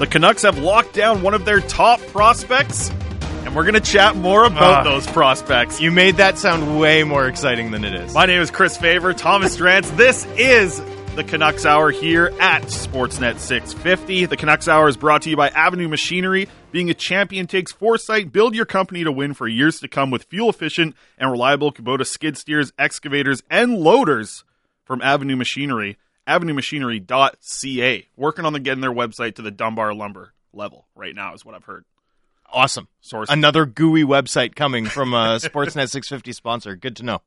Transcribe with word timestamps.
The 0.00 0.06
Canucks 0.06 0.42
have 0.42 0.56
locked 0.58 0.94
down 0.94 1.20
one 1.22 1.34
of 1.34 1.44
their 1.44 1.60
top 1.60 2.00
prospects, 2.06 2.88
and 3.44 3.54
we're 3.54 3.64
going 3.64 3.74
to 3.74 3.80
chat 3.80 4.16
more 4.16 4.44
about 4.44 4.80
Ah. 4.80 4.82
those 4.84 5.06
prospects. 5.06 5.78
You 5.78 5.90
made 5.90 6.16
that 6.16 6.38
sound 6.38 6.80
way 6.80 7.04
more 7.04 7.26
exciting 7.26 7.70
than 7.70 7.84
it 7.84 7.92
is. 7.92 8.14
My 8.14 8.24
name 8.24 8.40
is 8.40 8.50
Chris 8.50 8.78
Faber, 8.78 9.12
Thomas 9.12 9.58
Drance. 9.58 9.94
This 9.98 10.26
is 10.38 10.80
the 11.16 11.22
Canucks 11.24 11.66
Hour 11.66 11.90
here 11.90 12.32
at 12.40 12.62
Sportsnet 12.62 13.38
650. 13.40 14.24
The 14.24 14.38
Canucks 14.38 14.68
Hour 14.68 14.88
is 14.88 14.96
brought 14.96 15.20
to 15.22 15.30
you 15.30 15.36
by 15.36 15.48
Avenue 15.50 15.88
Machinery. 15.88 16.48
Being 16.72 16.88
a 16.88 16.94
champion 16.94 17.46
takes 17.46 17.70
foresight. 17.70 18.32
Build 18.32 18.54
your 18.54 18.64
company 18.64 19.04
to 19.04 19.12
win 19.12 19.34
for 19.34 19.46
years 19.46 19.80
to 19.80 19.88
come 19.88 20.10
with 20.10 20.24
fuel 20.24 20.48
efficient 20.48 20.96
and 21.18 21.30
reliable 21.30 21.72
Kubota 21.72 22.06
skid 22.06 22.38
steers, 22.38 22.72
excavators, 22.78 23.42
and 23.50 23.76
loaders 23.76 24.44
from 24.86 25.02
Avenue 25.02 25.36
Machinery. 25.36 25.98
AvenueMachinery.ca. 26.28 28.06
Working 28.16 28.44
on 28.44 28.52
the 28.52 28.60
getting 28.60 28.80
their 28.80 28.92
website 28.92 29.36
to 29.36 29.42
the 29.42 29.50
Dunbar 29.50 29.94
lumber 29.94 30.32
level 30.52 30.86
right 30.94 31.14
now 31.14 31.34
is 31.34 31.44
what 31.44 31.54
I've 31.54 31.64
heard. 31.64 31.84
Awesome. 32.52 32.88
Source. 33.00 33.30
Another 33.30 33.64
gooey 33.66 34.02
website 34.04 34.56
coming 34.56 34.86
from 34.86 35.14
uh, 35.14 35.34
a 35.36 35.36
Sportsnet 35.40 35.88
650 35.88 36.32
sponsor. 36.32 36.74
Good 36.74 36.96
to 36.96 37.04
know. 37.04 37.22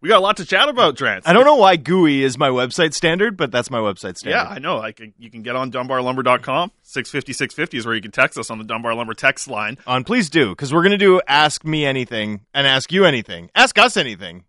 we 0.00 0.08
got 0.08 0.18
a 0.18 0.20
lot 0.20 0.36
to 0.38 0.44
chat 0.44 0.68
about, 0.68 0.96
Drance. 0.96 1.22
I 1.26 1.32
don't 1.32 1.44
know 1.44 1.54
why 1.54 1.76
gooey 1.76 2.24
is 2.24 2.36
my 2.36 2.48
website 2.48 2.92
standard, 2.92 3.36
but 3.36 3.52
that's 3.52 3.70
my 3.70 3.78
website 3.78 4.16
standard. 4.16 4.30
Yeah, 4.30 4.48
I 4.48 4.58
know. 4.58 4.78
Like 4.78 5.00
you 5.18 5.30
can 5.30 5.42
get 5.42 5.54
on 5.54 5.70
dunbarlumber.com. 5.70 6.72
650 6.82 7.32
650 7.34 7.78
is 7.78 7.86
where 7.86 7.94
you 7.94 8.02
can 8.02 8.10
text 8.10 8.36
us 8.36 8.50
on 8.50 8.58
the 8.58 8.64
Dunbar 8.64 8.94
Lumber 8.96 9.14
text 9.14 9.46
line. 9.46 9.78
On 9.86 10.02
please 10.02 10.28
do, 10.28 10.50
because 10.50 10.74
we're 10.74 10.82
gonna 10.82 10.98
do 10.98 11.20
ask 11.28 11.64
me 11.64 11.86
anything 11.86 12.40
and 12.52 12.66
ask 12.66 12.90
you 12.90 13.04
anything. 13.04 13.50
Ask 13.54 13.78
us 13.78 13.96
anything. 13.96 14.44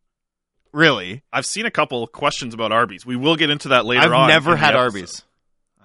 Really. 0.73 1.23
I've 1.31 1.45
seen 1.45 1.66
a 1.66 1.71
couple 1.71 2.05
questions 2.07 2.53
about 2.53 2.71
Arby's. 2.71 3.05
We 3.05 3.16
will 3.16 3.35
get 3.35 3.49
into 3.49 3.70
that 3.70 3.85
later 3.85 4.02
I've 4.05 4.12
on. 4.13 4.27
never 4.30 4.52
in 4.53 4.59
the 4.59 4.66
had. 4.66 4.75
Arby's. 4.75 5.23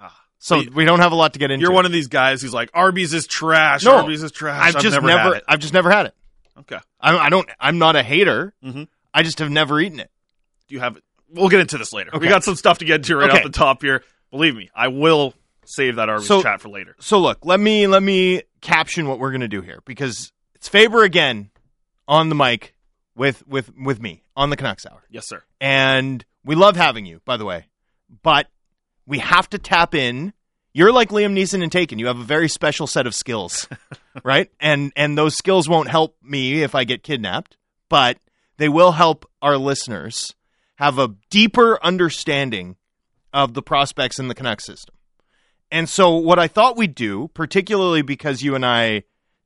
Ah. 0.01 0.15
So 0.39 0.57
You- 0.61 0.71
we 0.73 0.85
don't 0.85 1.01
have 1.01 1.13
a 1.13 1.17
lot 1.17 1.33
to 1.35 1.39
get 1.39 1.51
into. 1.51 1.63
You're 1.63 1.73
one 1.73 1.87
of 1.87 1.93
these 1.93 2.09
guys 2.09 2.43
who's 2.43 2.53
like 2.55 2.71
Arby's 2.75 3.13
is 3.15 3.27
trash. 3.27 3.85
No, 3.85 3.99
Arby's 3.99 4.23
is 4.23 4.33
trash. 4.33 4.75
I've 4.75 4.83
just 4.83 4.95
never, 4.95 5.07
never, 5.07 5.23
had 5.23 5.33
it. 5.39 5.45
I've 5.49 5.61
just 5.61 5.73
never 5.73 5.91
had 5.91 6.07
it. 6.07 6.15
Okay. 6.61 6.79
I, 7.01 7.17
I 7.17 7.29
don't 7.31 7.49
I'm 7.59 7.79
not 7.79 7.97
a 7.97 8.03
hater. 8.03 8.53
Mhm. 8.65 8.89
I 9.15 9.23
just 9.23 9.39
have 9.39 9.51
never 9.51 9.81
eaten 9.81 10.01
it. 10.01 10.11
Do 10.69 10.75
you 10.75 10.81
have 10.81 10.97
it? 10.97 11.05
We'll 11.31 11.49
get 11.49 11.61
into 11.61 11.79
this 11.79 11.93
later. 11.93 12.11
We 12.19 12.29
got 12.29 12.45
some 12.45 12.57
stuff 12.57 12.79
to 12.79 12.85
get 12.85 12.97
into 12.97 13.17
right 13.17 13.31
Okay. 13.31 13.39
off 13.39 13.45
the 13.45 13.51
top 13.51 13.81
here. 13.83 14.05
Believe 14.31 14.55
me, 14.55 14.71
I 14.75 14.89
will 14.89 15.33
save 15.65 15.97
that 15.97 16.09
Arby's 16.11 16.27
So- 16.27 16.43
chat 16.43 16.61
for 16.61 16.69
later. 16.69 16.95
So 17.01 17.19
look, 17.19 17.39
let 17.45 17.59
me 17.61 17.87
let 17.87 18.03
me 18.03 18.43
caption 18.61 19.09
what 19.09 19.19
we're 19.19 19.33
gonna 19.33 19.49
do 19.49 19.63
here 19.63 19.81
because 19.87 20.31
it's 20.55 20.69
Faber 20.69 21.03
again 21.05 21.51
on 22.07 22.29
the 22.29 22.35
mic 22.35 22.72
with 23.15 23.47
with 23.47 23.71
with 23.77 24.01
me 24.01 24.23
on 24.37 24.51
the 24.51 24.57
Canucks 24.57 24.87
Hour. 24.87 25.03
Yes, 25.11 25.27
sir. 25.29 25.43
and 25.61 26.25
we 26.45 26.55
love 26.55 26.77
having 26.77 27.07
you, 27.07 27.21
by 27.25 27.37
the 27.37 27.45
way. 27.45 27.67
But 28.23 28.49
we 29.07 29.19
have 29.21 29.49
to 29.51 29.59
tap 29.59 29.95
in. 29.95 30.33
You're 30.75 30.93
like 30.93 31.11
Liam 31.11 31.35
Neeson 31.39 31.63
and 31.63 31.71
Taken. 31.71 31.99
You 31.99 32.07
have 32.07 32.19
a 32.19 32.25
very 32.25 32.49
special 32.49 32.87
set 32.87 33.07
of 33.07 33.15
skills, 33.15 33.69
right? 34.25 34.51
And 34.59 34.93
and 34.97 35.17
those 35.17 35.37
skills 35.37 35.69
won't 35.69 35.89
help 35.89 36.17
me 36.23 36.63
if 36.63 36.75
I 36.75 36.85
get 36.85 37.03
kidnapped, 37.03 37.57
but 37.89 38.19
they 38.57 38.69
will 38.69 38.93
help 38.93 39.29
our 39.43 39.57
listeners 39.59 40.35
have 40.77 40.99
a 40.99 41.15
deeper 41.31 41.79
understanding 41.83 42.77
of 43.33 43.55
the 43.55 43.63
prospects 43.63 44.19
in 44.19 44.29
the 44.29 44.35
Canucks 44.35 44.65
system. 44.65 44.95
And 45.71 45.89
so 45.89 46.17
what 46.17 46.39
I 46.39 46.49
thought 46.49 46.77
we'd 46.77 46.95
do, 46.95 47.29
particularly 47.35 48.03
because 48.03 48.43
you 48.43 48.55
and 48.55 48.65
I 48.67 49.05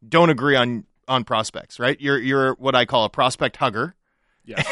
don't 0.08 0.30
agree 0.30 0.56
on 0.56 0.84
on 1.08 1.24
prospects, 1.24 1.78
right? 1.78 2.00
You're 2.00 2.18
you're 2.18 2.54
what 2.54 2.74
I 2.74 2.84
call 2.84 3.04
a 3.04 3.10
prospect 3.10 3.56
hugger 3.56 3.94
Yes. 4.46 4.66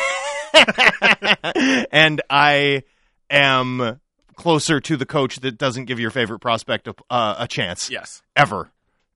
and 1.91 2.22
I 2.30 2.84
am 3.28 4.00
closer 4.36 4.80
to 4.80 4.96
the 4.96 5.06
coach 5.06 5.41
that 5.41 5.58
doesn't 5.58 5.86
give 5.86 6.00
your 6.00 6.10
favorite 6.10 6.38
prospect 6.38 6.88
a, 6.88 6.94
uh, 7.10 7.34
a 7.38 7.48
chance 7.48 7.91
yes. 7.91 8.22
ever, 8.36 8.70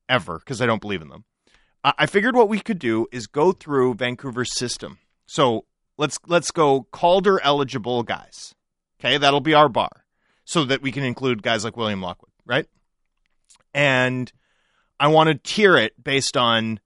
ever, 0.08 0.38
because 0.38 0.60
I 0.60 0.66
don't 0.66 0.80
believe 0.80 1.00
in 1.00 1.08
them. 1.08 1.25
I 1.84 1.92
I 1.98 2.06
figured 2.06 2.34
what 2.34 2.48
we 2.48 2.60
could 2.60 2.78
do 2.78 3.06
is 3.12 3.27
go 3.27 3.53
through 3.53 3.94
Vancouver's 3.94 4.55
system. 4.55 4.98
So 5.27 5.64
let's 5.97 6.19
let's 6.26 6.50
go 6.50 6.88
Calder 6.91 7.41
eligible 7.41 8.03
guys. 8.03 8.54
Okay, 9.00 9.16
that'll 9.16 9.41
be 9.41 9.54
our 9.54 9.69
bar, 9.69 10.04
so 10.44 10.64
that 10.64 10.82
we 10.82 10.91
can 10.91 11.04
include 11.04 11.43
guys 11.43 11.64
like 11.64 11.76
William 11.76 12.03
Lockwood, 12.03 12.32
right? 12.44 12.66
And 13.72 14.32
I 14.98 15.06
want 15.06 15.28
to 15.28 15.34
tier 15.37 15.76
it 15.76 15.93
based 16.03 16.37
on 16.37 16.81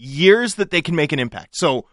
years 0.00 0.54
that 0.54 0.70
they 0.70 0.82
can 0.82 0.96
make 0.96 1.12
an 1.12 1.18
impact. 1.18 1.56
So 1.56 1.86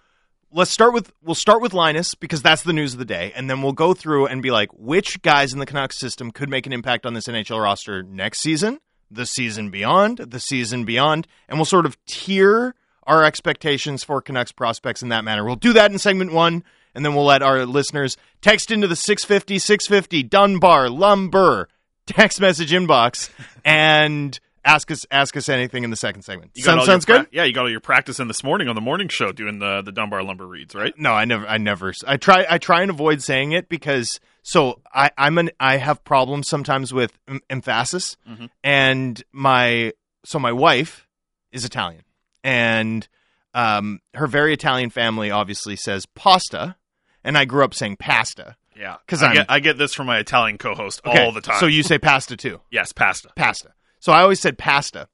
let's 0.51 0.71
start 0.71 0.93
with 0.93 1.11
we'll 1.21 1.35
start 1.35 1.61
with 1.61 1.73
Linus 1.73 2.15
because 2.15 2.41
that's 2.41 2.63
the 2.63 2.73
news 2.73 2.93
of 2.93 2.99
the 2.99 3.05
day, 3.05 3.31
and 3.35 3.49
then 3.49 3.61
we'll 3.61 3.73
go 3.73 3.93
through 3.93 4.27
and 4.27 4.41
be 4.41 4.51
like, 4.51 4.69
which 4.73 5.21
guys 5.21 5.53
in 5.53 5.59
the 5.59 5.65
Canucks 5.65 5.99
system 5.99 6.31
could 6.31 6.49
make 6.49 6.65
an 6.65 6.73
impact 6.73 7.05
on 7.05 7.13
this 7.13 7.27
NHL 7.27 7.61
roster 7.61 8.03
next 8.03 8.39
season, 8.39 8.79
the 9.11 9.25
season 9.25 9.69
beyond, 9.69 10.17
the 10.19 10.39
season 10.39 10.85
beyond, 10.85 11.27
and 11.47 11.57
we'll 11.57 11.65
sort 11.65 11.85
of 11.85 12.03
tier 12.05 12.75
our 13.03 13.23
expectations 13.23 14.03
for 14.03 14.21
Canucks 14.21 14.51
prospects 14.51 15.01
in 15.01 15.09
that 15.09 15.23
manner. 15.23 15.45
We'll 15.45 15.55
do 15.55 15.73
that 15.73 15.91
in 15.91 15.99
segment 15.99 16.33
one, 16.33 16.63
and 16.95 17.05
then 17.05 17.13
we'll 17.13 17.25
let 17.25 17.41
our 17.41 17.65
listeners 17.65 18.17
text 18.41 18.71
into 18.71 18.87
the 18.87 18.95
650 18.95 19.59
650 19.59 20.23
Dunbar 20.23 20.89
Lumber 20.89 21.69
text 22.05 22.39
message 22.39 22.71
inbox 22.71 23.29
and 23.65 24.39
ask 24.67 24.91
us 24.91 25.05
ask 25.09 25.35
us 25.37 25.49
anything 25.49 25.83
in 25.83 25.89
the 25.89 25.95
second 25.95 26.21
segment. 26.23 26.51
You 26.53 26.63
got 26.63 26.75
Sound, 26.75 26.85
sounds 26.85 27.07
your 27.07 27.19
good? 27.19 27.27
yeah, 27.31 27.43
you 27.45 27.53
got 27.53 27.61
all 27.61 27.71
your 27.71 27.79
practice 27.79 28.19
in 28.19 28.27
this 28.27 28.43
morning 28.43 28.67
on 28.67 28.75
the 28.75 28.81
morning 28.81 29.07
show 29.07 29.31
doing 29.31 29.57
the 29.59 29.81
the 29.81 29.91
Dunbar 29.91 30.21
Lumber 30.23 30.45
reads, 30.45 30.75
right? 30.75 30.93
No, 30.97 31.13
I 31.13 31.25
never. 31.25 31.47
I 31.47 31.57
never. 31.57 31.93
I 32.05 32.17
try. 32.17 32.45
I 32.47 32.57
try 32.59 32.81
and 32.81 32.91
avoid 32.91 33.23
saying 33.23 33.53
it 33.53 33.69
because 33.69 34.19
so 34.43 34.79
I, 34.93 35.09
I'm 35.17 35.37
an. 35.39 35.49
I 35.59 35.77
have 35.77 36.03
problems 36.03 36.47
sometimes 36.47 36.93
with 36.93 37.17
em- 37.27 37.41
emphasis, 37.49 38.17
Mhm. 38.29 38.49
and 38.63 39.23
my 39.31 39.93
so 40.25 40.37
my 40.37 40.51
wife 40.51 41.07
is 41.51 41.63
Italian, 41.65 42.03
and 42.43 43.07
um, 43.53 43.99
her 44.13 44.27
very 44.27 44.53
Italian 44.53 44.89
family 44.89 45.31
obviously 45.31 45.75
says 45.75 46.05
pasta, 46.05 46.75
and 47.23 47.37
I 47.37 47.45
grew 47.45 47.63
up 47.63 47.73
saying 47.73 47.97
pasta. 47.97 48.55
Yeah, 48.79 48.97
because 49.05 49.23
I'm- 49.23 49.33
get 49.33 49.45
I 49.49 49.59
get 49.59 49.77
this 49.79 49.93
from 49.95 50.05
my 50.05 50.19
Italian 50.19 50.57
co-host 50.59 51.01
Okay, 51.05 51.23
all 51.25 51.31
the 51.31 51.41
time. 51.41 51.59
So 51.59 51.65
you 51.65 51.81
say 51.81 51.97
pasta 51.97 52.37
too? 52.37 52.61
yes, 52.69 52.91
pasta. 52.93 53.29
Pasta. 53.35 53.71
So 53.99 54.11
I 54.11 54.21
always 54.21 54.39
said 54.39 54.57
pasta. 54.57 55.07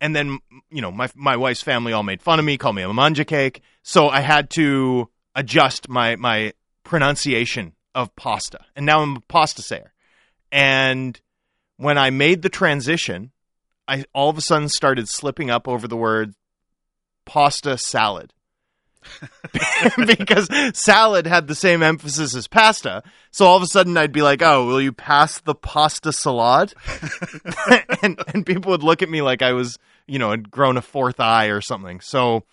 And 0.00 0.14
then, 0.14 0.38
you 0.70 0.82
know, 0.82 0.90
my 0.90 1.08
my 1.14 1.36
wife's 1.36 1.62
family 1.62 1.92
all 1.92 2.02
made 2.02 2.20
fun 2.20 2.38
of 2.38 2.44
me, 2.44 2.58
called 2.58 2.76
me 2.76 2.82
a 2.82 2.92
manja 2.92 3.24
cake. 3.24 3.62
So 3.82 4.08
I 4.08 4.20
had 4.20 4.50
to 4.50 5.08
adjust 5.34 5.88
my 5.88 6.16
my 6.16 6.52
pronunciation 6.82 7.72
of 7.94 8.14
pasta. 8.16 8.58
And 8.76 8.84
now 8.84 9.00
I'm 9.00 9.16
a 9.16 9.20
pasta 9.20 9.62
sayer. 9.62 9.92
And 10.52 11.20
when 11.76 11.96
I 11.98 12.10
made 12.10 12.42
the 12.42 12.48
transition, 12.48 13.32
I 13.88 14.04
all 14.12 14.30
of 14.30 14.38
a 14.38 14.42
sudden 14.42 14.68
started 14.68 15.08
slipping 15.08 15.50
up 15.50 15.66
over 15.68 15.88
the 15.88 15.96
word 15.96 16.34
pasta 17.24 17.78
salad. 17.78 18.32
because 20.06 20.48
salad 20.76 21.26
had 21.26 21.46
the 21.46 21.54
same 21.54 21.82
emphasis 21.82 22.34
as 22.34 22.46
pasta. 22.46 23.02
So 23.30 23.46
all 23.46 23.56
of 23.56 23.62
a 23.62 23.66
sudden 23.66 23.96
I'd 23.96 24.12
be 24.12 24.22
like, 24.22 24.42
"Oh, 24.42 24.66
will 24.66 24.80
you 24.80 24.92
pass 24.92 25.40
the 25.40 25.54
pasta 25.54 26.12
salad?" 26.12 26.74
and 28.02 28.20
and 28.32 28.46
people 28.46 28.70
would 28.70 28.82
look 28.82 29.02
at 29.02 29.08
me 29.08 29.22
like 29.22 29.42
I 29.42 29.52
was, 29.52 29.78
you 30.06 30.18
know, 30.18 30.30
had 30.30 30.50
grown 30.50 30.76
a 30.76 30.82
fourth 30.82 31.20
eye 31.20 31.46
or 31.46 31.60
something. 31.60 32.00
So, 32.00 32.44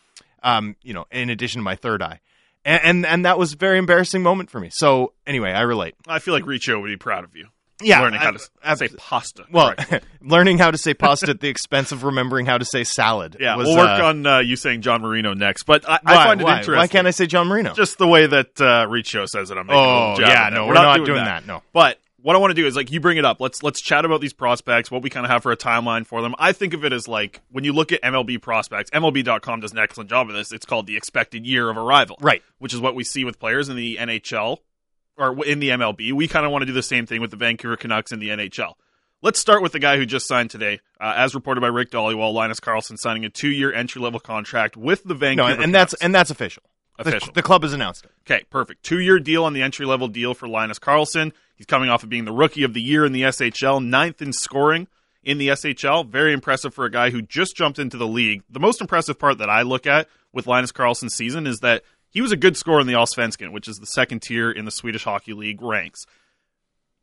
um, 0.43 0.75
you 0.81 0.93
know, 0.93 1.05
in 1.11 1.29
addition 1.29 1.59
to 1.59 1.63
my 1.63 1.75
third 1.75 2.01
eye. 2.01 2.19
And, 2.63 2.81
and 2.83 3.05
and 3.05 3.25
that 3.25 3.39
was 3.39 3.53
a 3.53 3.57
very 3.57 3.77
embarrassing 3.77 4.21
moment 4.21 4.49
for 4.49 4.59
me. 4.59 4.69
So 4.71 5.13
anyway, 5.25 5.51
I 5.51 5.61
relate. 5.61 5.95
I 6.07 6.19
feel 6.19 6.33
like 6.33 6.43
Richo 6.43 6.79
would 6.81 6.87
be 6.87 6.97
proud 6.97 7.23
of 7.23 7.35
you. 7.35 7.47
Yeah, 7.83 8.01
learning 8.01 8.19
how 8.19 8.31
to 8.31 8.39
I- 8.63 8.75
say 8.75 8.89
pasta. 8.89 9.45
Well, 9.51 9.75
learning 10.21 10.57
how 10.57 10.71
to 10.71 10.77
say 10.77 10.93
pasta 10.95 11.29
at 11.31 11.39
the 11.39 11.49
expense 11.49 11.91
of 11.91 12.03
remembering 12.03 12.45
how 12.45 12.57
to 12.57 12.65
say 12.65 12.83
salad. 12.83 13.37
yeah, 13.39 13.55
was, 13.55 13.67
we'll 13.67 13.77
work 13.77 14.01
uh, 14.01 14.05
on 14.05 14.25
uh, 14.25 14.39
you 14.39 14.55
saying 14.55 14.81
John 14.81 15.01
Marino 15.01 15.33
next. 15.33 15.63
But 15.63 15.87
I, 15.87 15.99
why, 16.01 16.13
I 16.13 16.25
find 16.25 16.41
it 16.41 16.43
why? 16.43 16.51
interesting. 16.59 16.75
Why 16.77 16.87
can't 16.87 17.07
I 17.07 17.11
say 17.11 17.25
John 17.25 17.47
Marino? 17.47 17.73
Just 17.73 17.97
the 17.97 18.07
way 18.07 18.27
that 18.27 18.59
uh, 18.61 18.87
Richo 18.87 19.27
says 19.27 19.51
it. 19.51 19.57
I'm 19.57 19.67
making 19.67 19.79
a 19.79 19.85
oh 19.85 20.15
yeah, 20.19 20.49
no, 20.49 20.67
we're, 20.67 20.73
not, 20.73 21.05
doing, 21.05 21.17
that. 21.17 21.41
that. 21.41 21.47
No. 21.47 21.63
But 21.73 21.97
what 22.21 22.35
I 22.35 22.39
want 22.39 22.51
to 22.51 22.55
do 22.61 22.67
is 22.67 22.75
like 22.75 22.91
you 22.91 22.99
bring 22.99 23.17
it 23.17 23.25
up. 23.25 23.41
Let's 23.41 23.63
let's 23.63 23.81
chat 23.81 24.05
about 24.05 24.21
these 24.21 24.33
prospects, 24.33 24.91
what 24.91 25.01
we 25.01 25.09
kind 25.09 25.25
of 25.25 25.31
have 25.31 25.43
for 25.43 25.51
a 25.51 25.57
timeline 25.57 26.05
for 26.05 26.21
them. 26.21 26.35
I 26.37 26.51
think 26.53 26.73
of 26.73 26.85
it 26.85 26.93
as 26.93 27.07
like 27.07 27.41
when 27.51 27.63
you 27.63 27.73
look 27.73 27.91
at 27.91 28.01
MLB 28.01 28.41
prospects, 28.41 28.91
MLB.com 28.91 29.61
does 29.61 29.71
an 29.71 29.79
excellent 29.79 30.09
job 30.09 30.29
of 30.29 30.35
this. 30.35 30.51
It's 30.51 30.65
called 30.65 30.87
the 30.87 30.97
expected 30.97 31.45
year 31.45 31.69
of 31.69 31.77
arrival, 31.77 32.17
Right. 32.21 32.43
Which 32.59 32.73
is 32.73 32.79
what 32.79 32.95
we 32.95 33.03
see 33.03 33.23
with 33.25 33.39
players 33.39 33.69
in 33.69 33.75
the 33.75 33.97
NHL 33.97 34.59
or 35.17 35.45
in 35.45 35.59
the 35.59 35.69
MLB. 35.69 36.11
We 36.13 36.27
kind 36.27 36.45
of 36.45 36.51
want 36.51 36.61
to 36.63 36.65
do 36.65 36.73
the 36.73 36.83
same 36.83 37.05
thing 37.05 37.21
with 37.21 37.31
the 37.31 37.37
Vancouver 37.37 37.75
Canucks 37.77 38.11
in 38.11 38.19
the 38.19 38.29
NHL. 38.29 38.73
Let's 39.23 39.39
start 39.39 39.61
with 39.61 39.71
the 39.71 39.79
guy 39.79 39.97
who 39.97 40.05
just 40.07 40.27
signed 40.27 40.49
today, 40.49 40.79
uh, 40.99 41.13
as 41.15 41.35
reported 41.35 41.61
by 41.61 41.67
Rick 41.67 41.91
Dhaliwal, 41.91 42.33
Linus 42.33 42.59
Karlsson 42.59 42.97
signing 42.97 43.23
a 43.23 43.29
two-year 43.29 43.71
entry-level 43.71 44.19
contract 44.19 44.75
with 44.75 45.03
the 45.03 45.13
No, 45.13 45.19
Vancouver. 45.19 45.51
and, 45.51 45.63
and 45.63 45.75
that's 45.75 45.93
and 45.95 46.13
that's 46.15 46.31
official. 46.31 46.63
The- 46.97 47.09
Official. 47.09 47.33
The, 47.33 47.41
club 47.41 47.63
has 47.63 47.73
announced 47.73 48.05
it. 48.05 48.11
Okay, 48.29 48.43
perfect. 48.51 48.83
Two 48.83 48.99
year 48.99 49.17
deal 49.19 49.43
on 49.43 49.53
the 49.53 49.61
entry 49.63 49.85
level 49.87 50.07
deal 50.07 50.33
for 50.35 50.47
Linus 50.47 50.77
Karlsson. 50.77 51.31
He's 51.55 51.65
coming 51.65 51.89
off 51.89 52.03
of 52.03 52.09
being 52.09 52.25
the 52.25 52.31
rookie 52.31 52.61
of 52.63 52.73
the 52.75 52.81
year 52.81 53.05
in 53.05 53.11
the 53.11 53.23
SHL, 53.23 53.83
ninth 53.83 54.21
in 54.21 54.33
scoring 54.33 54.87
in 55.23 55.37
the 55.39 55.47
SHL. 55.49 56.07
Very 56.07 56.31
impressive 56.33 56.73
for 56.75 56.85
a 56.85 56.91
guy 56.91 57.09
who 57.09 57.21
just 57.23 57.55
jumped 57.55 57.79
into 57.79 57.97
the 57.97 58.05
league. 58.07 58.43
The 58.51 58.59
most 58.59 58.81
impressive 58.81 59.17
part 59.17 59.39
that 59.39 59.49
I 59.49 59.63
look 59.63 59.87
at 59.87 60.07
with 60.31 60.45
Linus 60.47 60.71
Karlsson's 60.71 61.15
season 61.15 61.47
is 61.47 61.59
that 61.61 61.83
he 62.11 62.21
was 62.21 62.31
a 62.31 62.37
good 62.37 62.57
scorer 62.57 62.81
in 62.81 62.87
the 62.87 62.93
Allsvenskan, 62.93 63.51
which 63.51 63.67
is 63.67 63.77
the 63.77 63.85
second 63.87 64.21
tier 64.21 64.51
in 64.51 64.65
the 64.65 64.71
Swedish 64.71 65.05
Hockey 65.05 65.33
League 65.33 65.61
ranks. 65.61 66.05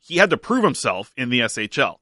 He 0.01 0.19
had 0.19 0.31
to 0.31 0.37
prove 0.37 0.63
himself 0.63 1.13
in 1.17 1.31
the 1.31 1.41
SHL. 1.41 1.97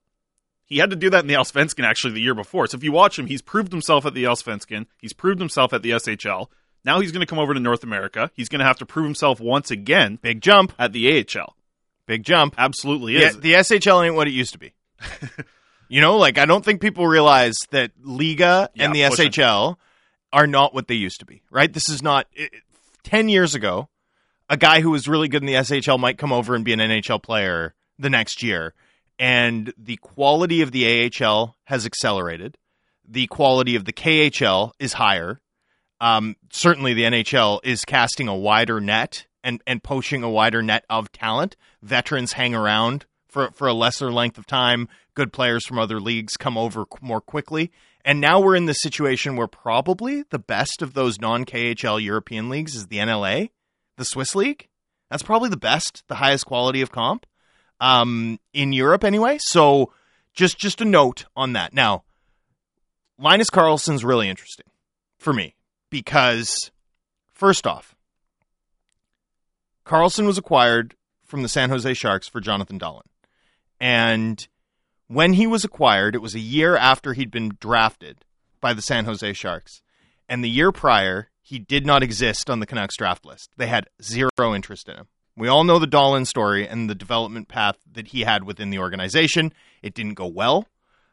He 0.65 0.79
had 0.79 0.91
to 0.91 0.97
do 0.97 1.09
that 1.11 1.21
in 1.21 1.29
the 1.29 1.35
Allsvenskan 1.35 1.85
actually 1.85 2.15
the 2.15 2.21
year 2.21 2.35
before. 2.35 2.67
So 2.67 2.77
if 2.77 2.83
you 2.85 2.91
watch 2.93 3.19
him, 3.19 3.27
he's 3.27 3.41
proved 3.41 3.73
himself 3.73 4.05
at 4.05 4.15
the 4.15 4.25
Allsvenskan. 4.25 4.87
He's 4.99 5.13
proved 5.13 5.41
himself 5.41 5.73
at 5.73 5.83
the 5.83 5.93
SHL. 5.93 6.49
Now 6.85 7.01
he's 7.01 7.13
going 7.13 7.21
to 7.21 7.27
come 7.27 7.39
over 7.39 7.55
to 7.55 7.61
North 7.61 7.85
America. 7.85 8.31
He's 8.35 8.49
going 8.49 8.59
to 8.59 8.65
have 8.65 8.79
to 8.79 8.87
prove 8.87 9.07
himself 9.07 9.41
once 9.41 9.71
again 9.71 10.19
Big 10.21 10.41
jump. 10.41 10.73
at 10.79 10.93
the 10.93 11.21
AHL. 11.21 11.55
Big 12.07 12.25
jump. 12.25 12.55
Absolutely 12.59 13.17
is. 13.17 13.39
the 13.39 13.55
SHL 13.55 14.07
ain't 14.07 14.15
what 14.15 14.29
it 14.29 14.33
used 14.33 14.53
to 14.53 14.59
be. 14.59 14.73
you 15.89 16.01
know, 16.01 16.17
like 16.17 16.39
I 16.39 16.45
don't 16.45 16.65
think 16.65 16.81
people 16.81 17.07
realize 17.07 17.57
that 17.71 17.93
Liga 18.03 18.69
and 18.77 18.95
the 18.95 19.09
pushing. 19.09 19.31
SHL 19.31 19.77
are 20.33 20.47
not 20.47 20.75
what 20.75 20.89
they 20.89 20.95
used 20.95 21.21
to 21.21 21.27
be. 21.27 21.43
Right? 21.51 21.73
This 21.73 21.89
is 21.89 22.03
not 22.03 22.27
it, 22.33 22.53
it- 23.07 23.11
ten 23.11 23.29
years 23.29 23.55
ago. 23.55 23.89
A 24.49 24.57
guy 24.57 24.81
who 24.81 24.91
was 24.91 25.09
really 25.09 25.29
good 25.29 25.43
in 25.43 25.47
the 25.47 25.55
SHL 25.57 25.99
might 25.99 26.19
come 26.19 26.33
over 26.33 26.55
and 26.55 26.65
be 26.65 26.73
an 26.73 26.79
NHL 26.79 27.21
player 27.21 27.75
the 27.99 28.11
next 28.11 28.43
year, 28.43 28.75
and 29.19 29.73
the 29.77 29.97
quality 29.97 30.63
of 30.63 30.71
the 30.71 30.85
AHL 30.87 31.57
has 31.65 31.85
accelerated. 31.85 32.57
The 33.09 33.27
quality 33.27 33.75
of 33.75 33.85
the 33.87 33.93
KHL 33.93 34.73
is 34.79 34.95
higher. 34.95 35.41
Um, 36.01 36.37
certainly, 36.51 36.95
the 36.95 37.05
NHL 37.05 37.61
is 37.65 37.85
casting 37.85 38.29
a 38.29 38.37
wider 38.37 38.81
net 38.81 39.27
and, 39.43 39.61
and 39.67 39.83
poaching 39.83 40.23
a 40.23 40.31
wider 40.31 40.63
net 40.63 40.85
of 40.91 41.11
talent. 41.11 41.57
Veterans 41.83 42.35
hang 42.35 42.55
around 42.55 43.07
for, 43.29 43.51
for 43.53 43.67
a 43.67 43.73
lesser 43.73 44.13
length 44.13 44.39
of 44.39 44.47
time. 44.47 44.89
Good 45.15 45.33
players 45.33 45.65
from 45.65 45.79
other 45.79 46.01
leagues 46.01 46.37
come 46.37 46.59
over 46.59 46.85
more 47.01 47.21
quickly. 47.21 47.73
And 48.07 48.21
now 48.21 48.39
we're 48.39 48.55
in 48.55 48.67
the 48.67 48.73
situation 48.73 49.35
where 49.35 49.49
probably 49.49 50.23
the 50.31 50.39
best 50.39 50.81
of 50.81 50.95
those 50.95 51.21
non 51.21 51.45
KHL 51.45 52.01
European 52.01 52.49
leagues 52.49 52.77
is 52.77 52.87
the 52.87 52.99
NLA, 52.99 53.51
the 53.97 54.05
Swiss 54.05 54.37
League. 54.37 54.69
That's 55.11 55.25
probably 55.25 55.51
the 55.51 55.57
best, 55.57 56.05
the 56.07 56.15
highest 56.15 56.47
quality 56.47 56.83
of 56.83 56.93
comp 56.93 57.27
um, 57.81 58.39
in 58.55 58.73
Europe 58.73 59.03
anyway. 59.03 59.39
So 59.41 59.93
just 60.35 60.57
just 60.57 60.81
a 60.81 60.85
note 60.85 61.25
on 61.35 61.55
that. 61.55 61.75
Now, 61.75 62.05
Linus 63.19 63.51
Karlsson's 63.51 64.05
really 64.05 64.29
interesting 64.29 64.67
for 65.19 65.33
me 65.33 65.57
because 65.91 66.71
first 67.33 67.67
off, 67.67 67.97
Karlsson 69.85 70.27
was 70.27 70.39
acquired 70.39 70.95
from 71.25 71.43
the 71.43 71.49
San 71.49 71.71
Jose 71.71 71.93
Sharks 71.95 72.29
for 72.29 72.41
Jonathan 72.41 72.79
Dahlén. 72.79 73.03
And 73.81 74.47
when 75.09 75.35
he 75.35 75.47
was 75.47 75.65
acquired, 75.65 76.15
it 76.15 76.23
was 76.23 76.35
a 76.35 76.41
year 76.41 76.77
after 76.77 77.13
he'd 77.13 77.31
been 77.31 77.57
drafted 77.61 78.25
by 78.61 78.73
the 78.73 78.83
San 78.83 79.05
Jose 79.05 79.33
Sharks. 79.35 79.83
And 80.29 80.43
the 80.43 80.51
year 80.51 80.73
prior, 80.73 81.31
he 81.41 81.59
did 81.59 81.87
not 81.87 82.03
exist 82.03 82.51
on 82.51 82.61
the 82.61 82.67
Canucks 82.67 82.97
draft 82.97 83.25
list. 83.25 83.51
They 83.57 83.69
had 83.69 83.89
zero 84.03 84.31
interest 84.55 84.89
in 84.89 84.97
him. 84.97 85.09
We 85.37 85.49
all 85.49 85.65
know 85.65 85.79
the 85.79 85.87
Dahlén 85.87 86.27
story 86.27 86.67
and 86.67 86.89
the 86.89 86.95
development 86.95 87.47
path 87.49 87.77
that 87.93 88.09
he 88.09 88.23
had 88.23 88.45
within 88.45 88.71
the 88.71 88.79
organization. 88.79 89.53
It 89.83 89.95
didn't 89.95 90.15
go 90.15 90.27
well 90.27 90.67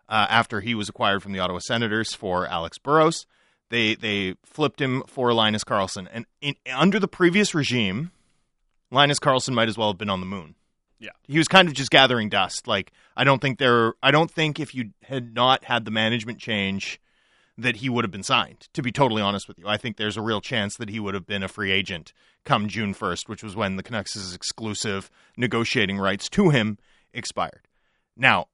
uh, 0.07 0.27
after 0.29 0.61
he 0.61 0.73
was 0.73 0.89
acquired 0.89 1.21
from 1.21 1.33
the 1.33 1.39
Ottawa 1.39 1.59
Senators 1.59 2.13
for 2.13 2.47
Alex 2.47 2.77
Burrows. 2.77 3.25
They 3.69 3.95
they 3.95 4.35
flipped 4.45 4.79
him 4.79 5.03
for 5.07 5.33
Linus 5.33 5.63
Karlsson, 5.63 6.07
and 6.11 6.25
in, 6.41 6.55
under 6.71 6.99
the 6.99 7.07
previous 7.07 7.55
regime, 7.55 8.11
Linus 8.91 9.19
Karlsson 9.19 9.53
might 9.53 9.67
as 9.67 9.77
well 9.77 9.89
have 9.89 9.97
been 9.97 10.11
on 10.11 10.19
the 10.19 10.25
moon. 10.27 10.55
Yeah. 10.99 11.11
he 11.27 11.37
was 11.37 11.47
kind 11.47 11.67
of 11.67 11.73
just 11.73 11.91
gathering 11.91 12.29
dust. 12.29 12.67
Like 12.67 12.91
I 13.17 13.23
don't 13.23 13.41
think 13.41 13.59
there. 13.59 13.93
I 14.01 14.11
don't 14.11 14.31
think 14.31 14.59
if 14.59 14.73
you 14.73 14.91
had 15.03 15.33
not 15.33 15.65
had 15.65 15.85
the 15.85 15.91
management 15.91 16.39
change, 16.39 16.99
that 17.57 17.77
he 17.77 17.89
would 17.89 18.03
have 18.03 18.11
been 18.11 18.23
signed. 18.23 18.67
To 18.73 18.81
be 18.81 18.91
totally 18.91 19.21
honest 19.21 19.47
with 19.47 19.59
you, 19.59 19.67
I 19.67 19.77
think 19.77 19.97
there's 19.97 20.17
a 20.17 20.21
real 20.21 20.41
chance 20.41 20.75
that 20.77 20.89
he 20.89 20.99
would 20.99 21.13
have 21.13 21.27
been 21.27 21.43
a 21.43 21.47
free 21.47 21.71
agent 21.71 22.13
come 22.45 22.67
June 22.67 22.93
1st, 22.93 23.29
which 23.29 23.43
was 23.43 23.55
when 23.55 23.75
the 23.75 23.83
Canucks' 23.83 24.33
exclusive 24.33 25.09
negotiating 25.37 25.97
rights 25.97 26.27
to 26.29 26.49
him 26.49 26.77
expired. 27.13 27.67
Now, 28.17 28.47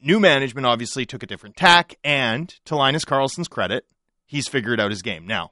new 0.00 0.18
management 0.18 0.66
obviously 0.66 1.06
took 1.06 1.22
a 1.22 1.26
different 1.26 1.56
tack, 1.56 1.94
and 2.02 2.48
to 2.64 2.76
Linus 2.76 3.04
Karlsson's 3.04 3.48
credit, 3.48 3.84
he's 4.26 4.48
figured 4.48 4.80
out 4.80 4.90
his 4.90 5.02
game. 5.02 5.26
Now, 5.26 5.50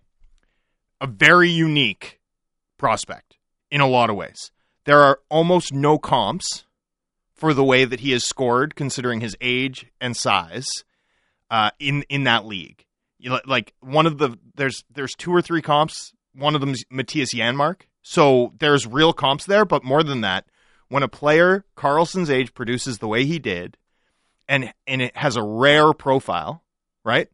a 1.01 1.07
very 1.07 1.51
unique 1.51 2.21
prospect 2.79 3.37
in 3.71 3.81
a 3.81 3.87
lot 3.87 4.11
of 4.11 4.17
ways. 4.17 4.51
There 4.85 5.01
are 5.01 5.21
almost 5.29 5.73
no 5.73 5.99
comps 5.99 6.65
for 7.33 7.55
the 7.55 7.65
way 7.65 7.85
that 7.85 8.01
he 8.01 8.13
has 8.13 8.25
scored, 8.25 8.75
considering 8.75 9.21
his 9.21 9.37
age 9.41 9.87
and 10.01 10.17
size, 10.17 10.69
uh, 11.51 11.71
in 11.79 12.03
in 12.09 12.25
that 12.25 12.47
league. 12.47 12.85
You 13.19 13.31
know, 13.31 13.41
like 13.47 13.75
one 13.81 14.07
of 14.07 14.19
the 14.19 14.39
there's 14.55 14.85
there's 14.93 15.15
two 15.15 15.33
or 15.33 15.43
three 15.43 15.63
comps. 15.63 16.13
One 16.35 16.55
of 16.55 16.61
them's 16.61 16.85
Mattias 16.93 17.35
Janmark. 17.35 17.83
So 18.03 18.53
there's 18.59 18.87
real 18.87 19.13
comps 19.13 19.45
there, 19.47 19.65
but 19.65 19.85
more 19.85 20.03
than 20.03 20.23
that, 20.23 20.47
when 20.89 21.03
a 21.03 21.09
player 21.09 21.65
Karlsson's 21.77 22.31
age 22.31 22.55
produces 22.55 22.99
the 22.99 23.09
way 23.09 23.25
he 23.25 23.39
did, 23.39 23.77
and 24.49 24.73
and 24.87 25.03
it 25.03 25.17
has 25.17 25.37
a 25.37 25.43
rare 25.43 25.93
profile, 25.93 26.63
right? 27.05 27.29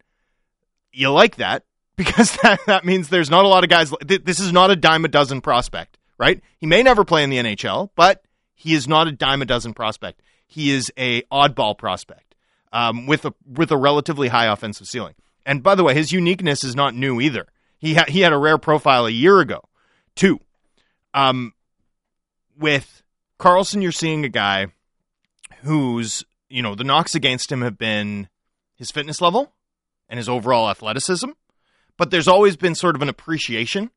You 0.93 1.11
like 1.11 1.37
that 1.37 1.65
because 1.97 2.37
that, 2.43 2.61
that 2.67 2.85
means 2.85 3.09
there's 3.09 3.31
not 3.31 3.45
a 3.45 3.49
lot 3.49 3.65
of 3.65 3.71
guys. 3.71 3.93
This 4.05 4.39
is 4.39 4.53
not 4.53 4.71
a 4.71 4.77
dime 4.77 5.05
a 5.05 5.09
dozen 5.09 5.41
prospect, 5.41 5.96
right? 6.19 6.41
He 6.59 6.67
may 6.67 6.83
never 6.83 7.05
play 7.05 7.23
in 7.23 7.31
the 7.31 7.39
NHL, 7.39 7.91
but 7.95 8.23
he 8.55 8.75
is 8.75 8.89
not 8.89 9.09
a 9.09 9.13
dime 9.13 9.43
a 9.43 9.45
dozen 9.45 9.75
prospect. 9.75 10.23
He 10.47 10.71
is 10.71 10.93
a 10.97 11.23
oddball 11.23 11.77
prospect 11.77 12.35
um, 12.73 13.07
with 13.07 13.25
a 13.25 13.35
with 13.47 13.71
a 13.71 13.77
relatively 13.77 14.29
high 14.29 14.47
offensive 14.47 14.87
ceiling. 14.87 15.15
And 15.45 15.63
by 15.63 15.75
the 15.75 15.85
way, 15.85 15.95
his 15.95 16.13
uniqueness 16.13 16.65
is 16.65 16.75
not 16.75 16.95
new 16.95 17.21
either. 17.21 17.47
He 17.79 17.95
ha- 17.95 18.07
he 18.09 18.21
had 18.21 18.33
a 18.33 18.39
rare 18.39 18.59
profile 18.59 19.07
a 19.07 19.11
year 19.11 19.41
ago, 19.41 19.63
too. 20.15 20.41
Um, 21.15 21.53
with 22.59 23.03
Karlsson, 23.39 23.83
you're 23.83 23.93
seeing 23.93 24.25
a 24.25 24.29
guy 24.29 24.69
who's 25.63 26.25
you 26.49 26.63
know 26.63 26.75
the 26.75 26.85
knocks 26.85 27.15
against 27.15 27.51
him 27.51 27.63
have 27.63 27.79
been 27.79 28.29
his 28.75 28.91
fitness 28.91 29.21
level 29.21 29.53
and 30.09 30.19
his 30.19 30.29
overall 30.29 30.71
athleticism, 30.71 31.31
but 31.97 32.11
there's 32.11 32.29
always 32.29 32.57
been 32.57 32.75
sort 32.75 32.97
of 32.97 33.03
an 33.03 33.09
appreciation 33.09 33.91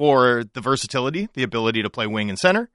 for 0.00 0.44
the 0.54 0.62
versatility, 0.62 1.28
the 1.34 1.42
ability 1.42 1.82
to 1.82 1.90
play 1.90 2.06
wing 2.06 2.30
and 2.30 2.38
center. 2.38 2.70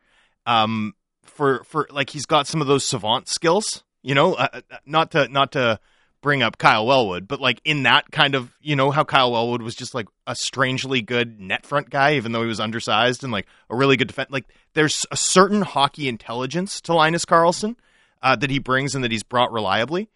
Um, 0.45 0.93
for 1.23 1.63
for 1.63 1.87
like 1.89 2.11
he's 2.11 2.27
got 2.27 2.45
some 2.45 2.61
of 2.61 2.67
those 2.67 2.85
savant 2.85 3.27
skills, 3.27 3.83
you 4.03 4.13
know, 4.13 4.35
uh, 4.35 4.47
uh, 4.53 4.61
not 4.85 5.09
to 5.09 5.27
not 5.29 5.53
to 5.53 5.79
bring 6.21 6.43
up 6.43 6.59
Kyle 6.59 6.85
Wellwood, 6.85 7.27
but 7.27 7.41
like 7.41 7.61
in 7.65 7.81
that 7.81 8.11
kind 8.11 8.35
of, 8.35 8.53
you 8.61 8.75
know, 8.75 8.91
how 8.91 9.03
Kyle 9.03 9.31
Wellwood 9.31 9.63
was 9.63 9.73
just 9.73 9.95
like 9.95 10.05
a 10.27 10.35
strangely 10.35 11.01
good 11.01 11.39
net 11.39 11.65
front 11.65 11.89
guy, 11.89 12.13
even 12.13 12.31
though 12.31 12.43
he 12.43 12.47
was 12.47 12.59
undersized 12.59 13.23
and 13.23 13.33
like 13.33 13.47
a 13.71 13.75
really 13.75 13.97
good 13.97 14.07
defense. 14.07 14.29
Like 14.29 14.45
there's 14.75 15.03
a 15.09 15.17
certain 15.17 15.63
hockey 15.63 16.07
intelligence 16.07 16.79
to 16.81 16.93
Linus 16.93 17.25
Karlsson 17.25 17.75
uh, 18.21 18.35
that 18.35 18.51
he 18.51 18.59
brings 18.59 18.93
and 18.93 19.03
that 19.03 19.11
he's 19.11 19.23
brought 19.23 19.51
reliably. 19.51 20.11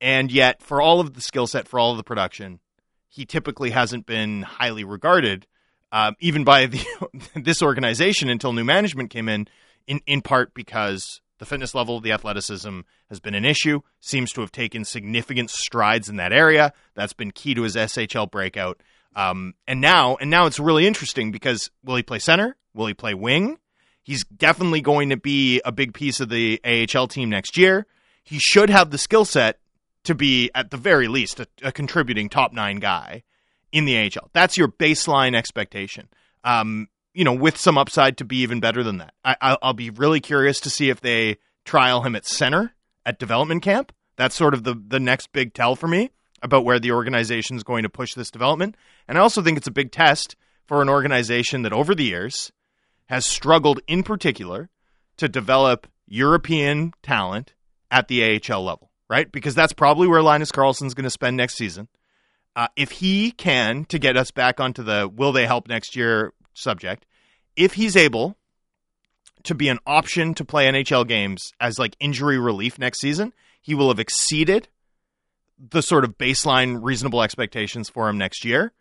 And 0.00 0.32
yet, 0.32 0.64
for 0.64 0.82
all 0.82 0.98
of 0.98 1.14
the 1.14 1.20
skill 1.20 1.46
set, 1.46 1.68
for 1.68 1.78
all 1.78 1.92
of 1.92 1.96
the 1.96 2.02
production, 2.02 2.58
he 3.08 3.24
typically 3.24 3.70
hasn't 3.70 4.04
been 4.04 4.42
highly 4.42 4.82
regarded, 4.82 5.46
um, 5.92 6.16
even 6.20 6.44
by 6.44 6.66
the 6.66 6.84
this 7.34 7.62
organization 7.62 8.28
until 8.28 8.52
new 8.52 8.64
management 8.64 9.10
came 9.10 9.28
in. 9.28 9.48
In 9.86 10.00
in 10.06 10.22
part 10.22 10.54
because 10.54 11.20
the 11.40 11.46
fitness 11.46 11.74
level, 11.74 12.00
the 12.00 12.12
athleticism 12.12 12.80
has 13.08 13.18
been 13.18 13.34
an 13.34 13.46
issue. 13.46 13.80
Seems 13.98 14.30
to 14.32 14.42
have 14.42 14.52
taken 14.52 14.84
significant 14.84 15.50
strides 15.50 16.08
in 16.08 16.16
that 16.16 16.32
area. 16.32 16.72
That's 16.94 17.14
been 17.14 17.32
key 17.32 17.54
to 17.54 17.62
his 17.62 17.76
SHL 17.76 18.30
breakout. 18.30 18.80
Um, 19.16 19.54
and 19.66 19.80
now, 19.80 20.16
and 20.16 20.30
now 20.30 20.46
it's 20.46 20.60
really 20.60 20.86
interesting 20.86 21.32
because 21.32 21.70
will 21.82 21.96
he 21.96 22.02
play 22.02 22.18
center? 22.18 22.56
Will 22.74 22.86
he 22.86 22.94
play 22.94 23.14
wing? 23.14 23.58
He's 24.02 24.22
definitely 24.24 24.82
going 24.82 25.08
to 25.10 25.16
be 25.16 25.60
a 25.64 25.72
big 25.72 25.94
piece 25.94 26.20
of 26.20 26.28
the 26.28 26.60
AHL 26.64 27.08
team 27.08 27.30
next 27.30 27.56
year. 27.56 27.86
He 28.22 28.38
should 28.38 28.70
have 28.70 28.90
the 28.90 28.98
skill 28.98 29.24
set 29.24 29.58
to 30.04 30.14
be, 30.14 30.50
at 30.54 30.70
the 30.70 30.76
very 30.76 31.08
least, 31.08 31.40
a, 31.40 31.46
a 31.62 31.72
contributing 31.72 32.28
top 32.28 32.52
nine 32.52 32.76
guy 32.76 33.22
in 33.72 33.84
the 33.84 33.98
AHL. 33.98 34.30
That's 34.32 34.56
your 34.56 34.68
baseline 34.68 35.34
expectation. 35.34 36.08
Um, 36.44 36.88
you 37.12 37.24
know, 37.24 37.34
with 37.34 37.56
some 37.56 37.76
upside 37.76 38.18
to 38.18 38.24
be 38.24 38.38
even 38.38 38.60
better 38.60 38.82
than 38.82 38.98
that. 38.98 39.14
I, 39.24 39.36
I'll, 39.40 39.58
I'll 39.62 39.72
be 39.74 39.90
really 39.90 40.20
curious 40.20 40.60
to 40.60 40.70
see 40.70 40.90
if 40.90 41.00
they 41.00 41.38
trial 41.64 42.02
him 42.02 42.14
at 42.16 42.26
center 42.26 42.74
at 43.04 43.18
development 43.18 43.62
camp. 43.62 43.92
That's 44.16 44.34
sort 44.34 44.54
of 44.54 44.64
the 44.64 44.74
the 44.74 45.00
next 45.00 45.32
big 45.32 45.54
tell 45.54 45.76
for 45.76 45.88
me 45.88 46.10
about 46.42 46.64
where 46.64 46.78
the 46.78 46.92
organization 46.92 47.56
is 47.56 47.62
going 47.62 47.82
to 47.82 47.88
push 47.88 48.14
this 48.14 48.30
development. 48.30 48.76
And 49.08 49.18
I 49.18 49.20
also 49.20 49.42
think 49.42 49.58
it's 49.58 49.66
a 49.66 49.72
big 49.72 49.92
test 49.92 50.36
for 50.66 50.82
an 50.82 50.88
organization 50.88 51.62
that 51.62 51.72
over 51.72 51.94
the 51.94 52.04
years 52.04 52.52
has 53.06 53.26
struggled 53.26 53.80
in 53.86 54.02
particular 54.02 54.70
to 55.16 55.28
develop 55.28 55.86
European 56.06 56.92
talent 57.02 57.54
at 57.90 58.08
the 58.08 58.40
AHL 58.40 58.62
level, 58.62 58.90
right? 59.08 59.30
Because 59.30 59.54
that's 59.54 59.72
probably 59.72 60.06
where 60.06 60.22
Linus 60.22 60.52
Karlsson's 60.52 60.94
going 60.94 61.04
to 61.04 61.10
spend 61.10 61.36
next 61.36 61.56
season. 61.56 61.88
Uh, 62.56 62.68
if 62.76 62.90
he 62.90 63.30
can, 63.30 63.84
to 63.86 63.98
get 63.98 64.16
us 64.16 64.30
back 64.30 64.60
onto 64.60 64.82
the 64.82 65.08
will 65.08 65.32
they 65.32 65.46
help 65.46 65.68
next 65.68 65.94
year 65.94 66.32
subject, 66.54 67.06
if 67.56 67.74
he's 67.74 67.96
able 67.96 68.36
to 69.44 69.54
be 69.54 69.68
an 69.68 69.78
option 69.86 70.34
to 70.34 70.44
play 70.44 70.66
NHL 70.66 71.06
games 71.06 71.52
as 71.60 71.78
like 71.78 71.96
injury 72.00 72.38
relief 72.38 72.78
next 72.78 73.00
season, 73.00 73.32
he 73.60 73.74
will 73.74 73.88
have 73.88 73.98
exceeded 73.98 74.68
the 75.58 75.82
sort 75.82 76.04
of 76.04 76.18
baseline 76.18 76.78
reasonable 76.82 77.22
expectations 77.22 77.88
for 77.88 78.08
him 78.08 78.18
next 78.18 78.44
year. 78.44 78.72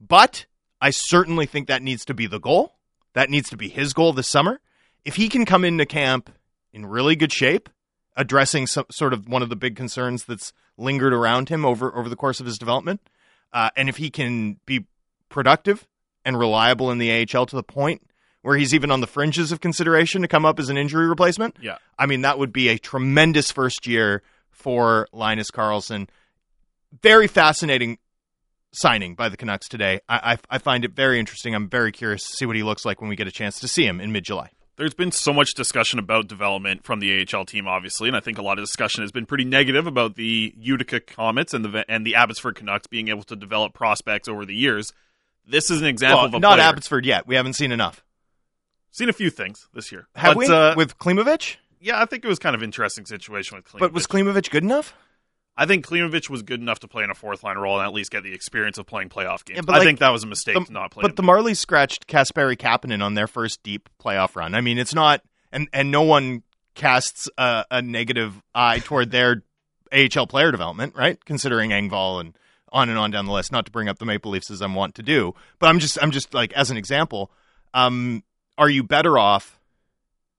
But 0.00 0.46
I 0.80 0.90
certainly 0.90 1.46
think 1.46 1.68
that 1.68 1.82
needs 1.82 2.04
to 2.06 2.14
be 2.14 2.26
the 2.26 2.38
goal. 2.38 2.76
That 3.14 3.30
needs 3.30 3.50
to 3.50 3.56
be 3.56 3.68
his 3.68 3.92
goal 3.92 4.12
this 4.12 4.28
summer. 4.28 4.60
If 5.04 5.16
he 5.16 5.28
can 5.28 5.44
come 5.44 5.64
into 5.64 5.86
camp 5.86 6.30
in 6.72 6.86
really 6.86 7.16
good 7.16 7.32
shape, 7.32 7.68
addressing 8.16 8.66
some, 8.66 8.84
sort 8.90 9.12
of 9.12 9.28
one 9.28 9.42
of 9.42 9.48
the 9.48 9.56
big 9.56 9.76
concerns 9.76 10.24
that's 10.24 10.52
lingered 10.76 11.12
around 11.12 11.48
him 11.48 11.64
over 11.64 11.96
over 11.96 12.08
the 12.08 12.16
course 12.16 12.40
of 12.40 12.46
his 12.46 12.58
development. 12.58 13.00
Uh, 13.52 13.70
and 13.76 13.88
if 13.88 13.96
he 13.96 14.10
can 14.10 14.58
be 14.66 14.86
productive 15.28 15.86
and 16.24 16.38
reliable 16.38 16.90
in 16.90 16.98
the 16.98 17.26
AHL 17.34 17.46
to 17.46 17.56
the 17.56 17.62
point 17.62 18.02
where 18.42 18.56
he's 18.56 18.74
even 18.74 18.90
on 18.90 19.00
the 19.00 19.06
fringes 19.06 19.52
of 19.52 19.60
consideration 19.60 20.22
to 20.22 20.28
come 20.28 20.44
up 20.44 20.58
as 20.58 20.68
an 20.68 20.76
injury 20.78 21.06
replacement, 21.08 21.56
Yeah. 21.60 21.78
I 21.98 22.06
mean 22.06 22.22
that 22.22 22.38
would 22.38 22.52
be 22.52 22.68
a 22.68 22.78
tremendous 22.78 23.50
first 23.50 23.86
year 23.86 24.22
for 24.50 25.08
Linus 25.12 25.50
Karlsson. 25.50 26.08
Very 27.02 27.26
fascinating 27.26 27.98
signing 28.72 29.14
by 29.14 29.28
the 29.28 29.36
Canucks 29.36 29.68
today. 29.68 30.00
I, 30.08 30.32
I, 30.50 30.56
I 30.56 30.58
find 30.58 30.84
it 30.84 30.92
very 30.92 31.18
interesting. 31.18 31.54
I'm 31.54 31.68
very 31.68 31.92
curious 31.92 32.22
to 32.24 32.36
see 32.36 32.46
what 32.46 32.56
he 32.56 32.62
looks 32.62 32.84
like 32.84 33.00
when 33.00 33.08
we 33.08 33.16
get 33.16 33.26
a 33.26 33.32
chance 33.32 33.60
to 33.60 33.68
see 33.68 33.86
him 33.86 34.00
in 34.00 34.12
mid 34.12 34.24
July. 34.24 34.50
There's 34.78 34.94
been 34.94 35.10
so 35.10 35.32
much 35.32 35.54
discussion 35.54 35.98
about 35.98 36.28
development 36.28 36.84
from 36.84 37.00
the 37.00 37.26
AHL 37.34 37.44
team, 37.44 37.66
obviously, 37.66 38.08
and 38.08 38.16
I 38.16 38.20
think 38.20 38.38
a 38.38 38.42
lot 38.42 38.58
of 38.58 38.64
discussion 38.64 39.02
has 39.02 39.10
been 39.10 39.26
pretty 39.26 39.44
negative 39.44 39.88
about 39.88 40.14
the 40.14 40.54
Utica 40.56 41.00
Comets 41.00 41.52
and 41.52 41.64
the 41.64 41.84
and 41.88 42.06
the 42.06 42.14
Abbotsford 42.14 42.54
Canucks 42.54 42.86
being 42.86 43.08
able 43.08 43.24
to 43.24 43.34
develop 43.36 43.74
prospects 43.74 44.28
over 44.28 44.46
the 44.46 44.54
years. 44.54 44.92
This 45.44 45.70
is 45.70 45.80
an 45.80 45.88
example 45.88 46.18
Well, 46.18 46.26
of 46.26 46.34
a 46.34 46.38
not 46.38 46.56
player. 46.58 46.68
Abbotsford 46.68 47.04
yet. 47.06 47.26
We 47.26 47.34
haven't 47.34 47.54
seen 47.54 47.72
enough. 47.72 48.04
Seen 48.92 49.08
a 49.08 49.12
few 49.12 49.30
things 49.30 49.66
this 49.74 49.90
year. 49.90 50.06
Have 50.14 50.34
but, 50.34 50.36
we 50.36 50.46
Uh, 50.48 50.74
with 50.76 50.96
Klimovich? 50.98 51.56
yeah, 51.80 52.00
I 52.00 52.04
think 52.04 52.24
it 52.24 52.28
was 52.28 52.38
kind 52.38 52.54
of 52.54 52.62
interesting 52.62 53.04
situation 53.04 53.56
with 53.56 53.66
Klimovich. 53.66 53.80
But 53.80 53.92
was 53.92 54.06
Klimovich 54.06 54.50
good 54.50 54.62
enough? 54.62 54.94
I 55.60 55.66
think 55.66 55.84
Klimovich 55.84 56.30
was 56.30 56.42
good 56.42 56.60
enough 56.60 56.78
to 56.80 56.88
play 56.88 57.02
in 57.02 57.10
a 57.10 57.14
fourth 57.14 57.42
line 57.42 57.58
role 57.58 57.78
and 57.80 57.86
at 57.86 57.92
least 57.92 58.12
get 58.12 58.22
the 58.22 58.32
experience 58.32 58.78
of 58.78 58.86
playing 58.86 59.08
playoff 59.08 59.44
games. 59.44 59.56
Yeah, 59.56 59.62
but 59.66 59.74
I 59.74 59.78
like, 59.78 59.86
think 59.86 59.98
that 59.98 60.10
was 60.10 60.22
a 60.22 60.26
mistake 60.28 60.54
The- 60.54 60.64
to 60.66 60.72
not 60.72 60.92
play. 60.92 61.02
but 61.02 61.16
the 61.16 61.22
Marlies 61.24 61.56
scratched 61.56 62.06
Kasperi 62.06 62.56
Kapanen 62.56 63.02
on 63.04 63.14
their 63.14 63.26
first 63.26 63.62
deep 63.64 63.88
playoff 64.02 64.36
run. 64.36 64.54
I 64.54 64.60
mean, 64.60 64.78
it's 64.78 64.94
not, 64.94 65.20
and 65.50 65.68
and 65.72 65.90
no 65.90 66.02
one 66.02 66.44
casts 66.76 67.28
a, 67.36 67.64
a 67.72 67.82
negative 67.82 68.40
eye 68.54 68.78
toward 68.78 69.10
their 69.10 69.42
AHL 69.92 70.28
player 70.28 70.52
development, 70.52 70.94
right? 70.94 71.22
Considering 71.24 71.70
Engvall 71.70 72.20
and 72.20 72.38
on 72.70 72.88
and 72.88 72.96
on 72.98 73.10
down 73.10 73.26
the 73.26 73.32
list. 73.32 73.50
Not 73.50 73.66
to 73.66 73.72
bring 73.72 73.88
up 73.88 73.98
the 73.98 74.04
Maple 74.04 74.30
Leafs 74.30 74.50
as 74.52 74.60
I'm 74.62 74.74
want 74.76 74.94
to 74.94 75.02
do, 75.02 75.34
but 75.58 75.66
I'm 75.68 75.80
just 75.80 75.98
I'm 76.00 76.12
just 76.12 76.34
like 76.34 76.52
as 76.52 76.70
an 76.70 76.76
example, 76.76 77.32
um, 77.74 78.22
are 78.56 78.70
you 78.70 78.84
better 78.84 79.18
off 79.18 79.58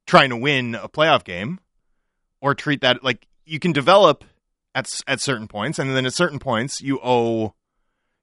trying 0.07 0.29
to 0.29 0.37
win 0.37 0.75
a 0.75 0.87
playoff 0.87 1.23
game, 1.25 1.59
or 2.39 2.55
treat 2.55 2.81
that 2.81 3.03
like 3.03 3.27
you 3.45 3.59
can 3.59 3.71
develop 3.73 4.23
at 4.75 4.89
at 5.07 5.19
certain 5.21 5.47
points, 5.47 5.79
and 5.79 5.95
then 5.95 6.05
at 6.05 6.13
certain 6.13 6.39
points 6.39 6.81
you 6.81 6.99
owe 7.03 7.53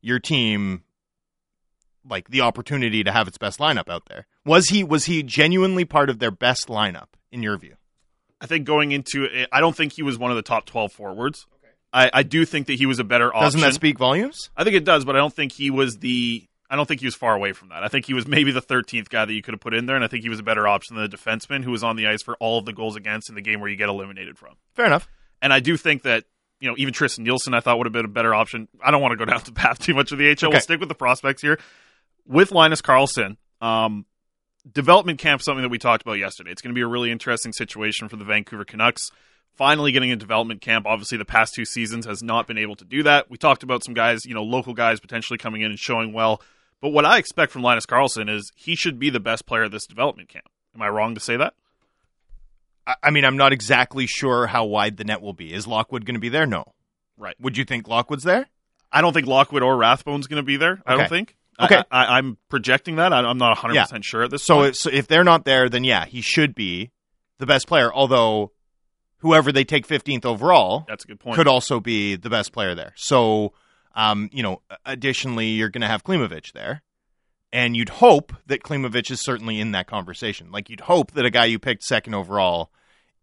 your 0.00 0.18
team 0.18 0.82
like 2.08 2.28
the 2.28 2.40
opportunity 2.40 3.02
to 3.02 3.12
have 3.12 3.28
its 3.28 3.38
best 3.38 3.58
lineup 3.58 3.88
out 3.88 4.06
there. 4.08 4.26
Was 4.44 4.68
he 4.68 4.84
was 4.84 5.06
he 5.06 5.22
genuinely 5.22 5.84
part 5.84 6.10
of 6.10 6.18
their 6.18 6.30
best 6.30 6.68
lineup 6.68 7.08
in 7.32 7.42
your 7.42 7.56
view? 7.56 7.74
I 8.40 8.46
think 8.46 8.66
going 8.66 8.92
into 8.92 9.24
it, 9.24 9.48
I 9.50 9.60
don't 9.60 9.74
think 9.74 9.94
he 9.94 10.02
was 10.02 10.18
one 10.18 10.30
of 10.30 10.36
the 10.36 10.42
top 10.42 10.66
12 10.66 10.92
forwards. 10.92 11.46
I, 11.92 12.10
I 12.12 12.22
do 12.22 12.44
think 12.44 12.66
that 12.66 12.74
he 12.74 12.84
was 12.84 12.98
a 12.98 13.04
better 13.04 13.28
option. 13.28 13.42
Doesn't 13.42 13.60
that 13.60 13.74
speak 13.74 13.98
volumes? 13.98 14.50
I 14.56 14.64
think 14.64 14.76
it 14.76 14.84
does, 14.84 15.04
but 15.04 15.16
I 15.16 15.18
don't 15.18 15.32
think 15.32 15.52
he 15.52 15.70
was 15.70 15.98
the. 15.98 16.46
I 16.68 16.74
don't 16.74 16.86
think 16.86 17.00
he 17.00 17.06
was 17.06 17.14
far 17.14 17.34
away 17.34 17.52
from 17.52 17.68
that. 17.68 17.84
I 17.84 17.88
think 17.88 18.06
he 18.06 18.12
was 18.12 18.26
maybe 18.26 18.50
the 18.50 18.60
13th 18.60 19.08
guy 19.08 19.24
that 19.24 19.32
you 19.32 19.40
could 19.40 19.54
have 19.54 19.60
put 19.60 19.72
in 19.72 19.86
there, 19.86 19.94
and 19.94 20.04
I 20.04 20.08
think 20.08 20.24
he 20.24 20.28
was 20.28 20.40
a 20.40 20.42
better 20.42 20.66
option 20.66 20.96
than 20.96 21.08
the 21.08 21.16
defenseman 21.16 21.62
who 21.62 21.70
was 21.70 21.84
on 21.84 21.96
the 21.96 22.08
ice 22.08 22.22
for 22.22 22.36
all 22.38 22.58
of 22.58 22.64
the 22.64 22.72
goals 22.72 22.96
against 22.96 23.28
in 23.28 23.36
the 23.36 23.40
game 23.40 23.60
where 23.60 23.70
you 23.70 23.76
get 23.76 23.88
eliminated 23.88 24.36
from. 24.36 24.56
Fair 24.74 24.86
enough. 24.86 25.08
And 25.40 25.52
I 25.52 25.60
do 25.60 25.76
think 25.76 26.02
that 26.02 26.24
you 26.60 26.68
know 26.68 26.74
even 26.78 26.92
Tristen 26.92 27.24
Nielsen 27.24 27.54
I 27.54 27.60
thought 27.60 27.78
would 27.78 27.86
have 27.86 27.92
been 27.92 28.04
a 28.04 28.08
better 28.08 28.34
option. 28.34 28.68
I 28.82 28.90
don't 28.90 29.02
want 29.02 29.12
to 29.12 29.16
go 29.16 29.24
down 29.24 29.40
the 29.44 29.52
path 29.52 29.78
too 29.78 29.94
much 29.94 30.12
of 30.12 30.18
the 30.18 30.24
HL. 30.24 30.44
Okay. 30.44 30.48
We'll 30.54 30.60
stick 30.60 30.80
with 30.80 30.88
the 30.88 30.94
prospects 30.94 31.42
here 31.42 31.58
with 32.26 32.52
Linus 32.52 32.82
Karlsson. 32.82 33.36
Um, 33.60 34.06
development 34.70 35.18
camp 35.18 35.42
something 35.42 35.62
that 35.62 35.68
we 35.68 35.78
talked 35.78 36.02
about 36.02 36.18
yesterday. 36.18 36.50
It's 36.50 36.62
going 36.62 36.74
to 36.74 36.78
be 36.78 36.82
a 36.82 36.86
really 36.86 37.10
interesting 37.10 37.52
situation 37.52 38.08
for 38.08 38.16
the 38.16 38.24
Vancouver 38.24 38.64
Canucks. 38.64 39.10
Finally 39.54 39.92
getting 39.92 40.12
a 40.12 40.16
development 40.16 40.60
camp. 40.60 40.86
Obviously, 40.86 41.16
the 41.16 41.24
past 41.24 41.54
two 41.54 41.64
seasons 41.64 42.04
has 42.04 42.22
not 42.22 42.46
been 42.46 42.58
able 42.58 42.76
to 42.76 42.84
do 42.84 43.02
that. 43.04 43.30
We 43.30 43.38
talked 43.38 43.62
about 43.62 43.84
some 43.84 43.94
guys, 43.94 44.26
you 44.26 44.34
know, 44.34 44.42
local 44.42 44.74
guys 44.74 45.00
potentially 45.00 45.38
coming 45.38 45.62
in 45.62 45.70
and 45.70 45.78
showing 45.78 46.12
well. 46.12 46.42
But 46.82 46.90
what 46.90 47.06
I 47.06 47.16
expect 47.16 47.52
from 47.52 47.62
Linus 47.62 47.86
Karlsson 47.86 48.28
is 48.28 48.52
he 48.54 48.76
should 48.76 48.98
be 48.98 49.08
the 49.08 49.20
best 49.20 49.46
player 49.46 49.64
at 49.64 49.70
this 49.70 49.86
development 49.86 50.28
camp. 50.28 50.44
Am 50.74 50.82
I 50.82 50.88
wrong 50.88 51.14
to 51.14 51.20
say 51.20 51.38
that? 51.38 51.54
I, 53.02 53.10
mean, 53.10 53.24
I'm 53.24 53.36
not 53.36 53.52
exactly 53.52 54.06
sure 54.06 54.46
how 54.46 54.64
wide 54.66 54.96
the 54.96 55.04
net 55.04 55.20
will 55.20 55.32
be. 55.32 55.52
Is 55.52 55.66
Lockwood 55.66 56.04
going 56.04 56.14
to 56.14 56.20
be 56.20 56.28
there? 56.28 56.46
No. 56.46 56.72
Right. 57.18 57.34
Would 57.40 57.56
you 57.56 57.64
think 57.64 57.88
Lockwood's 57.88 58.22
there? 58.24 58.46
I 58.92 59.00
don't 59.00 59.12
think 59.12 59.26
Lockwood 59.26 59.62
or 59.62 59.76
Rathbone's 59.76 60.26
going 60.26 60.42
to 60.42 60.46
be 60.46 60.56
there. 60.56 60.80
I 60.86 60.96
don't 60.96 61.08
think. 61.08 61.36
Okay. 61.60 61.82
I, 61.90 62.18
I'm 62.18 62.36
projecting 62.50 62.96
that. 62.96 63.12
I, 63.12 63.20
I'm 63.20 63.38
not 63.38 63.48
100 63.50 63.74
Yeah. 63.74 63.82
percent 63.84 64.04
sure 64.04 64.22
at 64.24 64.30
this 64.30 64.42
So 64.44 64.56
point. 64.56 64.68
if, 64.68 64.76
so 64.76 64.90
if 64.92 65.06
they're 65.08 65.24
not 65.24 65.44
there, 65.44 65.68
then 65.68 65.84
yeah, 65.84 66.04
he 66.04 66.20
should 66.20 66.54
be 66.54 66.90
the 67.38 67.46
best 67.46 67.66
player. 67.66 67.92
Although 67.92 68.52
whoever 69.18 69.50
they 69.50 69.64
take 69.64 69.88
15th 69.88 70.24
overall 70.26 70.84
That's 70.86 71.04
a 71.04 71.08
good 71.08 71.18
point. 71.20 71.36
could 71.36 71.48
also 71.48 71.80
be 71.80 72.14
the 72.16 72.28
best 72.30 72.52
player 72.52 72.74
there. 72.74 72.92
So, 72.96 73.54
um, 73.94 74.28
you 74.32 74.42
know, 74.42 74.60
additionally, 74.84 75.46
you're 75.48 75.70
going 75.70 75.80
to 75.82 75.88
have 75.88 76.04
Klimovich 76.04 76.52
there. 76.52 76.82
And 77.56 77.74
you'd 77.74 77.88
hope 77.88 78.34
that 78.44 78.62
Klimovich 78.62 79.10
is 79.10 79.24
certainly 79.24 79.58
in 79.58 79.70
that 79.70 79.86
conversation. 79.86 80.52
Like, 80.52 80.68
you'd 80.68 80.82
hope 80.82 81.12
that 81.12 81.24
a 81.24 81.30
guy 81.30 81.46
you 81.46 81.58
picked 81.58 81.84
second 81.84 82.12
overall 82.12 82.70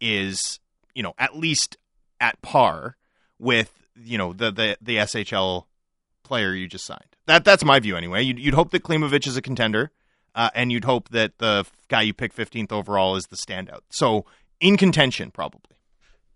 is, 0.01 0.59
you 0.95 1.03
know, 1.03 1.13
at 1.19 1.37
least 1.37 1.77
at 2.19 2.41
par 2.41 2.97
with, 3.37 3.71
you 3.95 4.17
know, 4.17 4.33
the, 4.33 4.49
the, 4.49 4.77
the 4.81 4.97
SHL 4.97 5.65
player 6.23 6.55
you 6.55 6.67
just 6.67 6.83
signed. 6.83 7.15
That 7.27 7.45
That's 7.45 7.63
my 7.63 7.79
view 7.79 7.95
anyway. 7.95 8.23
You'd, 8.23 8.39
you'd 8.39 8.55
hope 8.55 8.71
that 8.71 8.81
Klimovich 8.81 9.27
is 9.27 9.37
a 9.37 9.41
contender, 9.41 9.91
uh, 10.33 10.49
and 10.55 10.71
you'd 10.71 10.85
hope 10.85 11.09
that 11.09 11.37
the 11.37 11.67
guy 11.87 12.01
you 12.01 12.15
picked 12.15 12.35
15th 12.35 12.71
overall 12.71 13.15
is 13.15 13.27
the 13.27 13.35
standout. 13.35 13.81
So, 13.91 14.25
in 14.59 14.77
contention, 14.77 15.29
probably. 15.29 15.77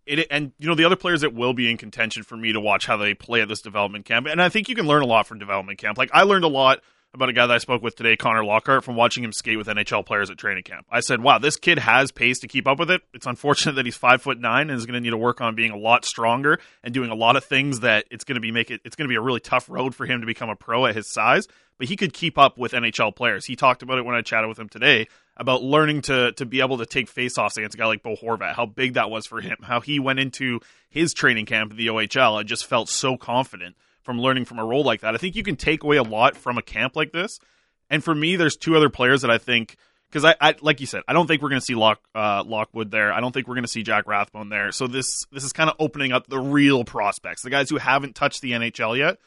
it, 0.06 0.28
and 0.30 0.52
you 0.60 0.68
know 0.68 0.76
the 0.76 0.86
other 0.86 0.96
players 0.96 1.22
that 1.22 1.34
will 1.34 1.56
be 1.56 1.68
in 1.72 1.78
contention 1.78 2.22
for 2.22 2.38
me 2.38 2.54
to 2.54 2.60
watch 2.60 2.86
how 2.86 2.98
they 2.98 3.16
play 3.16 3.42
at 3.42 3.48
this 3.48 3.62
development 3.62 4.06
camp, 4.06 4.28
and 4.28 4.40
I 4.40 4.50
think 4.50 4.70
you 4.70 4.76
can 4.76 4.86
learn 4.86 5.02
a 5.02 5.08
lot 5.08 5.26
from 5.26 5.40
development 5.40 5.80
camp. 5.80 5.98
Like 5.98 6.12
I 6.14 6.22
learned 6.22 6.44
a 6.44 6.50
lot 6.50 6.82
about 7.14 7.30
a 7.30 7.34
guy 7.34 7.48
that 7.48 7.54
I 7.54 7.58
spoke 7.58 7.82
with 7.82 7.96
today, 7.96 8.16
Connor 8.16 8.44
Lockhart, 8.44 8.84
from 8.84 8.96
watching 8.96 9.24
him 9.24 9.32
skate 9.32 9.58
with 9.58 9.68
NHL 9.68 10.06
players 10.06 10.30
at 10.30 10.38
training 10.38 10.64
camp. 10.64 10.86
I 10.92 11.00
said, 11.00 11.22
"Wow, 11.22 11.40
this 11.40 11.56
kid 11.56 11.80
has 11.80 12.12
pace 12.12 12.40
to 12.40 12.48
keep 12.48 12.68
up 12.68 12.80
with 12.80 12.92
it." 12.92 13.02
It's 13.14 13.26
unfortunate 13.26 13.74
that 13.74 13.86
he's 13.86 13.98
five 13.98 14.22
foot 14.22 14.40
nine 14.40 14.70
and 14.70 14.78
is 14.78 14.86
going 14.86 14.96
to 14.96 15.02
need 15.02 15.12
to 15.12 15.18
work 15.18 15.42
on 15.42 15.56
being 15.56 15.72
a 15.72 15.78
lot 15.78 16.06
stronger 16.06 16.60
and 16.84 16.94
doing 16.94 17.10
a 17.10 17.16
lot 17.16 17.36
of 17.36 17.44
things 17.44 17.80
that 17.82 18.06
it's 18.12 18.24
going 18.24 18.36
to 18.36 18.42
be 18.42 18.52
make 18.52 18.72
it. 18.72 18.82
It's 18.86 18.96
going 18.96 19.08
to 19.08 19.12
be 19.12 19.18
a 19.18 19.22
really 19.22 19.40
tough 19.40 19.70
road 19.70 19.96
for 19.96 20.06
him 20.06 20.22
to 20.22 20.28
become 20.28 20.50
a 20.50 20.56
pro 20.56 20.86
at 20.86 20.96
his 20.96 21.12
size. 21.12 21.48
But 21.78 21.88
he 21.88 21.96
could 21.96 22.14
keep 22.14 22.38
up 22.38 22.58
with 22.58 22.72
NHL 22.72 23.16
players. 23.16 23.46
He 23.46 23.56
talked 23.56 23.84
about 23.84 24.00
it 24.00 24.06
when 24.06 24.16
I 24.16 24.22
chatted 24.22 24.50
with 24.50 24.58
him 24.58 24.68
today 24.70 25.08
about 25.36 25.62
learning 25.62 26.02
to 26.04 26.32
to 26.34 26.46
be 26.46 26.62
able 26.62 26.78
to 26.80 26.86
take 26.86 27.12
faceoffs 27.12 27.58
against 27.58 27.76
a 27.76 27.78
guy 27.78 27.86
like 27.86 28.04
Bo 28.04 28.16
Horvat. 28.16 28.56
How 28.56 28.66
big 28.66 28.94
that 28.94 29.10
was 29.10 29.28
for 29.28 29.42
him. 29.42 29.58
How 29.62 29.80
he 29.80 30.00
went 30.00 30.20
into 30.20 30.60
his 30.90 31.14
training 31.14 31.46
camp 31.46 31.72
at 31.72 31.78
the 31.78 31.88
OHL 31.88 32.40
and 32.40 32.50
just 32.50 32.66
felt 32.66 32.90
so 32.90 33.18
confident 33.18 33.76
from 34.08 34.22
learning 34.22 34.46
from 34.46 34.58
a 34.58 34.64
role 34.64 34.86
like 34.86 35.02
that. 35.02 35.14
I 35.16 35.18
think 35.18 35.36
you 35.36 35.44
can 35.44 35.58
take 35.58 35.84
away 35.84 35.98
a 35.98 36.02
lot 36.02 36.38
from 36.38 36.58
a 36.58 36.62
camp 36.62 36.96
like 36.96 37.12
this. 37.12 37.42
And 37.90 38.02
for 38.02 38.16
me, 38.16 38.38
there's 38.38 38.56
two 38.56 38.78
other 38.78 38.90
players 38.90 39.22
that 39.24 39.30
I 39.30 39.38
think 39.38 39.76
because 40.10 40.24
I, 40.24 40.34
I 40.40 40.56
like 40.62 40.80
you 40.80 40.86
said, 40.86 41.04
I 41.10 41.14
don't 41.14 41.28
think 41.28 41.42
we're 41.42 41.50
going 41.50 41.60
to 41.60 41.66
see 41.66 41.76
Lock 41.76 42.00
uh, 42.16 42.42
Lockwood 42.48 42.90
there. 42.90 43.12
I 43.12 43.20
don't 43.20 43.34
think 43.34 43.50
we're 43.50 43.56
going 43.56 43.66
to 43.66 43.70
see 43.70 43.84
Jack 43.84 44.08
Rathbone 44.08 44.48
there. 44.48 44.72
So 44.72 44.88
this 44.88 45.26
this 45.34 45.44
is 45.44 45.52
kind 45.52 45.70
of 45.70 45.76
opening 45.78 46.14
up 46.14 46.28
the 46.28 46.40
real 46.40 46.86
prospects, 46.86 47.42
the 47.42 47.50
guys 47.50 47.70
who 47.70 47.76
haven't 47.76 48.16
touched 48.16 48.42
the 48.42 48.54
NHL 48.54 48.98
yet. 48.98 49.18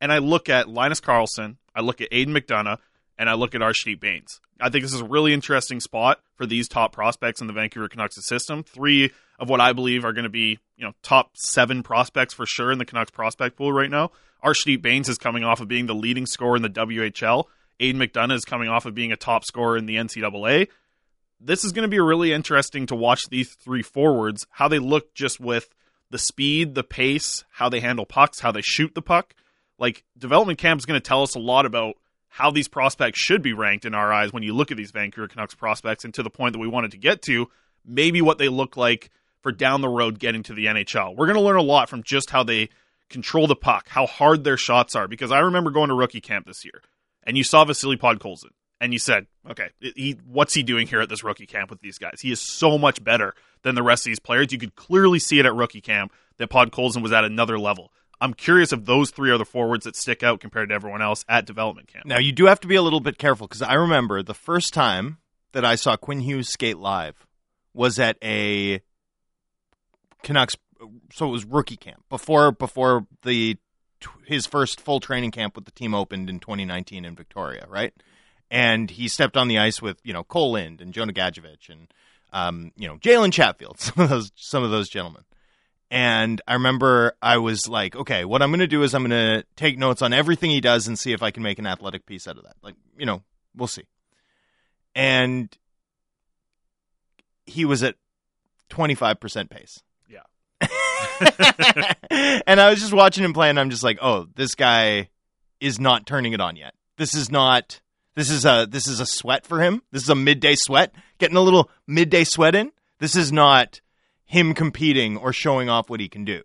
And 0.00 0.12
I 0.12 0.18
look 0.18 0.48
at 0.48 0.68
Linus 0.68 1.00
Karlsson, 1.00 1.56
I 1.74 1.80
look 1.80 2.00
at 2.00 2.06
Aidan 2.12 2.34
McDonough, 2.34 2.78
and 3.18 3.28
I 3.28 3.34
look 3.34 3.56
at 3.56 3.62
Arshdeep 3.62 3.98
Bains. 3.98 4.40
I 4.60 4.70
think 4.70 4.84
this 4.84 4.94
is 4.94 5.00
a 5.00 5.04
really 5.04 5.32
interesting 5.32 5.80
spot 5.80 6.20
for 6.36 6.46
these 6.46 6.68
top 6.68 6.92
prospects 6.92 7.40
in 7.40 7.48
the 7.48 7.52
Vancouver 7.52 7.88
Canucks 7.88 8.24
system. 8.24 8.62
Three 8.62 9.10
of 9.38 9.48
what 9.48 9.60
I 9.60 9.72
believe 9.72 10.04
are 10.04 10.12
going 10.12 10.24
to 10.24 10.30
be, 10.30 10.58
you 10.76 10.84
know, 10.84 10.92
top 11.02 11.36
seven 11.36 11.82
prospects 11.82 12.34
for 12.34 12.46
sure 12.46 12.70
in 12.70 12.78
the 12.78 12.84
Canucks 12.84 13.10
prospect 13.10 13.56
pool 13.56 13.72
right 13.72 13.90
now. 13.90 14.10
Arshdeep 14.44 14.82
Bains 14.82 15.08
is 15.08 15.18
coming 15.18 15.44
off 15.44 15.60
of 15.60 15.68
being 15.68 15.86
the 15.86 15.94
leading 15.94 16.26
scorer 16.26 16.56
in 16.56 16.62
the 16.62 16.70
WHL. 16.70 17.44
Aidan 17.80 18.00
McDonough 18.00 18.36
is 18.36 18.44
coming 18.44 18.68
off 18.68 18.86
of 18.86 18.94
being 18.94 19.12
a 19.12 19.16
top 19.16 19.44
scorer 19.44 19.76
in 19.76 19.86
the 19.86 19.96
NCAA. 19.96 20.68
This 21.40 21.64
is 21.64 21.72
going 21.72 21.82
to 21.82 21.88
be 21.88 22.00
really 22.00 22.32
interesting 22.32 22.86
to 22.86 22.94
watch 22.94 23.28
these 23.28 23.54
three 23.54 23.82
forwards, 23.82 24.46
how 24.50 24.68
they 24.68 24.78
look 24.78 25.14
just 25.14 25.40
with 25.40 25.68
the 26.10 26.18
speed, 26.18 26.74
the 26.74 26.84
pace, 26.84 27.44
how 27.50 27.68
they 27.68 27.80
handle 27.80 28.06
pucks, 28.06 28.40
how 28.40 28.52
they 28.52 28.62
shoot 28.62 28.94
the 28.94 29.02
puck. 29.02 29.34
Like 29.78 30.04
development 30.16 30.58
camp 30.58 30.78
is 30.78 30.86
going 30.86 31.00
to 31.00 31.06
tell 31.06 31.22
us 31.22 31.34
a 31.34 31.40
lot 31.40 31.66
about 31.66 31.96
how 32.28 32.50
these 32.50 32.68
prospects 32.68 33.18
should 33.18 33.42
be 33.42 33.52
ranked 33.52 33.84
in 33.84 33.94
our 33.94 34.12
eyes 34.12 34.32
when 34.32 34.42
you 34.42 34.54
look 34.54 34.70
at 34.70 34.76
these 34.76 34.90
Vancouver 34.90 35.28
Canucks 35.28 35.54
prospects 35.54 36.04
and 36.04 36.12
to 36.14 36.22
the 36.22 36.30
point 36.30 36.52
that 36.52 36.58
we 36.58 36.68
wanted 36.68 36.92
to 36.92 36.98
get 36.98 37.22
to, 37.22 37.48
maybe 37.84 38.22
what 38.22 38.38
they 38.38 38.48
look 38.48 38.76
like 38.76 39.10
for 39.44 39.52
down 39.52 39.82
the 39.82 39.88
road 39.88 40.18
getting 40.18 40.42
to 40.42 40.54
the 40.54 40.64
NHL. 40.64 41.14
We're 41.14 41.26
going 41.26 41.36
to 41.36 41.42
learn 41.42 41.58
a 41.58 41.62
lot 41.62 41.90
from 41.90 42.02
just 42.02 42.30
how 42.30 42.42
they 42.42 42.70
control 43.10 43.46
the 43.46 43.54
puck, 43.54 43.88
how 43.90 44.06
hard 44.06 44.42
their 44.42 44.56
shots 44.56 44.96
are 44.96 45.06
because 45.06 45.30
I 45.30 45.40
remember 45.40 45.70
going 45.70 45.90
to 45.90 45.94
rookie 45.94 46.22
camp 46.22 46.46
this 46.46 46.64
year 46.64 46.80
and 47.24 47.36
you 47.36 47.44
saw 47.44 47.62
Vasily 47.64 47.98
Podkolzin 47.98 48.52
and 48.80 48.94
you 48.94 48.98
said, 48.98 49.26
okay, 49.50 49.68
he, 49.80 50.18
what's 50.26 50.54
he 50.54 50.62
doing 50.62 50.86
here 50.86 51.02
at 51.02 51.10
this 51.10 51.22
rookie 51.22 51.46
camp 51.46 51.68
with 51.68 51.82
these 51.82 51.98
guys? 51.98 52.20
He 52.22 52.32
is 52.32 52.40
so 52.40 52.78
much 52.78 53.04
better 53.04 53.34
than 53.62 53.74
the 53.74 53.82
rest 53.82 54.06
of 54.06 54.10
these 54.10 54.18
players. 54.18 54.50
You 54.50 54.58
could 54.58 54.76
clearly 54.76 55.18
see 55.18 55.38
it 55.38 55.46
at 55.46 55.54
rookie 55.54 55.82
camp 55.82 56.12
that 56.38 56.48
Podkolzin 56.48 57.02
was 57.02 57.12
at 57.12 57.24
another 57.24 57.58
level. 57.58 57.92
I'm 58.22 58.32
curious 58.32 58.72
if 58.72 58.86
those 58.86 59.10
three 59.10 59.30
are 59.30 59.38
the 59.38 59.44
forwards 59.44 59.84
that 59.84 59.94
stick 59.94 60.22
out 60.22 60.40
compared 60.40 60.70
to 60.70 60.74
everyone 60.74 61.02
else 61.02 61.22
at 61.28 61.44
development 61.44 61.88
camp. 61.88 62.06
Now 62.06 62.18
you 62.18 62.32
do 62.32 62.46
have 62.46 62.60
to 62.60 62.68
be 62.68 62.76
a 62.76 62.82
little 62.82 63.00
bit 63.00 63.18
careful 63.18 63.46
because 63.46 63.60
I 63.60 63.74
remember 63.74 64.22
the 64.22 64.32
first 64.32 64.72
time 64.72 65.18
that 65.52 65.66
I 65.66 65.74
saw 65.74 65.98
Quinn 65.98 66.20
Hughes 66.20 66.48
skate 66.48 66.78
live 66.78 67.26
was 67.74 67.98
at 67.98 68.16
a 68.22 68.80
Canucks. 70.24 70.56
So 71.12 71.28
it 71.28 71.30
was 71.30 71.44
rookie 71.44 71.76
camp 71.76 72.02
before 72.08 72.50
before 72.50 73.06
the 73.22 73.56
his 74.26 74.46
first 74.46 74.80
full 74.80 75.00
training 75.00 75.30
camp 75.30 75.54
with 75.54 75.64
the 75.64 75.70
team 75.70 75.94
opened 75.94 76.28
in 76.28 76.40
2019 76.40 77.04
in 77.04 77.14
Victoria, 77.14 77.66
right? 77.68 77.94
And 78.50 78.90
he 78.90 79.08
stepped 79.08 79.36
on 79.36 79.48
the 79.48 79.58
ice 79.58 79.80
with 79.80 79.98
you 80.02 80.12
know 80.12 80.24
Cole 80.24 80.52
Lind 80.52 80.80
and 80.80 80.92
Jonah 80.92 81.12
Gadjovich 81.12 81.68
and 81.68 81.88
um, 82.32 82.72
you 82.76 82.88
know 82.88 82.96
Jalen 82.96 83.32
Chatfield, 83.32 83.78
some 83.80 84.02
of 84.02 84.10
those 84.10 84.32
some 84.34 84.64
of 84.64 84.70
those 84.70 84.88
gentlemen. 84.88 85.22
And 85.90 86.40
I 86.48 86.54
remember 86.54 87.14
I 87.22 87.38
was 87.38 87.68
like, 87.68 87.94
okay, 87.94 88.24
what 88.24 88.42
I'm 88.42 88.50
going 88.50 88.58
to 88.60 88.66
do 88.66 88.82
is 88.82 88.94
I'm 88.94 89.06
going 89.06 89.10
to 89.10 89.44
take 89.54 89.78
notes 89.78 90.02
on 90.02 90.12
everything 90.12 90.50
he 90.50 90.60
does 90.60 90.88
and 90.88 90.98
see 90.98 91.12
if 91.12 91.22
I 91.22 91.30
can 91.30 91.44
make 91.44 91.60
an 91.60 91.66
athletic 91.66 92.04
piece 92.04 92.26
out 92.26 92.36
of 92.36 92.42
that. 92.42 92.56
Like, 92.62 92.74
you 92.98 93.06
know, 93.06 93.22
we'll 93.54 93.68
see. 93.68 93.84
And 94.96 95.56
he 97.46 97.64
was 97.64 97.82
at 97.82 97.94
25% 98.70 99.50
pace. 99.50 99.82
And 102.46 102.60
I 102.60 102.70
was 102.70 102.80
just 102.80 102.92
watching 102.92 103.24
him 103.24 103.32
play 103.32 103.50
and 103.50 103.58
I'm 103.58 103.70
just 103.70 103.82
like, 103.82 103.98
"Oh, 104.00 104.26
this 104.36 104.54
guy 104.54 105.08
is 105.60 105.80
not 105.80 106.06
turning 106.06 106.32
it 106.32 106.40
on 106.40 106.56
yet. 106.56 106.74
This 106.96 107.14
is 107.14 107.30
not 107.30 107.80
this 108.14 108.30
is 108.30 108.44
a 108.44 108.66
this 108.70 108.86
is 108.86 109.00
a 109.00 109.06
sweat 109.06 109.46
for 109.46 109.60
him. 109.60 109.82
This 109.90 110.02
is 110.02 110.08
a 110.08 110.14
midday 110.14 110.54
sweat. 110.54 110.94
Getting 111.18 111.36
a 111.36 111.40
little 111.40 111.70
midday 111.86 112.24
sweat 112.24 112.54
in. 112.54 112.70
This 113.00 113.16
is 113.16 113.32
not 113.32 113.80
him 114.24 114.54
competing 114.54 115.16
or 115.16 115.32
showing 115.32 115.68
off 115.68 115.90
what 115.90 116.00
he 116.00 116.08
can 116.08 116.24
do. 116.24 116.42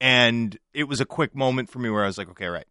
And 0.00 0.58
it 0.74 0.84
was 0.84 1.00
a 1.00 1.06
quick 1.06 1.34
moment 1.34 1.70
for 1.70 1.78
me 1.78 1.88
where 1.90 2.02
I 2.02 2.06
was 2.06 2.18
like, 2.18 2.28
okay, 2.30 2.46
right. 2.46 2.66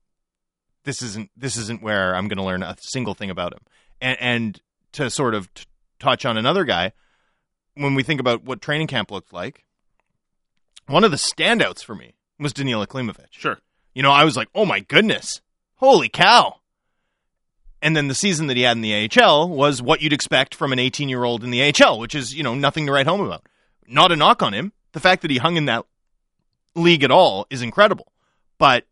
This 0.84 1.02
isn't 1.02 1.32
this 1.36 1.58
isn't 1.58 1.82
where 1.82 2.16
I'm 2.16 2.28
going 2.28 2.38
to 2.38 2.44
learn 2.44 2.64
a 2.64 2.76
single 2.80 3.14
thing 3.14 3.30
about 3.30 3.54
him. 3.54 3.62
And 4.02 4.18
and 4.20 4.62
to 4.94 5.10
sort 5.10 5.34
of 5.34 5.54
t- 5.54 5.66
touch 6.00 6.26
on 6.26 6.38
another 6.38 6.66
guy, 6.66 6.92
when 7.76 7.96
we 7.96 8.04
think 8.04 8.20
about 8.20 8.44
what 8.44 8.62
training 8.62 8.88
camp 8.88 9.12
looked 9.12 9.34
like, 9.34 9.66
one 10.88 11.04
of 11.04 11.12
the 11.12 11.18
standouts 11.18 11.84
for 11.84 11.96
me 11.96 12.16
was 12.40 12.54
Danila 12.54 12.88
Klimovich. 12.88 13.32
Sure. 13.32 13.58
You 13.94 14.04
know, 14.04 14.12
I 14.12 14.26
was 14.26 14.36
like, 14.36 14.50
oh 14.54 14.66
my 14.66 14.82
goodness, 14.82 15.42
holy 15.76 16.10
cow. 16.10 16.58
And 17.82 17.96
then 17.96 18.08
the 18.08 18.16
season 18.16 18.48
that 18.48 18.58
he 18.58 18.64
had 18.64 18.78
in 18.78 18.82
the 18.82 19.10
AHL 19.10 19.50
was 19.50 19.82
what 19.82 20.02
you'd 20.02 20.14
expect 20.14 20.56
from 20.56 20.74
an 20.74 20.80
18 20.80 21.08
year 21.10 21.24
old 21.24 21.44
in 21.44 21.52
the 21.52 21.62
AHL, 21.62 22.00
which 22.00 22.16
is, 22.16 22.34
you 22.36 22.44
know, 22.44 22.56
nothing 22.56 22.86
to 22.88 22.92
write 22.92 23.08
home 23.08 23.22
about. 23.22 23.48
Not 23.88 24.12
a 24.12 24.16
knock 24.16 24.42
on 24.42 24.54
him. 24.54 24.74
The 24.94 25.00
fact 25.00 25.22
that 25.22 25.32
he 25.32 25.38
hung 25.38 25.58
in 25.58 25.66
that 25.66 25.86
league 26.76 27.04
at 27.04 27.12
all 27.12 27.46
is 27.50 27.62
incredible. 27.62 28.12
But, 28.58 28.86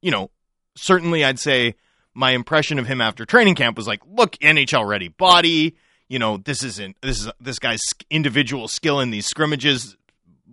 you 0.00 0.10
know, 0.10 0.30
certainly 0.76 1.24
I'd 1.24 1.38
say 1.38 1.74
my 2.14 2.32
impression 2.32 2.78
of 2.78 2.86
him 2.86 3.00
after 3.00 3.24
training 3.24 3.54
camp 3.54 3.76
was 3.76 3.86
like, 3.86 4.00
look, 4.06 4.32
NHL 4.38 4.86
ready 4.88 5.08
body. 5.08 5.76
You 6.08 6.18
know, 6.18 6.38
this 6.38 6.64
isn't 6.64 6.96
this 7.02 7.20
is 7.20 7.30
this 7.40 7.58
guy's 7.58 7.82
individual 8.10 8.66
skill 8.66 8.98
in 9.00 9.10
these 9.10 9.26
scrimmages 9.26 9.96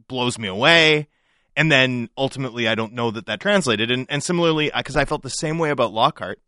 blows 0.07 0.37
me 0.39 0.47
away. 0.47 1.07
And 1.55 1.71
then 1.71 2.09
ultimately, 2.17 2.67
I 2.67 2.75
don't 2.75 2.93
know 2.93 3.09
that 3.11 3.25
that 3.25 3.39
translated. 3.39 3.89
And 3.89 4.05
and 4.09 4.23
similarly, 4.23 4.71
because 4.75 4.95
I 4.95 5.05
felt 5.05 5.23
the 5.23 5.29
same 5.29 5.57
way 5.57 5.69
about 5.71 5.91
Lockhart, 5.91 6.39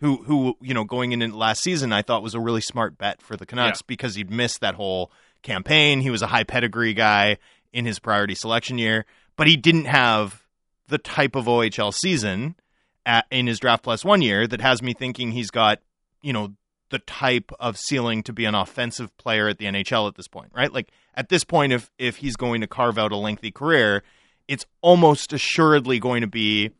who 0.00 0.18
who 0.24 0.56
you 0.60 0.74
know 0.74 0.84
going 0.84 1.12
into 1.12 1.34
last 1.36 1.62
season, 1.62 1.92
I 1.92 2.02
thought 2.02 2.22
was 2.22 2.34
a 2.34 2.40
really 2.40 2.60
smart 2.60 2.98
bet 2.98 3.22
for 3.22 3.36
the 3.36 3.46
Canucks 3.46 3.80
Yeah. 3.80 3.84
because 3.86 4.14
he'd 4.14 4.30
missed 4.30 4.60
that 4.60 4.74
whole 4.74 5.10
campaign. 5.42 6.00
He 6.02 6.10
was 6.10 6.20
a 6.20 6.26
high 6.26 6.44
pedigree 6.44 6.92
guy 6.94 7.38
in 7.72 7.86
his 7.86 7.98
priority 7.98 8.34
selection 8.34 8.76
year, 8.78 9.06
but 9.36 9.46
he 9.46 9.56
didn't 9.56 9.86
have 9.86 10.42
the 10.88 10.98
type 10.98 11.34
of 11.34 11.46
OHL 11.46 11.92
season 11.94 12.54
at, 13.06 13.24
in 13.30 13.46
his 13.46 13.58
draft 13.58 13.82
plus 13.82 14.04
one 14.04 14.20
year 14.22 14.46
that 14.46 14.60
has 14.60 14.82
me 14.82 14.92
thinking 14.94 15.30
he's 15.32 15.50
got, 15.50 15.78
you 16.22 16.32
know, 16.32 16.52
the 16.90 16.98
type 17.00 17.50
of 17.60 17.76
ceiling 17.76 18.22
to 18.24 18.32
be 18.32 18.44
an 18.44 18.54
offensive 18.54 19.16
player 19.18 19.48
at 19.48 19.58
the 19.58 19.66
NHL 19.66 20.08
at 20.08 20.14
this 20.16 20.28
point, 20.28 20.50
right? 20.54 20.72
Like 20.72 20.90
at 21.14 21.28
this 21.28 21.44
point, 21.44 21.72
if 21.72 21.90
if 21.98 22.16
he's 22.16 22.36
going 22.36 22.60
to 22.60 22.66
carve 22.66 22.98
out 22.98 23.12
a 23.12 23.16
lengthy 23.16 23.50
career, 23.50 24.02
it's 24.46 24.64
almost 24.80 25.32
assuredly 25.32 25.98
going 25.98 26.22
to 26.22 26.26
be 26.26 26.70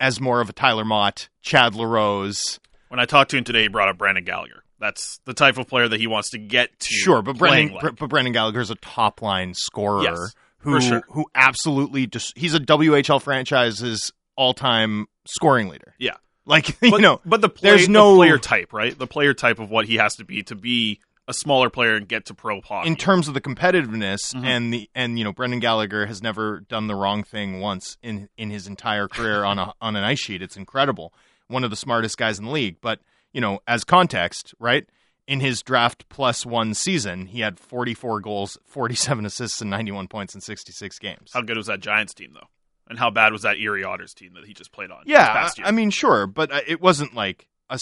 as 0.00 0.20
more 0.20 0.40
of 0.40 0.48
a 0.48 0.52
Tyler 0.52 0.84
Motte, 0.84 1.28
Chad 1.42 1.74
LaRose. 1.74 2.60
When 2.88 3.00
I 3.00 3.04
talked 3.04 3.30
to 3.32 3.36
him 3.36 3.44
today, 3.44 3.62
he 3.62 3.68
brought 3.68 3.88
up 3.88 3.98
Brandon 3.98 4.24
Gallagher. 4.24 4.62
That's 4.80 5.18
the 5.24 5.34
type 5.34 5.58
of 5.58 5.66
player 5.66 5.88
that 5.88 5.98
he 5.98 6.06
wants 6.06 6.30
to 6.30 6.38
get 6.38 6.78
to. 6.78 6.86
Sure, 6.94 7.20
but 7.20 7.36
Brandon, 7.36 7.74
like. 7.74 7.96
but 7.96 8.08
Brendan 8.08 8.32
Gallagher's 8.32 8.70
a 8.70 8.76
top 8.76 9.22
line 9.22 9.54
scorer 9.54 10.04
Yes, 10.04 10.34
who 10.58 10.80
sure. 10.80 11.02
who 11.08 11.26
absolutely 11.34 12.06
just 12.06 12.36
he's 12.38 12.54
a 12.54 12.60
WHL 12.60 13.20
franchise's 13.20 14.12
all 14.36 14.54
time 14.54 15.06
scoring 15.26 15.68
leader. 15.68 15.94
Yeah. 15.98 16.14
Like 16.48 16.68
you 16.82 16.90
but, 16.90 17.00
know, 17.00 17.20
but 17.24 17.40
the, 17.42 17.48
play, 17.48 17.70
there's 17.70 17.86
the 17.86 17.92
no 17.92 18.16
player 18.16 18.38
type, 18.38 18.72
right? 18.72 18.98
The 18.98 19.06
player 19.06 19.34
type 19.34 19.58
of 19.60 19.70
what 19.70 19.84
he 19.86 19.96
has 19.96 20.16
to 20.16 20.24
be 20.24 20.42
to 20.44 20.54
be 20.56 20.98
a 21.28 21.34
smaller 21.34 21.68
player 21.68 21.94
and 21.94 22.08
get 22.08 22.24
to 22.24 22.34
pro 22.34 22.62
hockey. 22.62 22.88
in 22.88 22.96
terms 22.96 23.28
of 23.28 23.34
the 23.34 23.40
competitiveness 23.40 24.34
Mhm. 24.34 24.44
and 24.44 24.72
the 24.72 24.88
and 24.94 25.18
you 25.18 25.24
know 25.24 25.32
Brendan 25.32 25.60
Gallagher 25.60 26.06
has 26.06 26.22
never 26.22 26.60
done 26.60 26.86
the 26.86 26.94
wrong 26.94 27.22
thing 27.22 27.60
once 27.60 27.98
in 28.02 28.28
in 28.38 28.48
his 28.50 28.66
entire 28.66 29.08
career 29.08 29.44
on 29.44 29.58
a 29.58 29.74
on 29.82 29.94
an 29.94 30.04
ice 30.04 30.20
sheet. 30.20 30.40
It's 30.42 30.56
incredible. 30.56 31.12
One 31.48 31.64
of 31.64 31.70
the 31.70 31.76
smartest 31.76 32.16
guys 32.16 32.38
in 32.38 32.46
the 32.46 32.50
league. 32.50 32.76
But 32.80 33.00
you 33.32 33.40
know, 33.42 33.60
as 33.68 33.84
context, 33.84 34.54
right? 34.58 34.86
In 35.26 35.40
his 35.40 35.60
draft 35.62 36.08
plus 36.08 36.46
one 36.46 36.72
season, 36.72 37.26
he 37.26 37.40
had 37.40 37.60
44 37.60 38.20
goals, 38.22 38.56
47 38.64 39.26
assists, 39.26 39.60
and 39.60 39.68
91 39.68 40.08
points 40.08 40.34
in 40.34 40.40
66 40.40 40.98
games. 40.98 41.32
how 41.34 41.42
good 41.42 41.58
was 41.58 41.66
that 41.66 41.80
Giants 41.80 42.14
team 42.14 42.30
though? 42.32 42.48
And 42.88 42.98
how 42.98 43.10
bad 43.10 43.32
was 43.32 43.42
that 43.42 43.58
Erie 43.58 43.84
Otters 43.84 44.14
team 44.14 44.32
that 44.34 44.44
he 44.46 44.54
just 44.54 44.72
played 44.72 44.90
on? 44.90 45.02
Yeah, 45.06 45.30
past 45.32 45.58
I, 45.58 45.62
year? 45.62 45.68
I 45.68 45.70
mean, 45.72 45.90
sure, 45.90 46.26
but 46.26 46.50
uh, 46.50 46.60
it 46.66 46.80
wasn't 46.80 47.14
like 47.14 47.46
a 47.70 47.78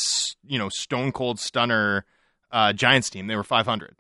you 0.47 0.59
know 0.59 0.69
stone 0.69 1.13
cold 1.13 1.39
stunner 1.39 2.05
uh, 2.51 2.73
Giants 2.73 3.09
team. 3.11 3.27
They 3.29 3.37
were 3.37 3.45
500. 3.45 3.95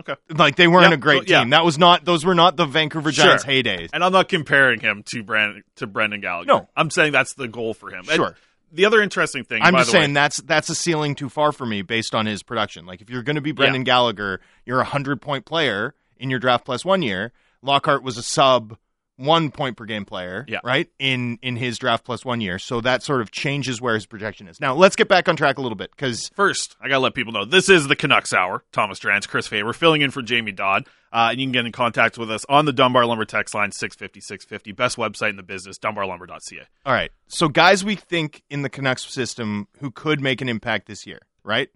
Okay. 0.00 0.14
like 0.30 0.56
they 0.56 0.66
weren't 0.68 0.88
Yeah, 0.88 0.94
a 0.94 0.96
great 0.96 1.28
yeah. 1.28 1.40
team. 1.40 1.50
That 1.50 1.66
was 1.66 1.78
not; 1.78 2.04
those 2.06 2.24
were 2.24 2.34
not 2.34 2.56
the 2.56 2.64
Vancouver 2.64 3.12
Sure. 3.12 3.26
Giants 3.26 3.44
heydays. 3.44 3.90
And 3.92 4.02
I'm 4.02 4.10
not 4.12 4.28
comparing 4.30 4.80
him 4.80 5.02
to 5.08 5.22
Brandon 5.22 5.62
to 5.76 5.86
Brendan 5.86 6.22
Gallagher. 6.22 6.46
No. 6.46 6.68
I'm 6.74 6.88
saying 6.90 7.12
that's 7.12 7.34
the 7.34 7.46
goal 7.46 7.74
for 7.74 7.90
him. 7.90 8.04
And 8.08 8.16
Sure. 8.16 8.36
the 8.72 8.86
other 8.86 9.02
interesting 9.02 9.44
thing, 9.44 9.60
I'm 9.62 9.74
just 9.74 9.90
saying 9.90 10.10
way, 10.10 10.14
that's 10.14 10.38
that's 10.38 10.70
a 10.70 10.74
ceiling 10.74 11.14
too 11.14 11.28
far 11.28 11.52
for 11.52 11.66
me 11.66 11.82
based 11.82 12.14
on 12.14 12.24
his 12.24 12.42
production. 12.42 12.86
Like 12.86 13.02
if 13.02 13.10
you're 13.10 13.22
going 13.22 13.36
to 13.36 13.42
be 13.42 13.52
Brendan 13.52 13.84
Gallagher, 13.84 14.40
you're 14.64 14.80
a 14.80 14.84
hundred 14.84 15.20
point 15.20 15.44
player 15.44 15.94
in 16.16 16.30
your 16.30 16.38
draft 16.38 16.64
plus 16.64 16.86
one 16.86 17.02
year. 17.02 17.32
Lockhart 17.60 18.02
was 18.02 18.16
a 18.16 18.22
sub 18.22 18.78
one 19.16 19.50
point 19.50 19.76
per 19.76 19.84
game 19.84 20.04
player, 20.04 20.44
Yeah. 20.48 20.60
right 20.64 20.88
in 20.98 21.38
in 21.42 21.56
his 21.56 21.78
draft 21.78 22.04
plus 22.04 22.24
one 22.24 22.40
year. 22.40 22.58
So 22.58 22.80
that 22.80 23.02
sort 23.02 23.20
of 23.20 23.30
changes 23.30 23.80
where 23.80 23.94
his 23.94 24.06
projection 24.06 24.48
is. 24.48 24.60
Now 24.60 24.74
let's 24.74 24.96
get 24.96 25.08
back 25.08 25.28
on 25.28 25.36
track 25.36 25.58
a 25.58 25.60
little 25.60 25.76
bit 25.76 25.90
because 25.90 26.30
First, 26.34 26.76
I 26.80 26.88
gotta 26.88 27.00
let 27.00 27.14
people 27.14 27.32
know 27.32 27.44
this 27.44 27.68
is 27.68 27.88
the 27.88 27.96
Canucks 27.96 28.32
Hour. 28.32 28.64
Thomas 28.72 28.98
Drance, 28.98 29.28
Chris 29.28 29.46
Faber, 29.46 29.72
filling 29.72 30.02
in 30.02 30.10
for 30.10 30.22
Jamie 30.22 30.52
Dodd. 30.52 30.86
Uh, 31.12 31.28
and 31.30 31.38
you 31.38 31.44
can 31.46 31.52
get 31.52 31.66
in 31.66 31.72
contact 31.72 32.16
with 32.16 32.30
us 32.30 32.46
on 32.48 32.64
the 32.64 32.72
Dunbar 32.72 33.04
Lumber 33.04 33.26
text 33.26 33.54
line 33.54 33.70
650-650. 33.70 34.74
Best 34.74 34.96
website 34.96 35.28
in 35.28 35.36
the 35.36 35.42
business, 35.42 35.78
dunbarlumber.ca. 35.78 36.62
All 36.86 36.92
right. 36.94 37.10
So 37.28 37.48
guys 37.48 37.84
we 37.84 37.96
think 37.96 38.42
in 38.48 38.62
the 38.62 38.70
Canucks 38.70 39.04
system 39.12 39.68
who 39.80 39.90
could 39.90 40.22
make 40.22 40.40
an 40.40 40.48
impact 40.48 40.86
this 40.86 41.06
year, 41.06 41.20
right? 41.44 41.68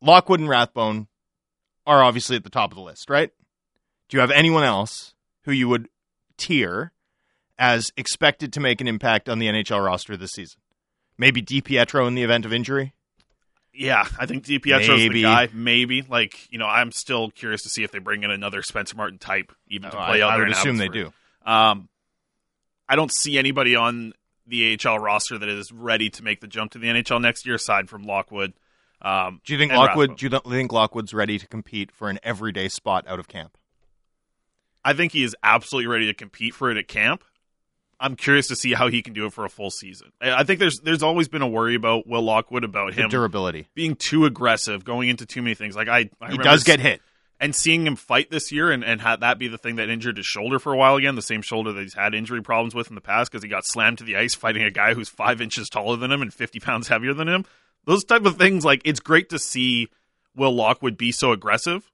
Lockwood 0.00 0.38
and 0.38 0.48
Rathbone 0.48 1.08
are 1.84 2.02
obviously 2.02 2.36
at 2.36 2.44
the 2.44 2.50
top 2.50 2.70
of 2.70 2.76
the 2.76 2.82
list, 2.82 3.10
right? 3.10 3.30
Do 4.08 4.16
you 4.16 4.20
have 4.20 4.30
anyone 4.30 4.62
else 4.62 5.14
who 5.44 5.52
you 5.52 5.68
would 5.68 5.88
tier 6.36 6.92
as 7.58 7.90
expected 7.96 8.52
to 8.54 8.60
make 8.60 8.80
an 8.80 8.88
impact 8.88 9.28
on 9.28 9.38
the 9.38 9.46
NHL 9.46 9.84
roster 9.84 10.16
this 10.16 10.32
season? 10.32 10.60
Maybe 11.18 11.40
DiPietro 11.42 12.06
in 12.06 12.14
the 12.14 12.22
event 12.22 12.44
of 12.44 12.52
injury? 12.52 12.92
Yeah, 13.72 14.06
I 14.18 14.26
think 14.26 14.44
DiPietro's 14.44 15.12
the 15.12 15.22
guy. 15.22 15.48
Maybe. 15.52 16.02
Like, 16.02 16.50
you 16.50 16.58
know, 16.58 16.66
I'm 16.66 16.92
still 16.92 17.30
curious 17.30 17.62
to 17.62 17.68
see 17.68 17.82
if 17.84 17.90
they 17.92 17.98
bring 17.98 18.22
in 18.22 18.30
another 18.30 18.62
Spencer 18.62 18.96
Martin 18.96 19.18
type, 19.18 19.52
even 19.68 19.90
to 19.90 19.96
Oh, 19.96 20.06
play 20.06 20.22
I, 20.22 20.26
out 20.26 20.32
I 20.34 20.38
would 20.38 20.50
assume 20.50 20.76
they 20.78 20.88
do. 20.88 21.12
Um, 21.44 21.88
I 22.88 22.96
don't 22.96 23.12
see 23.12 23.38
anybody 23.38 23.76
on 23.76 24.12
the 24.46 24.78
AHL 24.82 24.98
roster 24.98 25.36
that 25.38 25.48
is 25.48 25.72
ready 25.72 26.08
to 26.10 26.22
make 26.22 26.40
the 26.40 26.46
jump 26.46 26.72
to 26.72 26.78
the 26.78 26.86
NHL 26.88 27.20
next 27.20 27.44
year, 27.44 27.56
aside 27.56 27.88
from 27.90 28.04
Lockwood. 28.04 28.54
Um, 29.02 29.40
Do 29.44 29.52
you 29.52 29.58
think 29.58 29.72
Lockwood? 29.72 30.10
Rathbone. 30.10 30.16
Do 30.16 30.26
you 30.48 30.56
think 30.56 30.72
Lockwood's 30.72 31.12
ready 31.12 31.38
to 31.38 31.46
compete 31.46 31.90
for 31.92 32.08
an 32.08 32.18
everyday 32.22 32.68
spot 32.68 33.04
out 33.08 33.18
of 33.18 33.28
camp? 33.28 33.58
I 34.86 34.92
think 34.94 35.12
he 35.12 35.22
is 35.24 35.34
absolutely 35.42 35.88
ready 35.88 36.06
to 36.06 36.14
compete 36.14 36.54
for 36.54 36.70
it 36.70 36.76
at 36.76 36.86
camp. 36.88 37.24
I'm 37.98 38.14
curious 38.14 38.48
to 38.48 38.56
see 38.56 38.74
how 38.74 38.88
he 38.88 39.00
can 39.02 39.14
do 39.14 39.24
it 39.26 39.32
for 39.32 39.44
a 39.44 39.48
full 39.48 39.70
season. 39.70 40.12
I 40.20 40.44
think 40.44 40.60
there's 40.60 40.80
there's 40.80 41.02
always 41.02 41.28
been 41.28 41.40
a 41.42 41.48
worry 41.48 41.74
about 41.74 42.06
Will 42.06 42.22
Lockwood 42.22 42.62
about 42.62 42.94
The 42.94 43.02
him 43.02 43.08
durability. 43.08 43.68
being 43.74 43.96
too 43.96 44.26
aggressive, 44.26 44.84
going 44.84 45.08
into 45.08 45.24
too 45.26 45.40
many 45.42 45.54
things. 45.54 45.74
Like 45.74 45.88
I, 45.88 45.96
I 45.98 46.00
He 46.00 46.08
remember 46.22 46.42
does 46.44 46.62
get 46.64 46.78
hit. 46.78 47.00
and 47.40 47.54
seeing 47.54 47.86
him 47.86 47.96
fight 47.96 48.30
this 48.30 48.52
year 48.52 48.70
and, 48.70 48.84
and 48.84 49.00
had 49.00 49.20
that 49.20 49.38
be 49.38 49.48
the 49.48 49.56
thing 49.58 49.76
that 49.76 49.88
injured 49.88 50.18
his 50.18 50.26
shoulder 50.26 50.58
for 50.58 50.74
a 50.74 50.76
while 50.76 50.96
again, 50.96 51.14
the 51.14 51.22
same 51.22 51.40
shoulder 51.40 51.72
that 51.72 51.80
he's 51.80 51.94
had 51.94 52.14
injury 52.14 52.42
problems 52.42 52.74
with 52.74 52.88
in 52.90 52.94
the 52.94 53.00
past 53.00 53.30
because 53.32 53.42
he 53.42 53.48
got 53.48 53.66
slammed 53.66 53.96
to 53.98 54.04
the 54.04 54.16
ice 54.16 54.34
fighting 54.34 54.62
a 54.62 54.70
guy 54.70 54.92
who's 54.92 55.08
five 55.08 55.40
inches 55.40 55.70
taller 55.70 55.96
than 55.96 56.12
him 56.12 56.20
and 56.20 56.34
50 56.34 56.60
pounds 56.60 56.88
heavier 56.88 57.14
than 57.14 57.28
him. 57.28 57.44
Those 57.86 58.04
type 58.04 58.26
of 58.26 58.36
things, 58.36 58.62
like, 58.64 58.82
it's 58.84 59.00
great 59.00 59.30
to 59.30 59.38
see 59.38 59.88
Will 60.34 60.52
Lockwood 60.54 60.98
be 60.98 61.12
so 61.12 61.32
aggressive. 61.32 61.90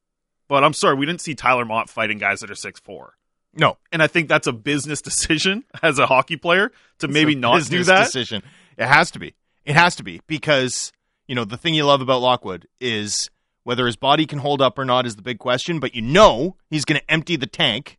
But 0.52 0.64
I'm 0.64 0.74
sorry, 0.74 0.96
we 0.96 1.06
didn't 1.06 1.22
see 1.22 1.34
Tyler 1.34 1.64
Motte 1.64 1.88
fighting 1.88 2.18
guys 2.18 2.40
that 2.40 2.50
are 2.50 2.54
six 2.54 2.78
four. 2.78 3.14
No, 3.54 3.78
And 3.90 4.02
I 4.02 4.06
think 4.06 4.28
that's 4.28 4.46
a 4.46 4.52
business 4.52 5.00
decision 5.10 5.64
as 5.82 5.98
a 5.98 6.06
hockey 6.06 6.36
player 6.36 6.70
to 6.98 7.08
maybe 7.08 7.32
It's 7.32 7.38
a 7.38 7.40
not 7.40 7.64
do 7.70 7.84
that. 7.84 8.04
decision. 8.04 8.42
It 8.76 8.86
has 8.86 9.10
to 9.12 9.18
be. 9.18 9.34
It 9.64 9.74
has 9.76 9.96
to 9.96 10.02
be 10.02 10.20
because 10.26 10.92
you 11.26 11.34
know 11.34 11.44
the 11.46 11.56
thing 11.56 11.72
you 11.72 11.84
love 11.86 12.02
about 12.02 12.20
Lockwood 12.20 12.68
is 12.82 13.30
whether 13.64 13.86
his 13.86 13.96
body 13.96 14.26
can 14.26 14.40
hold 14.40 14.60
up 14.60 14.78
or 14.78 14.84
not 14.84 15.06
is 15.06 15.16
the 15.16 15.22
big 15.22 15.38
question. 15.38 15.80
But 15.80 15.94
you 15.94 16.02
know 16.02 16.56
he's 16.68 16.84
going 16.84 17.00
to 17.00 17.10
empty 17.10 17.36
the 17.36 17.46
tank 17.46 17.98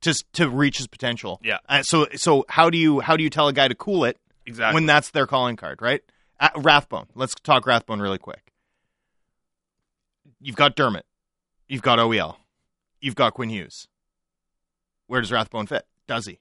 to 0.00 0.14
to 0.32 0.48
reach 0.48 0.78
his 0.78 0.86
potential. 0.86 1.38
Yeah. 1.44 1.58
Uh, 1.68 1.82
so 1.82 2.06
so 2.16 2.46
how 2.48 2.70
do 2.70 2.78
you 2.78 3.00
how 3.00 3.18
do 3.18 3.22
you 3.22 3.28
tell 3.28 3.48
a 3.48 3.52
guy 3.52 3.68
to 3.68 3.74
cool 3.74 4.06
it 4.06 4.16
Exactly. 4.46 4.74
when 4.74 4.86
that's 4.86 5.10
their 5.10 5.26
calling 5.26 5.56
card, 5.56 5.82
right? 5.82 6.00
Uh, 6.40 6.48
Rathbone. 6.56 7.08
Let's 7.14 7.34
talk 7.34 7.66
Rathbone 7.66 8.00
really 8.00 8.16
quick. 8.18 8.52
You've 10.40 10.56
got 10.56 10.76
Dermott. 10.76 11.04
You've 11.68 11.82
got 11.82 11.98
OEL. 11.98 12.36
You've 13.00 13.14
got 13.14 13.34
Quinn 13.34 13.50
Hughes. 13.50 13.88
Where 15.06 15.20
does 15.20 15.32
Rathbone 15.32 15.66
fit? 15.66 15.86
Does 16.06 16.26
he? 16.26 16.38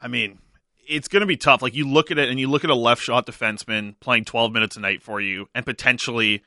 I 0.00 0.08
mean, 0.08 0.38
it's 0.86 1.08
going 1.08 1.20
to 1.20 1.26
be 1.26 1.36
tough. 1.36 1.62
Like 1.62 1.74
you 1.74 1.86
look 1.86 2.10
at 2.10 2.18
it 2.18 2.28
and 2.28 2.38
you 2.40 2.48
look 2.48 2.64
at 2.64 2.70
a 2.70 2.74
left 2.74 3.02
shot 3.02 3.26
defenseman 3.26 3.94
playing 4.00 4.24
12 4.24 4.52
minutes 4.52 4.76
a 4.76 4.80
night 4.80 5.02
for 5.02 5.20
you 5.20 5.48
and 5.54 5.66
potentially, 5.66 6.42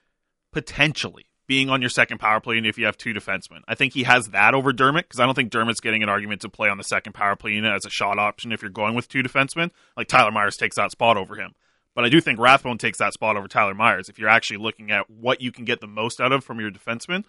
potentially 0.52 1.26
being 1.48 1.70
on 1.70 1.82
your 1.82 1.90
second 1.90 2.18
power 2.18 2.40
play 2.40 2.56
unit 2.56 2.70
if 2.70 2.78
you 2.78 2.86
have 2.86 2.98
two 2.98 3.14
defensemen. 3.14 3.60
I 3.68 3.76
think 3.76 3.94
he 3.94 4.04
has 4.04 4.28
that 4.30 4.54
over 4.54 4.72
Dermott 4.72 5.06
because 5.08 5.20
I 5.20 5.26
don't 5.26 5.36
think 5.36 5.52
Dermott's 5.52 5.82
getting 5.82 6.02
an 6.02 6.10
argument 6.10 6.42
to 6.42 6.50
play 6.50 6.70
on 6.70 6.78
the 6.78 6.84
second 6.84 7.14
power 7.14 7.36
play 7.36 7.52
unit 7.52 7.74
as 7.74 7.86
a 7.86 7.90
shot 7.90 8.18
option 8.18 8.52
if 8.52 8.62
you're 8.62 8.72
going 8.72 8.96
with 8.96 9.10
two 9.10 9.22
defensemen. 9.22 9.72
Like 9.98 10.08
Tyler 10.08 10.32
Myers 10.32 10.58
takes 10.58 10.78
that 10.78 10.92
spot 10.92 11.18
over 11.18 11.36
him. 11.36 11.54
But 11.94 12.06
I 12.06 12.10
do 12.10 12.22
think 12.22 12.40
Rathbone 12.40 12.78
takes 12.78 13.00
that 13.00 13.14
spot 13.14 13.36
over 13.36 13.48
Tyler 13.48 13.74
Myers 13.74 14.08
if 14.08 14.18
you're 14.18 14.30
actually 14.30 14.58
looking 14.58 14.92
at 14.92 15.10
what 15.10 15.42
you 15.42 15.52
can 15.52 15.66
get 15.66 15.82
the 15.82 15.88
most 15.88 16.22
out 16.22 16.32
of 16.32 16.44
from 16.44 16.60
your 16.60 16.72
defenseman. 16.72 17.26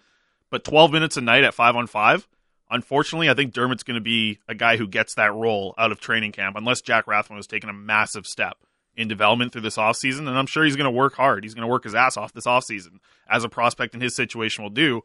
But 0.49 0.63
12 0.63 0.91
minutes 0.91 1.17
a 1.17 1.21
night 1.21 1.43
at 1.43 1.53
5 1.53 1.75
on 1.75 1.87
5, 1.87 2.27
unfortunately, 2.69 3.29
I 3.29 3.33
think 3.33 3.53
Dermott's 3.53 3.83
going 3.83 3.95
to 3.95 4.01
be 4.01 4.39
a 4.47 4.55
guy 4.55 4.77
who 4.77 4.87
gets 4.87 5.15
that 5.15 5.33
role 5.33 5.73
out 5.77 5.91
of 5.91 5.99
training 5.99 6.31
camp 6.31 6.55
unless 6.55 6.81
Jack 6.81 7.07
Rathbone 7.07 7.37
has 7.37 7.47
taken 7.47 7.69
a 7.69 7.73
massive 7.73 8.25
step 8.25 8.57
in 8.95 9.07
development 9.07 9.51
through 9.51 9.61
this 9.61 9.77
offseason. 9.77 10.19
And 10.19 10.37
I'm 10.37 10.45
sure 10.45 10.63
he's 10.63 10.75
going 10.77 10.85
to 10.85 10.91
work 10.91 11.15
hard. 11.15 11.43
He's 11.43 11.55
going 11.55 11.67
to 11.67 11.71
work 11.71 11.83
his 11.83 11.95
ass 11.95 12.15
off 12.15 12.31
this 12.31 12.45
offseason, 12.45 12.99
as 13.27 13.43
a 13.43 13.49
prospect 13.49 13.95
in 13.95 14.01
his 14.01 14.15
situation 14.15 14.63
will 14.63 14.69
do. 14.69 15.01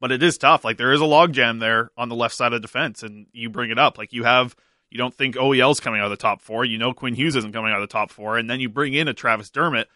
But 0.00 0.12
it 0.12 0.22
is 0.22 0.38
tough. 0.38 0.64
Like, 0.64 0.76
there 0.76 0.92
is 0.92 1.00
a 1.00 1.04
logjam 1.04 1.58
there 1.58 1.90
on 1.96 2.08
the 2.08 2.14
left 2.14 2.36
side 2.36 2.52
of 2.52 2.62
defense, 2.62 3.02
and 3.02 3.26
you 3.32 3.50
bring 3.50 3.70
it 3.70 3.78
up. 3.78 3.98
Like, 3.98 4.12
you 4.12 4.22
have. 4.22 4.54
You 4.90 4.98
don't 4.98 5.14
think 5.14 5.36
OEL's 5.36 5.80
coming 5.80 6.00
out 6.00 6.06
of 6.06 6.10
the 6.10 6.16
top 6.16 6.40
four. 6.40 6.64
You 6.64 6.78
know 6.78 6.92
Quinn 6.92 7.14
Hughes 7.14 7.36
isn't 7.36 7.52
coming 7.52 7.72
out 7.72 7.82
of 7.82 7.88
the 7.88 7.92
top 7.92 8.10
four. 8.10 8.38
And 8.38 8.48
then 8.48 8.60
you 8.60 8.68
bring 8.68 8.94
in 8.94 9.08
a 9.08 9.14
Travis 9.14 9.50
Dermott 9.50 9.88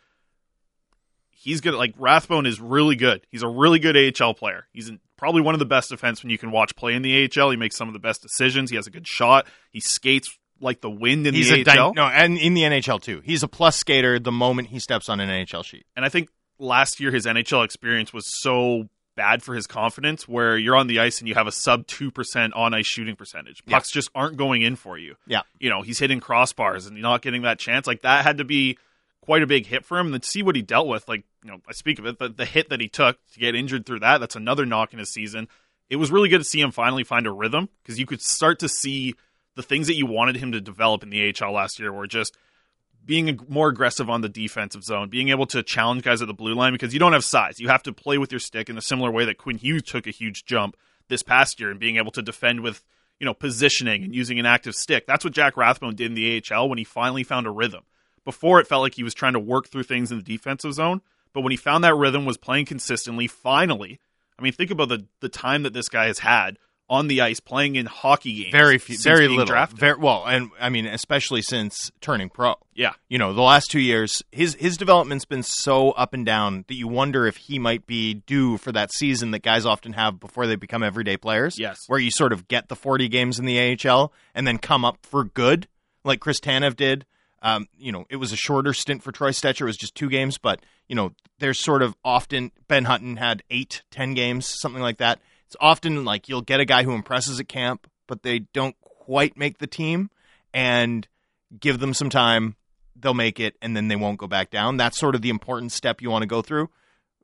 he's 1.42 1.60
good. 1.60 1.74
Like 1.74 1.94
Rathbone 1.98 2.46
is 2.46 2.60
really 2.60 2.96
good. 2.96 3.26
He's 3.30 3.42
a 3.42 3.48
really 3.48 3.78
good 3.78 3.96
AHL 3.96 4.34
player. 4.34 4.66
He's 4.72 4.88
in, 4.88 5.00
probably 5.16 5.42
one 5.42 5.54
of 5.54 5.58
the 5.58 5.66
best 5.66 5.90
defensemen 5.90 6.30
you 6.30 6.38
can 6.38 6.50
watch 6.50 6.74
play 6.76 6.94
in 6.94 7.02
the 7.02 7.28
AHL. 7.36 7.50
He 7.50 7.56
makes 7.56 7.76
some 7.76 7.88
of 7.88 7.94
the 7.94 8.00
best 8.00 8.22
decisions. 8.22 8.70
He 8.70 8.76
has 8.76 8.86
a 8.86 8.90
good 8.90 9.06
shot. 9.06 9.46
He 9.70 9.80
skates 9.80 10.38
like 10.60 10.80
the 10.80 10.90
wind 10.90 11.26
in 11.26 11.34
He's 11.34 11.50
the 11.50 11.68
AHL. 11.68 11.94
no, 11.94 12.04
and 12.04 12.38
in 12.38 12.54
the 12.54 12.62
NHL 12.62 13.02
too. 13.02 13.20
He's 13.24 13.42
a 13.42 13.48
plus 13.48 13.76
skater 13.76 14.18
the 14.18 14.32
moment 14.32 14.68
he 14.68 14.78
steps 14.78 15.08
on 15.08 15.20
an 15.20 15.28
NHL 15.28 15.64
sheet. 15.64 15.84
And 15.96 16.04
I 16.04 16.08
think 16.08 16.28
last 16.58 17.00
year 17.00 17.10
his 17.10 17.26
NHL 17.26 17.64
experience 17.64 18.12
was 18.12 18.26
so 18.26 18.88
bad 19.14 19.42
for 19.42 19.54
his 19.54 19.66
confidence 19.66 20.26
where 20.26 20.56
you're 20.56 20.76
on 20.76 20.86
the 20.86 21.00
ice 21.00 21.18
and 21.18 21.28
you 21.28 21.34
have 21.34 21.46
a 21.46 21.52
sub 21.52 21.86
2% 21.86 22.50
on 22.54 22.74
ice 22.74 22.86
shooting 22.86 23.16
percentage. 23.16 23.62
Yeah. 23.66 23.76
Pucks 23.76 23.90
just 23.90 24.10
aren't 24.14 24.36
going 24.36 24.62
in 24.62 24.76
for 24.76 24.98
you. 24.98 25.16
Yeah. 25.26 25.42
You 25.58 25.70
know, 25.70 25.82
he's 25.82 25.98
hitting 25.98 26.20
crossbars 26.20 26.88
and 26.88 27.00
not 27.00 27.22
getting 27.22 27.42
that 27.42 27.58
chance. 27.58 27.86
Like 27.86 28.02
that 28.02 28.24
had 28.24 28.38
to 28.38 28.44
be 28.44 28.78
quite 29.20 29.42
a 29.42 29.46
big 29.46 29.66
hit 29.66 29.84
for 29.84 29.98
him. 29.98 30.06
And 30.06 30.14
then 30.14 30.22
see 30.22 30.42
what 30.42 30.56
he 30.56 30.62
dealt 30.62 30.88
with. 30.88 31.08
Like, 31.08 31.24
you 31.44 31.50
know, 31.50 31.58
I 31.68 31.72
speak 31.72 31.98
of 31.98 32.06
it, 32.06 32.18
the, 32.18 32.28
the 32.28 32.44
hit 32.44 32.70
that 32.70 32.80
he 32.80 32.88
took 32.88 33.18
to 33.32 33.40
get 33.40 33.54
injured 33.54 33.86
through 33.86 34.00
that, 34.00 34.18
that's 34.18 34.36
another 34.36 34.66
knock 34.66 34.92
in 34.92 34.98
his 34.98 35.12
season. 35.12 35.48
It 35.90 35.96
was 35.96 36.10
really 36.10 36.28
good 36.28 36.38
to 36.38 36.44
see 36.44 36.60
him 36.60 36.70
finally 36.70 37.04
find 37.04 37.26
a 37.26 37.32
rhythm 37.32 37.68
because 37.82 37.98
you 37.98 38.06
could 38.06 38.22
start 38.22 38.60
to 38.60 38.68
see 38.68 39.14
the 39.56 39.62
things 39.62 39.86
that 39.88 39.96
you 39.96 40.06
wanted 40.06 40.36
him 40.36 40.52
to 40.52 40.60
develop 40.60 41.02
in 41.02 41.10
the 41.10 41.34
AHL 41.40 41.52
last 41.52 41.78
year 41.78 41.92
were 41.92 42.06
just 42.06 42.36
being 43.04 43.40
more 43.48 43.68
aggressive 43.68 44.08
on 44.08 44.20
the 44.20 44.28
defensive 44.28 44.84
zone, 44.84 45.08
being 45.08 45.30
able 45.30 45.46
to 45.46 45.62
challenge 45.62 46.02
guys 46.02 46.22
at 46.22 46.28
the 46.28 46.34
blue 46.34 46.54
line 46.54 46.72
because 46.72 46.92
you 46.92 47.00
don't 47.00 47.12
have 47.12 47.24
size. 47.24 47.60
You 47.60 47.68
have 47.68 47.82
to 47.84 47.92
play 47.92 48.18
with 48.18 48.30
your 48.30 48.40
stick 48.40 48.68
in 48.68 48.78
a 48.78 48.82
similar 48.82 49.10
way 49.10 49.24
that 49.24 49.38
Quinn 49.38 49.58
Hughes 49.58 49.82
took 49.82 50.06
a 50.06 50.10
huge 50.10 50.44
jump 50.44 50.76
this 51.08 51.22
past 51.22 51.60
year 51.60 51.70
and 51.70 51.80
being 51.80 51.96
able 51.96 52.12
to 52.12 52.22
defend 52.22 52.60
with, 52.60 52.84
you 53.18 53.24
know, 53.24 53.34
positioning 53.34 54.04
and 54.04 54.14
using 54.14 54.38
an 54.38 54.46
active 54.46 54.74
stick. 54.74 55.06
That's 55.06 55.24
what 55.24 55.34
Jack 55.34 55.56
Rathbone 55.56 55.96
did 55.96 56.06
in 56.06 56.14
the 56.14 56.42
AHL 56.50 56.68
when 56.68 56.78
he 56.78 56.84
finally 56.84 57.24
found 57.24 57.46
a 57.46 57.50
rhythm. 57.50 57.82
Before 58.24 58.60
it 58.60 58.68
felt 58.68 58.82
like 58.82 58.94
he 58.94 59.02
was 59.02 59.14
trying 59.14 59.32
to 59.32 59.40
work 59.40 59.68
through 59.68 59.82
things 59.82 60.12
in 60.12 60.18
the 60.18 60.22
defensive 60.22 60.74
zone, 60.74 61.00
but 61.32 61.40
when 61.40 61.50
he 61.50 61.56
found 61.56 61.82
that 61.82 61.96
rhythm 61.96 62.24
was 62.24 62.36
playing 62.36 62.66
consistently, 62.66 63.26
finally, 63.26 63.98
I 64.38 64.42
mean, 64.42 64.52
think 64.52 64.70
about 64.70 64.88
the 64.88 65.06
the 65.20 65.28
time 65.28 65.64
that 65.64 65.72
this 65.72 65.88
guy 65.88 66.06
has 66.06 66.20
had 66.20 66.58
on 66.92 67.06
the 67.08 67.22
ice 67.22 67.40
playing 67.40 67.76
in 67.76 67.86
hockey 67.86 68.34
games. 68.34 68.52
Very 68.52 68.76
few, 68.76 68.98
very 68.98 69.26
little. 69.26 69.46
Drafted. 69.46 69.78
Very 69.78 69.98
well, 69.98 70.24
and 70.26 70.50
I 70.60 70.68
mean, 70.68 70.84
especially 70.84 71.40
since 71.40 71.90
turning 72.02 72.28
pro. 72.28 72.56
yeah. 72.74 72.92
You 73.08 73.16
know, 73.16 73.32
the 73.32 73.40
last 73.40 73.70
two 73.70 73.80
years, 73.80 74.22
his 74.30 74.54
his 74.60 74.76
development's 74.76 75.24
been 75.24 75.42
so 75.42 75.92
up 75.92 76.12
and 76.12 76.26
down 76.26 76.66
that 76.68 76.74
you 76.74 76.86
wonder 76.86 77.26
if 77.26 77.38
he 77.38 77.58
might 77.58 77.86
be 77.86 78.12
due 78.14 78.58
for 78.58 78.72
that 78.72 78.92
season 78.92 79.30
that 79.30 79.40
guys 79.42 79.64
often 79.64 79.94
have 79.94 80.20
before 80.20 80.46
they 80.46 80.54
become 80.56 80.82
everyday 80.82 81.16
players. 81.16 81.58
Yes. 81.58 81.78
where 81.86 81.98
you 81.98 82.10
sort 82.10 82.32
of 82.34 82.46
get 82.46 82.68
the 82.68 82.76
forty 82.76 83.08
games 83.08 83.38
in 83.38 83.46
the 83.46 83.58
AHL 83.88 84.12
and 84.34 84.46
then 84.46 84.58
come 84.58 84.84
up 84.84 84.98
for 85.02 85.24
good, 85.24 85.68
like 86.04 86.20
Chris 86.20 86.40
Tanev 86.40 86.76
did. 86.76 87.06
Um, 87.40 87.68
you 87.76 87.90
know, 87.90 88.04
it 88.10 88.16
was 88.16 88.32
a 88.32 88.36
shorter 88.36 88.72
stint 88.74 89.02
for 89.02 89.10
Troy 89.12 89.30
Stecher. 89.30 89.62
It 89.62 89.64
was 89.64 89.76
just 89.78 89.94
two 89.94 90.08
games, 90.10 90.36
but 90.38 90.60
you 90.88 90.94
know, 90.94 91.12
there's 91.38 91.58
sort 91.58 91.82
of 91.82 91.96
often 92.04 92.52
Ben 92.68 92.84
Hutton 92.84 93.16
had 93.16 93.42
eight, 93.50 93.82
ten 93.90 94.12
games, 94.14 94.46
something 94.46 94.82
like 94.82 94.98
that. 94.98 95.20
It's 95.52 95.56
often 95.60 96.06
like 96.06 96.30
you'll 96.30 96.40
get 96.40 96.60
a 96.60 96.64
guy 96.64 96.82
who 96.82 96.92
impresses 96.92 97.38
at 97.38 97.46
camp, 97.46 97.86
but 98.08 98.22
they 98.22 98.38
don't 98.38 98.74
quite 98.80 99.36
make 99.36 99.58
the 99.58 99.66
team, 99.66 100.08
and 100.54 101.06
give 101.60 101.78
them 101.78 101.92
some 101.92 102.08
time, 102.08 102.56
they'll 102.96 103.12
make 103.12 103.38
it, 103.38 103.56
and 103.60 103.76
then 103.76 103.88
they 103.88 103.96
won't 103.96 104.16
go 104.16 104.26
back 104.26 104.48
down. 104.48 104.78
That's 104.78 104.96
sort 104.96 105.14
of 105.14 105.20
the 105.20 105.28
important 105.28 105.70
step 105.70 106.00
you 106.00 106.08
want 106.08 106.22
to 106.22 106.26
go 106.26 106.40
through. 106.40 106.70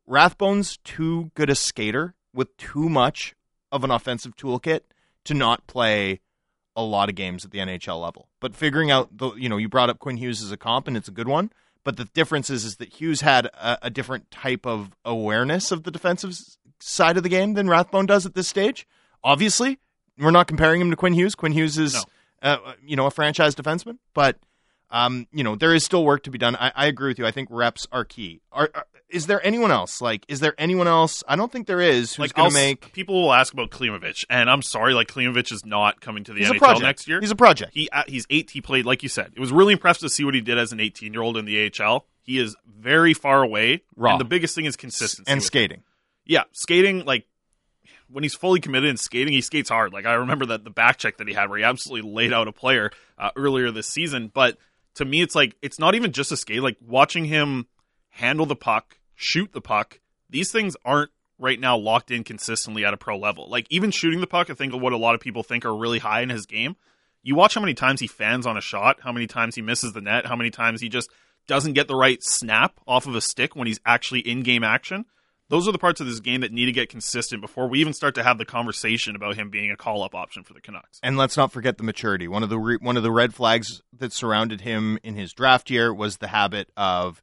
Rathbone's 0.07 0.77
too 0.85 1.31
good 1.35 1.49
a 1.49 1.55
skater 1.55 2.13
with 2.35 2.55
too 2.59 2.91
much 2.91 3.35
of 3.73 3.83
an 3.83 3.91
offensive 3.91 4.37
toolkit 4.37 4.81
to 5.25 5.33
not 5.33 5.67
play 5.67 6.21
a 6.77 6.83
lot 6.83 7.09
of 7.09 7.15
games 7.15 7.47
at 7.47 7.51
the 7.51 7.61
NHL 7.61 7.99
level. 7.99 8.29
But 8.41 8.55
figuring 8.55 8.91
out 8.91 9.17
the 9.17 9.33
you 9.37 9.49
know, 9.49 9.57
you 9.57 9.71
brought 9.71 9.89
up 9.89 10.01
Quinn 10.01 10.19
Hughes 10.19 10.43
as 10.43 10.53
a 10.53 10.59
comp 10.59 10.87
and 10.87 10.99
it's 10.99 11.09
a 11.09 11.13
good 11.13 11.29
one. 11.29 11.51
But 11.83 11.97
the 11.97 12.05
difference 12.05 12.51
is, 12.51 12.67
is 12.67 12.77
that 12.77 13.01
Hughes 13.01 13.23
had 13.23 13.47
a, 13.47 13.87
a 13.87 13.91
different 13.91 14.31
type 14.31 14.67
of 14.67 14.91
awareness 15.07 15.73
of 15.73 15.85
the 15.85 15.91
defensive 15.91 16.35
side 16.81 17.17
of 17.17 17.23
the 17.23 17.29
game 17.29 17.55
than 17.55 17.69
Rathbone 17.69 18.07
does 18.07 18.27
at 18.27 18.35
this 18.35 18.49
stage. 18.49 18.87
Obviously, 19.25 19.79
we're 20.19 20.31
not 20.31 20.47
comparing 20.47 20.81
him 20.81 20.91
to 20.91 20.97
Quinn 20.97 21.13
Hughes. 21.13 21.35
Quinn 21.35 21.53
Hughes 21.53 21.79
is, 21.79 21.95
No. 21.95 22.03
uh, 22.43 22.75
you 22.85 22.97
know, 22.97 23.07
a 23.07 23.11
franchise 23.11 23.55
defenseman, 23.55 23.99
but 24.15 24.39
um, 24.91 25.27
you 25.33 25.45
know, 25.45 25.55
there 25.55 25.75
is 25.75 25.85
still 25.85 26.05
work 26.05 26.23
to 26.25 26.31
be 26.31 26.39
done. 26.39 26.57
I, 26.57 26.73
I 26.75 26.87
agree 26.87 27.09
with 27.11 27.19
you. 27.19 27.27
I 27.27 27.31
think 27.31 27.49
reps 27.51 27.87
are 27.93 28.05
key. 28.05 28.41
Are, 28.53 28.71
are 28.75 28.87
is 29.11 29.27
there 29.27 29.45
anyone 29.47 29.71
else? 29.71 30.01
Like, 30.03 30.25
is 30.29 30.41
there 30.41 30.55
anyone 30.59 30.87
else? 30.87 31.23
I 31.27 31.35
don't 31.37 31.51
think 31.51 31.67
there 31.67 31.81
is 31.81 32.13
who's 32.15 32.19
like 32.25 32.35
going 32.35 32.51
to 32.51 32.55
make. 32.55 32.93
people 32.93 33.23
will 33.23 33.33
ask 33.33 33.53
about 33.53 33.71
Klimovich, 33.71 34.25
and 34.31 34.49
I'm 34.51 34.61
sorry, 34.63 34.95
like 34.95 35.09
Klimovich 35.09 35.51
is 35.53 35.65
not 35.67 36.01
coming 36.01 36.25
to 36.25 36.33
the 36.33 36.41
He's 36.41 36.51
NHL 36.51 36.81
next 36.83 37.07
year. 37.09 37.21
He's 37.21 37.31
a 37.31 37.37
project. 37.37 37.73
he 37.75 37.89
uh, 37.91 38.03
he's 38.07 38.27
eight. 38.31 38.51
He 38.51 38.61
played 38.63 38.87
like 38.87 39.03
you 39.03 39.09
said. 39.09 39.33
It 39.37 39.41
was 39.41 39.53
really 39.53 39.73
impressive 39.75 40.03
to 40.03 40.09
see 40.11 40.25
what 40.25 40.35
he 40.35 40.41
did 40.41 40.57
as 40.59 40.73
an 40.73 40.81
18 40.81 41.13
year 41.13 41.23
old 41.23 41.37
in 41.37 41.45
the 41.45 41.71
AHL. 41.81 42.07
He 42.23 42.39
is 42.39 42.55
very 42.67 43.13
far 43.15 43.43
away. 43.43 43.83
Raw. 43.97 44.13
And 44.13 44.21
the 44.21 44.25
biggest 44.27 44.55
thing 44.55 44.65
is 44.67 44.77
consistency. 44.77 45.31
and 45.31 45.43
skating. 45.43 45.83
Yeah, 46.29 46.45
skating 46.53 47.05
like 47.05 47.27
when 48.11 48.23
he's 48.23 48.35
fully 48.35 48.61
committed 48.61 48.89
in 48.89 48.97
skating, 48.97 49.33
he 49.33 49.41
skates 49.41 49.71
hard. 49.71 49.93
Like 49.93 50.07
I 50.07 50.15
remember 50.15 50.47
that 50.47 50.63
the 50.63 50.71
back 50.71 50.99
check 50.99 51.17
that 51.17 51.27
he 51.27 51.35
had 51.35 51.51
where 51.51 51.59
he 51.59 51.65
absolutely 51.65 52.09
laid 52.11 52.33
out 52.33 52.47
a 52.47 52.53
player 52.53 52.93
uh, 53.19 53.31
earlier 53.35 53.73
this 53.73 53.89
season. 53.89 54.31
But 54.33 54.57
to 54.95 55.05
me, 55.05 55.23
it's 55.23 55.35
like 55.35 55.57
it's 55.63 55.81
not 55.81 55.95
even 55.97 56.13
just 56.13 56.31
a 56.31 56.37
skate. 56.37 56.63
Like 56.63 56.77
watching 56.87 57.25
him 57.25 57.67
handle 58.11 58.47
the 58.47 58.55
puck, 58.55 58.99
shoot 59.17 59.53
the 59.53 59.61
puck. 59.61 60.01
These 60.31 60.53
things 60.53 60.77
aren't 60.85 61.11
right 61.39 61.59
now 61.59 61.77
locked 61.77 62.11
in 62.11 62.25
consistently 62.25 62.85
at 62.85 62.95
a 62.95 62.99
pro 62.99 63.19
level. 63.19 63.49
Like 63.49 63.67
even 63.71 63.91
shooting 63.91 64.21
the 64.21 64.27
puck, 64.27 64.51
I 64.51 64.55
think 64.55 64.75
of 64.75 64.81
what 64.81 64.93
a 64.93 64.99
lot 64.99 65.15
of 65.15 65.21
people 65.21 65.43
think 65.43 65.65
are 65.65 65.77
really 65.77 65.99
high 65.99 66.21
in 66.21 66.29
his 66.29 66.47
game. 66.47 66.77
You 67.23 67.35
watch 67.35 67.55
how 67.55 67.61
many 67.61 67.75
times 67.75 68.01
he 68.01 68.07
fans 68.07 68.47
on 68.47 68.57
a 68.57 68.61
shot, 68.61 69.01
how 69.01 69.13
many 69.13 69.27
times 69.27 69.55
he 69.55 69.63
misses 69.63 69.93
the 69.93 70.01
net, 70.01 70.27
how 70.27 70.37
many 70.37 70.51
times 70.51 70.81
he 70.81 70.89
just 70.89 71.11
doesn't 71.47 71.73
get 71.73 71.89
the 71.89 71.97
right 71.97 72.23
snap 72.23 72.79
off 72.87 73.07
of 73.07 73.15
a 73.15 73.21
stick 73.21 73.57
when 73.57 73.67
he's 73.67 73.81
actually 73.85 74.21
in 74.21 74.43
game 74.43 74.63
action. 74.63 75.05
Those 75.51 75.67
are 75.67 75.73
the 75.73 75.79
parts 75.79 76.01
of 76.01 76.07
this 76.07 76.21
game 76.21 76.43
that 76.43 76.53
need 76.53 76.67
to 76.67 76.73
get 76.73 76.91
consistent 76.91 77.41
before 77.41 77.69
we 77.69 77.81
even 77.81 77.95
start 77.95 78.15
to 78.17 78.23
have 78.23 78.37
the 78.37 78.45
conversation 78.45 79.17
about 79.17 79.37
him 79.37 79.49
being 79.49 79.71
a 79.71 79.77
call 79.77 80.03
up 80.03 80.15
option 80.15 80.45
for 80.45 80.53
the 80.53 80.61
Canucks. 80.61 81.01
And 81.03 81.17
let's 81.17 81.39
not 81.39 81.53
forget 81.53 81.79
the 81.79 81.85
maturity. 81.85 82.29
One 82.29 82.43
of 82.43 82.51
the 82.51 82.59
re- 82.59 82.79
one 82.81 82.99
of 82.99 83.03
the 83.03 83.11
red 83.11 83.35
flags 83.35 83.83
that 83.97 84.13
surrounded 84.13 84.61
him 84.61 84.99
in 85.03 85.15
his 85.15 85.33
draft 85.33 85.71
year 85.71 85.93
was 85.93 86.19
the 86.19 86.29
habit 86.29 86.71
of 86.77 87.23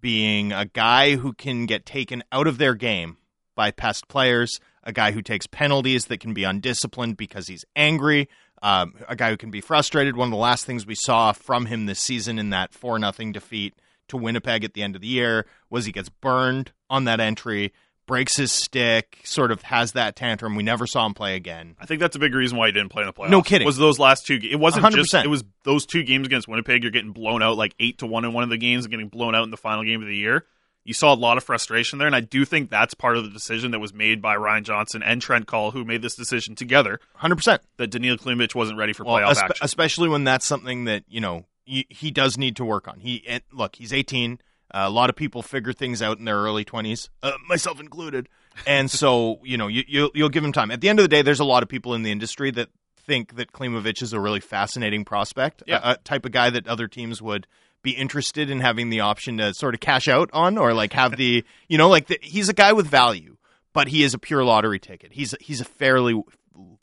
being 0.00 0.52
a 0.52 0.64
guy 0.64 1.16
who 1.16 1.32
can 1.34 1.66
get 1.66 1.84
taken 1.84 2.22
out 2.32 2.46
of 2.46 2.56
their 2.56 2.74
game 2.74 3.18
by 3.54 3.70
pest 3.70 4.08
players, 4.08 4.60
a 4.84 4.92
guy 4.92 5.12
who 5.12 5.20
takes 5.20 5.46
penalties 5.46 6.06
that 6.06 6.20
can 6.20 6.32
be 6.32 6.44
undisciplined 6.44 7.16
because 7.16 7.48
he's 7.48 7.64
angry, 7.76 8.28
um, 8.62 8.94
a 9.08 9.16
guy 9.16 9.30
who 9.30 9.36
can 9.36 9.50
be 9.50 9.60
frustrated. 9.60 10.16
One 10.16 10.28
of 10.28 10.32
the 10.32 10.38
last 10.38 10.64
things 10.64 10.86
we 10.86 10.94
saw 10.94 11.32
from 11.32 11.66
him 11.66 11.84
this 11.84 12.00
season 12.00 12.38
in 12.38 12.50
that 12.50 12.72
four 12.72 12.98
nothing 12.98 13.32
defeat 13.32 13.74
to 14.08 14.16
Winnipeg 14.16 14.64
at 14.64 14.74
the 14.74 14.82
end 14.82 14.94
of 14.94 15.00
the 15.02 15.08
year 15.08 15.46
was 15.70 15.84
he 15.86 15.92
gets 15.92 16.08
burned 16.08 16.72
on 16.90 17.04
that 17.04 17.20
entry, 17.20 17.72
breaks 18.06 18.36
his 18.36 18.50
stick, 18.52 19.18
sort 19.24 19.50
of 19.50 19.62
has 19.62 19.92
that 19.92 20.16
tantrum. 20.16 20.54
We 20.56 20.62
never 20.62 20.86
saw 20.86 21.04
him 21.06 21.14
play 21.14 21.36
again. 21.36 21.76
I 21.78 21.86
think 21.86 22.00
that's 22.00 22.16
a 22.16 22.18
big 22.18 22.34
reason 22.34 22.56
why 22.56 22.66
he 22.66 22.72
didn't 22.72 22.88
play 22.90 23.02
in 23.02 23.06
the 23.06 23.12
playoffs. 23.12 23.30
No 23.30 23.42
kidding. 23.42 23.66
Was 23.66 23.76
those 23.76 23.98
last 23.98 24.26
two? 24.26 24.38
It 24.42 24.56
wasn't 24.56 24.90
just. 24.94 25.12
100%. 25.12 25.24
It 25.24 25.28
was 25.28 25.44
those 25.64 25.84
two 25.86 26.02
games 26.02 26.26
against 26.26 26.48
Winnipeg. 26.48 26.82
You're 26.82 26.92
getting 26.92 27.12
blown 27.12 27.42
out 27.42 27.56
like 27.56 27.74
eight 27.78 27.98
to 27.98 28.06
one 28.06 28.24
in 28.24 28.32
one 28.32 28.44
of 28.44 28.50
the 28.50 28.56
games 28.58 28.84
and 28.84 28.90
getting 28.90 29.08
blown 29.08 29.34
out 29.34 29.44
in 29.44 29.50
the 29.50 29.56
final 29.56 29.84
game 29.84 30.00
of 30.02 30.08
the 30.08 30.16
year. 30.16 30.44
You 30.84 30.94
saw 30.94 31.12
a 31.12 31.16
lot 31.16 31.36
of 31.36 31.44
frustration 31.44 31.98
there, 31.98 32.06
and 32.06 32.16
I 32.16 32.20
do 32.20 32.46
think 32.46 32.70
that's 32.70 32.94
part 32.94 33.18
of 33.18 33.24
the 33.24 33.28
decision 33.28 33.72
that 33.72 33.78
was 33.78 33.92
made 33.92 34.22
by 34.22 34.36
Ryan 34.36 34.64
Johnson 34.64 35.02
and 35.02 35.20
Trent 35.20 35.46
Cull, 35.46 35.70
who 35.72 35.84
made 35.84 36.00
this 36.00 36.14
decision 36.14 36.54
together. 36.54 36.98
Hundred 37.14 37.36
percent. 37.36 37.60
That 37.76 37.88
Daniil 37.88 38.16
Klimovich 38.16 38.54
wasn't 38.54 38.78
ready 38.78 38.94
for 38.94 39.04
Well, 39.04 39.18
playoff 39.18 39.32
espe- 39.34 39.50
action. 39.50 39.64
especially 39.66 40.08
when 40.08 40.24
that's 40.24 40.46
something 40.46 40.84
that 40.84 41.04
you 41.06 41.20
know 41.20 41.44
he, 41.90 42.10
does 42.10 42.36
need 42.38 42.56
to 42.56 42.64
work 42.64 42.88
on. 42.88 43.00
He 43.00 43.24
and 43.28 43.42
look, 43.52 43.76
he's 43.76 43.92
18. 43.92 44.40
Uh, 44.70 44.84
a 44.86 44.90
lot 44.90 45.08
of 45.08 45.16
people 45.16 45.42
figure 45.42 45.72
things 45.72 46.02
out 46.02 46.18
in 46.18 46.24
their 46.26 46.36
early 46.36 46.64
20s, 46.64 47.08
uh, 47.22 47.32
myself 47.48 47.80
included. 47.80 48.28
And 48.66 48.90
so, 49.00 49.38
you 49.42 49.56
know, 49.56 49.66
you, 49.66 49.82
you'll, 49.88 50.10
you'll 50.14 50.28
give 50.28 50.44
him 50.44 50.52
time. 50.52 50.70
At 50.70 50.80
the 50.82 50.88
end 50.90 50.98
of 50.98 51.04
the 51.04 51.08
day, 51.08 51.22
there's 51.22 51.40
a 51.40 51.44
lot 51.44 51.62
of 51.62 51.68
people 51.70 51.94
in 51.94 52.02
the 52.02 52.10
industry 52.12 52.50
that 52.50 52.68
think 52.98 53.36
that 53.36 53.52
Klimovich 53.52 54.02
is 54.02 54.12
a 54.12 54.20
really 54.20 54.40
fascinating 54.40 55.04
prospect, 55.06 55.62
Yeah. 55.66 55.80
a, 55.82 55.92
a 55.92 55.96
type 55.96 56.26
of 56.26 56.32
guy 56.32 56.50
that 56.50 56.66
other 56.68 56.86
teams 56.86 57.22
would 57.22 57.46
be 57.80 57.92
interested 57.92 58.50
in 58.50 58.60
having 58.60 58.90
the 58.90 59.00
option 59.00 59.38
to 59.38 59.54
sort 59.54 59.72
of 59.72 59.80
cash 59.80 60.06
out 60.08 60.28
on 60.34 60.58
or 60.58 60.74
like 60.74 60.92
have 60.92 61.16
the, 61.16 61.44
you 61.68 61.78
know, 61.78 61.88
like 61.88 62.08
the, 62.08 62.18
he's 62.20 62.50
a 62.50 62.52
guy 62.54 62.74
with 62.74 62.86
value, 62.86 63.36
but 63.72 63.88
he 63.88 64.02
is 64.02 64.12
a 64.12 64.18
pure 64.18 64.44
lottery 64.44 64.78
ticket. 64.80 65.12
He's 65.12 65.34
he's 65.40 65.60
a 65.62 65.64
fairly 65.64 66.20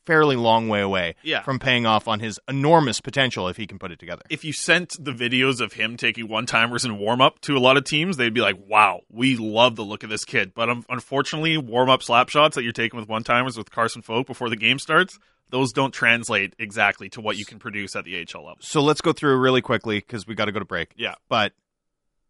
fairly 0.05 0.35
long 0.35 0.67
way 0.69 0.81
away 0.81 1.15
Yeah. 1.23 1.41
from 1.41 1.59
paying 1.59 1.85
off 1.85 2.07
on 2.07 2.19
his 2.19 2.39
enormous 2.47 3.01
potential 3.01 3.47
if 3.47 3.57
he 3.57 3.65
can 3.67 3.79
put 3.79 3.91
it 3.91 3.99
together. 3.99 4.21
if 4.29 4.43
you 4.45 4.53
sent 4.53 4.93
the 5.03 5.11
videos 5.11 5.59
of 5.61 5.73
him 5.73 5.97
taking 5.97 6.27
one 6.27 6.45
timers 6.45 6.85
in 6.85 6.97
warm 6.97 7.21
up 7.21 7.39
to 7.41 7.57
a 7.57 7.59
lot 7.59 7.75
of 7.77 7.83
teams, 7.83 8.17
they'd 8.17 8.33
be 8.33 8.41
like, 8.41 8.57
"Wow, 8.67 9.01
we 9.09 9.35
love 9.35 9.75
the 9.75 9.83
look 9.83 10.03
of 10.03 10.09
this 10.09 10.23
kid." 10.25 10.53
But 10.53 10.69
um, 10.69 10.85
unfortunately, 10.89 11.57
warm 11.57 11.89
up 11.89 12.03
slap 12.03 12.29
shots 12.29 12.55
that 12.55 12.63
you're 12.63 12.71
taking 12.71 12.99
with 12.99 13.09
one 13.09 13.23
timers 13.23 13.57
with 13.57 13.71
Carson 13.71 14.01
Folk 14.01 14.27
before 14.27 14.49
the 14.49 14.55
game 14.55 14.79
starts, 14.79 15.17
those 15.49 15.71
don't 15.73 15.93
translate 15.93 16.53
exactly 16.59 17.09
to 17.09 17.21
what 17.21 17.38
you 17.38 17.45
can 17.45 17.59
produce 17.59 17.95
at 17.95 18.03
the 18.05 18.13
HL 18.25 18.39
level. 18.45 18.57
So 18.61 18.81
let's 18.81 19.01
go 19.01 19.13
through 19.13 19.38
really 19.39 19.61
quickly 19.61 19.97
because 19.99 20.25
we 20.27 20.35
got 20.35 20.45
to 20.45 20.51
go 20.51 20.59
to 20.59 20.65
break. 20.65 20.91
Yeah. 20.97 21.15
But 21.29 21.53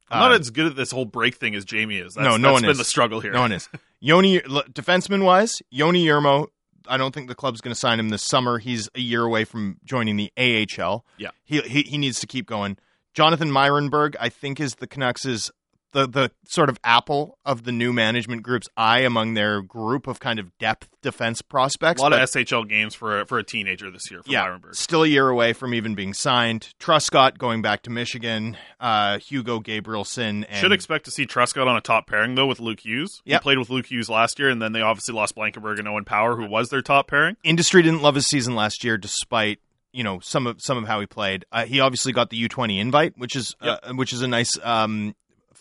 I'm 0.09 0.19
not 0.19 0.31
uh, 0.33 0.35
as 0.39 0.49
good 0.51 0.67
at 0.67 0.75
this 0.75 0.91
whole 0.91 1.05
break 1.05 1.35
thing 1.35 1.55
as 1.55 1.65
Jamie 1.65 1.97
is. 1.97 2.13
That's, 2.13 2.23
No, 2.25 2.37
no 2.37 2.49
that's 2.49 2.53
one 2.53 2.61
been 2.63 2.71
is. 2.71 2.77
the 2.77 2.83
struggle 2.85 3.19
here. 3.21 3.31
no 3.31 3.41
one 3.41 3.51
is. 3.53 3.67
Joni, 4.03 4.41
defenseman 4.73 5.23
wise, 5.23 5.61
Joni 5.73 6.03
Jurmo, 6.05 6.47
I 6.87 6.97
don't 6.97 7.13
think 7.13 7.27
the 7.27 7.35
club's 7.35 7.61
going 7.61 7.73
to 7.73 7.79
sign 7.79 7.99
him 7.99 8.09
this 8.09 8.23
summer. 8.23 8.59
He's 8.59 8.89
a 8.95 8.99
year 8.99 9.23
away 9.23 9.45
from 9.45 9.77
joining 9.83 10.17
the 10.17 10.31
AHL. 10.37 11.05
Yeah. 11.17 11.29
He, 11.43 11.61
he, 11.61 11.83
he 11.83 11.97
needs 11.97 12.19
to 12.19 12.27
keep 12.27 12.47
going. 12.47 12.77
Jonathan 13.13 13.49
Myrenberg, 13.49 14.15
I 14.19 14.29
think, 14.29 14.59
is 14.59 14.75
the 14.75 14.87
Canucks' 14.87 15.51
the, 15.95 16.07
the 16.07 16.31
sort 16.45 16.67
of 16.69 16.77
apple 16.83 17.39
of 17.45 17.63
the 17.63 17.71
new 17.71 17.93
management 17.93 18.43
group's 18.43 18.67
eye 18.75 18.99
among 18.99 19.33
their 19.33 19.61
group 19.61 20.07
of 20.07 20.19
kind 20.19 20.39
of 20.39 20.55
depth 20.57 20.89
defense 21.01 21.41
prospects. 21.41 22.01
A 22.01 22.03
lot 22.03 22.11
but- 22.11 22.21
of 22.21 22.29
SHL 22.29 22.67
games 22.67 22.93
for 22.93 23.21
a, 23.21 23.25
for 23.25 23.39
a 23.39 23.43
teenager 23.43 23.89
this 23.89 24.11
year 24.11 24.19
yeah, 24.25 24.45
Myrenberg. 24.45 24.75
still 24.75 25.03
a 25.03 25.07
year 25.07 25.29
away 25.29 25.53
from 25.53 25.73
even 25.73 25.95
being 25.95 26.13
signed. 26.13 26.67
Truscott 26.79 27.37
going 27.37 27.61
back 27.61 27.81
to 27.83 27.89
Michigan. 27.89 28.57
Uh, 28.79 29.19
Hugo 29.19 29.61
Gabrielsson 29.61 30.45
and 30.49 30.57
Should 30.57 30.73
expect 30.73 31.05
to 31.05 31.11
see 31.11 31.25
Truscott 31.25 31.65
on 31.65 31.77
a 31.77 31.81
top 31.81 32.07
pairing 32.07 32.35
though 32.35 32.47
with 32.47 32.59
Luke 32.59 32.81
Hughes. 32.81 33.21
Yep. 33.23 33.41
He 33.41 33.43
played 33.43 33.57
with 33.57 33.69
Luke 33.69 33.85
Hughes 33.85 34.09
last 34.09 34.37
year, 34.37 34.49
and 34.49 34.61
then 34.61 34.73
they 34.73 34.81
obviously 34.81 35.15
lost 35.15 35.35
Blankenburg 35.35 35.79
and 35.79 35.87
Owen 35.87 36.03
Power, 36.03 36.35
who 36.35 36.45
was 36.45 36.69
their 36.69 36.81
top 36.81 37.07
pairing. 37.07 37.37
industry 37.43 37.81
didn't 37.81 38.01
love 38.01 38.15
his 38.15 38.27
season 38.27 38.53
last 38.53 38.83
year, 38.83 38.97
despite 38.97 39.59
you 39.93 40.03
know 40.03 40.19
some 40.19 40.45
of 40.45 40.61
some 40.61 40.77
of 40.77 40.85
how 40.85 40.99
he 40.99 41.05
played. 41.05 41.45
Uh, 41.53 41.65
he 41.65 41.79
obviously 41.79 42.11
got 42.11 42.29
the 42.29 42.35
U 42.37 42.49
twenty 42.49 42.81
invite, 42.81 43.17
which 43.17 43.35
is 43.35 43.55
uh, 43.61 43.93
which 43.93 44.11
is 44.11 44.21
a 44.21 44.27
nice 44.27 44.59
um, 44.61 45.15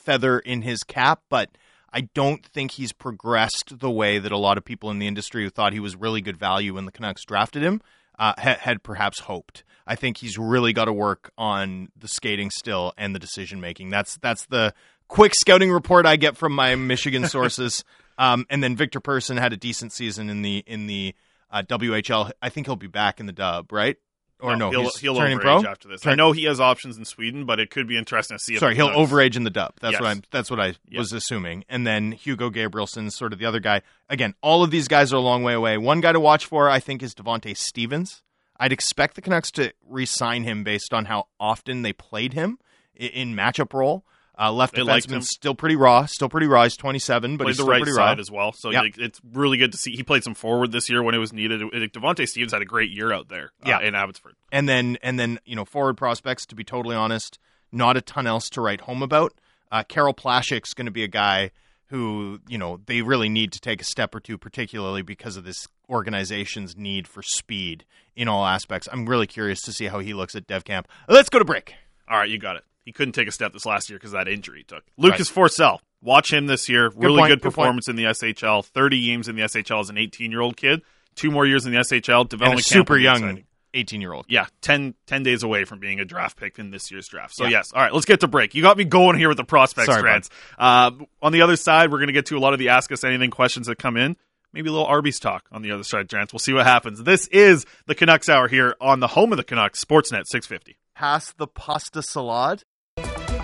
feather 0.04 0.38
in 0.38 0.62
his 0.62 0.84
cap, 0.84 1.22
but. 1.28 1.50
I 1.96 2.08
don't 2.12 2.44
think 2.44 2.72
he's 2.72 2.92
progressed 2.92 3.78
the 3.78 3.88
way 3.88 4.18
that 4.18 4.32
a 4.32 4.36
lot 4.36 4.58
of 4.58 4.64
people 4.64 4.90
in 4.90 4.98
the 4.98 5.06
industry 5.06 5.44
who 5.44 5.48
thought 5.48 5.72
he 5.72 5.78
was 5.78 5.94
really 5.94 6.20
good 6.20 6.36
value 6.36 6.74
when 6.74 6.86
the 6.86 6.90
Canucks 6.90 7.24
drafted 7.24 7.62
him 7.62 7.80
uh, 8.18 8.34
had, 8.36 8.58
had 8.58 8.82
perhaps 8.82 9.20
hoped. 9.20 9.62
I 9.86 9.96
think 9.96 10.18
he's 10.18 10.38
really 10.38 10.72
got 10.72 10.86
to 10.86 10.92
work 10.92 11.30
on 11.36 11.88
the 11.96 12.08
skating 12.08 12.50
still 12.50 12.92
and 12.96 13.14
the 13.14 13.18
decision 13.18 13.60
making. 13.60 13.90
That's 13.90 14.16
that's 14.18 14.46
the 14.46 14.74
quick 15.08 15.34
scouting 15.34 15.70
report 15.70 16.06
I 16.06 16.16
get 16.16 16.36
from 16.36 16.52
my 16.52 16.74
Michigan 16.74 17.26
sources. 17.28 17.84
um, 18.18 18.46
and 18.50 18.62
then 18.62 18.76
Viktor 18.76 19.00
Persson 19.00 19.36
had 19.36 19.52
a 19.52 19.56
decent 19.56 19.92
season 19.92 20.30
in 20.30 20.42
the 20.42 20.64
in 20.66 20.86
the 20.86 21.14
uh, 21.50 21.62
WHL. 21.62 22.32
I 22.40 22.48
think 22.48 22.66
he'll 22.66 22.76
be 22.76 22.86
back 22.86 23.20
in 23.20 23.26
the 23.26 23.32
dub, 23.32 23.72
right? 23.72 23.96
Or 24.44 24.56
no, 24.56 24.70
he'll, 24.70 24.82
he's 24.82 24.96
he'll 24.98 25.14
turning 25.16 25.38
overage 25.38 25.62
pro. 25.62 25.70
after 25.70 25.88
this. 25.88 26.02
Turn- 26.02 26.12
I 26.12 26.16
know 26.16 26.32
he 26.32 26.44
has 26.44 26.60
options 26.60 26.96
in 26.98 27.04
Sweden, 27.04 27.44
but 27.46 27.58
it 27.60 27.70
could 27.70 27.86
be 27.88 27.96
interesting 27.96 28.36
to 28.38 28.42
see. 28.44 28.56
Sorry, 28.58 28.74
the 28.74 28.84
he'll 28.84 28.90
overage 28.94 29.36
in 29.36 29.44
the 29.44 29.50
dub. 29.50 29.74
That's 29.80 29.92
Yes. 29.92 30.00
what 30.00 30.08
I'm. 30.10 30.22
That's 30.30 30.50
what 30.50 30.60
I 30.60 30.74
was 30.96 31.12
assuming. 31.12 31.64
And 31.68 31.86
then 31.86 32.12
Hugo 32.12 32.50
Gabrielsson's 32.50 33.14
sort 33.16 33.32
of 33.32 33.38
the 33.38 33.46
other 33.46 33.60
guy. 33.60 33.82
Again, 34.08 34.34
all 34.42 34.62
of 34.62 34.70
these 34.70 34.86
guys 34.88 35.12
are 35.12 35.16
a 35.16 35.20
long 35.20 35.42
way 35.42 35.54
away. 35.54 35.78
One 35.78 36.00
guy 36.00 36.12
to 36.12 36.20
watch 36.20 36.46
for, 36.46 36.68
I 36.70 36.80
think, 36.80 37.02
is 37.02 37.14
Devante 37.14 37.56
Stephens. 37.56 38.22
I'd 38.60 38.72
expect 38.72 39.16
the 39.16 39.22
Canucks 39.22 39.50
to 39.52 39.72
re-sign 39.88 40.44
him 40.44 40.62
based 40.62 40.94
on 40.94 41.06
how 41.06 41.26
often 41.40 41.82
they 41.82 41.92
played 41.92 42.34
him 42.34 42.58
in 42.94 43.34
matchup 43.34 43.72
role. 43.72 44.04
Uh, 44.36 44.50
left 44.52 44.74
They 44.74 44.82
defenseman, 44.82 45.22
still 45.22 45.54
pretty 45.54 45.76
raw, 45.76 46.06
still 46.06 46.28
pretty 46.28 46.48
raw. 46.48 46.64
He's 46.64 46.76
27, 46.76 47.36
but 47.36 47.44
played 47.44 47.50
he's 47.50 47.56
the 47.58 47.62
still 47.62 47.70
right 47.70 47.80
pretty 47.82 47.92
side 47.92 48.16
raw. 48.18 48.20
as 48.20 48.30
well. 48.32 48.52
So 48.52 48.70
Yep. 48.70 48.82
like, 48.82 48.98
it's 48.98 49.20
really 49.32 49.58
good 49.58 49.70
to 49.72 49.78
see. 49.78 49.92
He 49.92 50.02
played 50.02 50.24
some 50.24 50.34
forward 50.34 50.72
this 50.72 50.90
year 50.90 51.02
when 51.04 51.14
it 51.14 51.18
was 51.18 51.32
needed. 51.32 51.60
Devante 51.60 52.26
Stephens 52.28 52.52
had 52.52 52.60
a 52.60 52.64
great 52.64 52.90
year 52.90 53.12
out 53.12 53.28
there 53.28 53.52
uh, 53.64 53.68
Yeah. 53.68 53.80
in 53.80 53.94
Abbotsford. 53.94 54.34
and 54.50 54.68
then 54.68 54.98
and 55.02 55.18
then 55.20 55.38
you 55.44 55.54
know 55.54 55.64
forward 55.64 55.96
prospects. 55.96 56.46
To 56.46 56.56
be 56.56 56.64
totally 56.64 56.96
honest, 56.96 57.38
not 57.70 57.96
a 57.96 58.00
ton 58.00 58.26
else 58.26 58.48
to 58.50 58.60
write 58.60 58.80
home 58.82 59.02
about. 59.02 59.34
Uh, 59.70 59.82
Karel 59.84 60.14
Plasek's 60.14 60.74
going 60.74 60.86
to 60.86 60.92
be 60.92 61.04
a 61.04 61.08
guy 61.08 61.52
who 61.88 62.40
you 62.48 62.58
know 62.58 62.80
they 62.86 63.02
really 63.02 63.28
need 63.28 63.52
to 63.52 63.60
take 63.60 63.80
a 63.80 63.84
step 63.84 64.14
or 64.16 64.20
two, 64.20 64.36
particularly 64.36 65.02
because 65.02 65.36
of 65.36 65.44
this 65.44 65.68
organization's 65.88 66.76
need 66.76 67.06
for 67.08 67.22
speed 67.22 67.84
in 68.16 68.26
all 68.28 68.44
aspects. 68.46 68.88
I'm 68.92 69.06
really 69.06 69.26
curious 69.26 69.60
to 69.62 69.72
see 69.72 69.86
how 69.86 70.00
he 70.00 70.12
looks 70.12 70.34
at 70.34 70.46
Dev 70.46 70.64
Camp. 70.64 70.88
Let's 71.08 71.28
go 71.28 71.38
to 71.38 71.44
break. 71.44 71.74
All 72.08 72.18
right, 72.18 72.28
you 72.28 72.38
got 72.38 72.56
it. 72.56 72.64
He 72.84 72.92
couldn't 72.92 73.12
take 73.12 73.28
a 73.28 73.32
step 73.32 73.52
this 73.52 73.64
last 73.66 73.88
year 73.88 73.98
because 73.98 74.12
that 74.12 74.28
injury 74.28 74.58
he 74.58 74.64
took. 74.64 74.84
Lucas 74.96 75.30
Forsell. 75.30 75.78
Watch 76.02 76.32
him 76.32 76.46
this 76.46 76.68
year. 76.68 76.90
really 76.94 77.18
point, 77.18 77.30
good 77.30 77.40
good 77.40 77.42
performance 77.42 77.88
in 77.88 77.96
the 77.96 78.04
SHL. 78.04 78.64
30 78.64 79.06
games 79.06 79.28
in 79.28 79.36
the 79.36 79.42
SHL 79.42 79.80
as 79.80 79.88
an 79.90 79.96
18 79.96 80.30
year 80.30 80.40
old 80.42 80.56
kid. 80.56 80.82
Two 81.14 81.30
more 81.30 81.46
years 81.46 81.64
in 81.64 81.72
the 81.72 81.78
SHL. 81.78 82.20
And 82.20 82.26
a 82.26 82.28
Development 82.28 82.66
camp 82.66 82.66
super 82.66 82.98
young 82.98 83.16
exciting. 83.16 83.44
18 83.72 84.00
year 84.00 84.12
old. 84.12 84.26
Yeah, 84.28 84.46
10, 84.60 84.94
10 85.06 85.22
days 85.22 85.42
away 85.42 85.64
from 85.64 85.78
being 85.80 86.00
a 86.00 86.04
draft 86.04 86.36
pick 86.36 86.58
in 86.58 86.70
this 86.70 86.90
year's 86.90 87.08
draft. 87.08 87.34
So, 87.34 87.44
Yeah. 87.44 87.50
yes. 87.50 87.72
All 87.72 87.82
right, 87.82 87.92
let's 87.92 88.06
get 88.06 88.20
to 88.20 88.28
break. 88.28 88.54
You 88.54 88.62
got 88.62 88.76
me 88.76 88.84
going 88.84 89.16
here 89.18 89.28
with 89.28 89.36
the 89.36 89.44
prospects, 89.44 89.86
Sorry, 89.86 90.02
Drance. 90.02 90.28
Uh, 90.58 90.92
on 91.22 91.32
the 91.32 91.42
other 91.42 91.56
side, 91.56 91.90
we're 91.90 91.98
going 91.98 92.08
to 92.08 92.12
get 92.12 92.26
to 92.26 92.36
a 92.36 92.40
lot 92.40 92.52
of 92.52 92.58
the 92.58 92.68
Ask 92.68 92.92
Us 92.92 93.02
Anything 93.04 93.30
questions 93.30 93.66
that 93.66 93.76
come 93.78 93.96
in. 93.96 94.16
Maybe 94.52 94.68
a 94.68 94.72
little 94.72 94.86
Arby's 94.86 95.18
talk 95.18 95.46
on 95.50 95.62
the 95.62 95.72
other 95.72 95.82
side, 95.82 96.08
Drance. 96.08 96.32
We'll 96.32 96.38
see 96.38 96.52
what 96.52 96.64
happens. 96.64 97.02
This 97.02 97.26
is 97.28 97.66
the 97.86 97.94
Canucks 97.96 98.28
Hour 98.28 98.46
here 98.46 98.76
on 98.80 99.00
the 99.00 99.08
home 99.08 99.32
of 99.32 99.36
the 99.38 99.42
Canucks, 99.42 99.84
Sportsnet 99.84 100.26
650. 100.26 100.76
Pass 100.94 101.32
the 101.32 101.48
pasta 101.48 102.02
salad. 102.02 102.62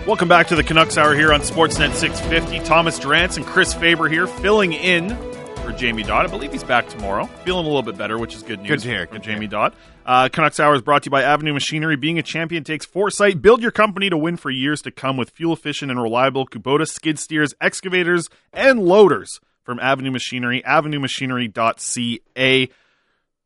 Welcome 0.07 0.27
back 0.27 0.47
to 0.47 0.55
the 0.55 0.63
Canucks 0.63 0.97
Hour 0.97 1.13
here 1.13 1.31
on 1.31 1.41
Sportsnet 1.41 1.93
650. 1.93 2.65
Thomas 2.65 2.99
Drance 2.99 3.37
and 3.37 3.45
Chris 3.45 3.71
Faber 3.71 4.09
here 4.09 4.25
filling 4.25 4.73
in 4.73 5.15
for 5.57 5.71
Jamie 5.71 6.01
Dodd. 6.01 6.25
I 6.25 6.27
believe 6.27 6.51
he's 6.51 6.63
back 6.63 6.89
tomorrow. 6.89 7.27
Feeling 7.45 7.65
a 7.65 7.67
little 7.67 7.83
bit 7.83 7.99
better, 7.99 8.17
which 8.17 8.33
is 8.33 8.41
good 8.41 8.61
news 8.61 8.67
Good 8.67 8.79
to 8.79 8.87
hear, 8.87 9.05
good 9.05 9.21
to 9.21 9.29
Jamie 9.29 9.45
Dodd. 9.45 9.75
Uh, 10.03 10.27
Canucks 10.27 10.59
Hour 10.59 10.73
is 10.73 10.81
brought 10.81 11.03
to 11.03 11.07
you 11.07 11.11
by 11.11 11.21
Avenue 11.21 11.53
Machinery. 11.53 11.97
Being 11.97 12.17
a 12.17 12.23
champion 12.23 12.63
takes 12.63 12.83
foresight. 12.83 13.43
Build 13.43 13.61
your 13.61 13.69
company 13.69 14.09
to 14.09 14.17
win 14.17 14.37
for 14.37 14.49
years 14.49 14.81
to 14.81 14.89
come 14.91 15.17
with 15.17 15.29
fuel 15.29 15.53
efficient 15.53 15.91
and 15.91 16.01
reliable 16.01 16.47
Kubota 16.47 16.87
skid 16.87 17.19
steers, 17.19 17.53
excavators, 17.61 18.27
and 18.51 18.83
loaders 18.83 19.39
from 19.61 19.79
Avenue 19.79 20.09
Machinery, 20.09 20.63
avenuemachinery.ca. 20.65 22.69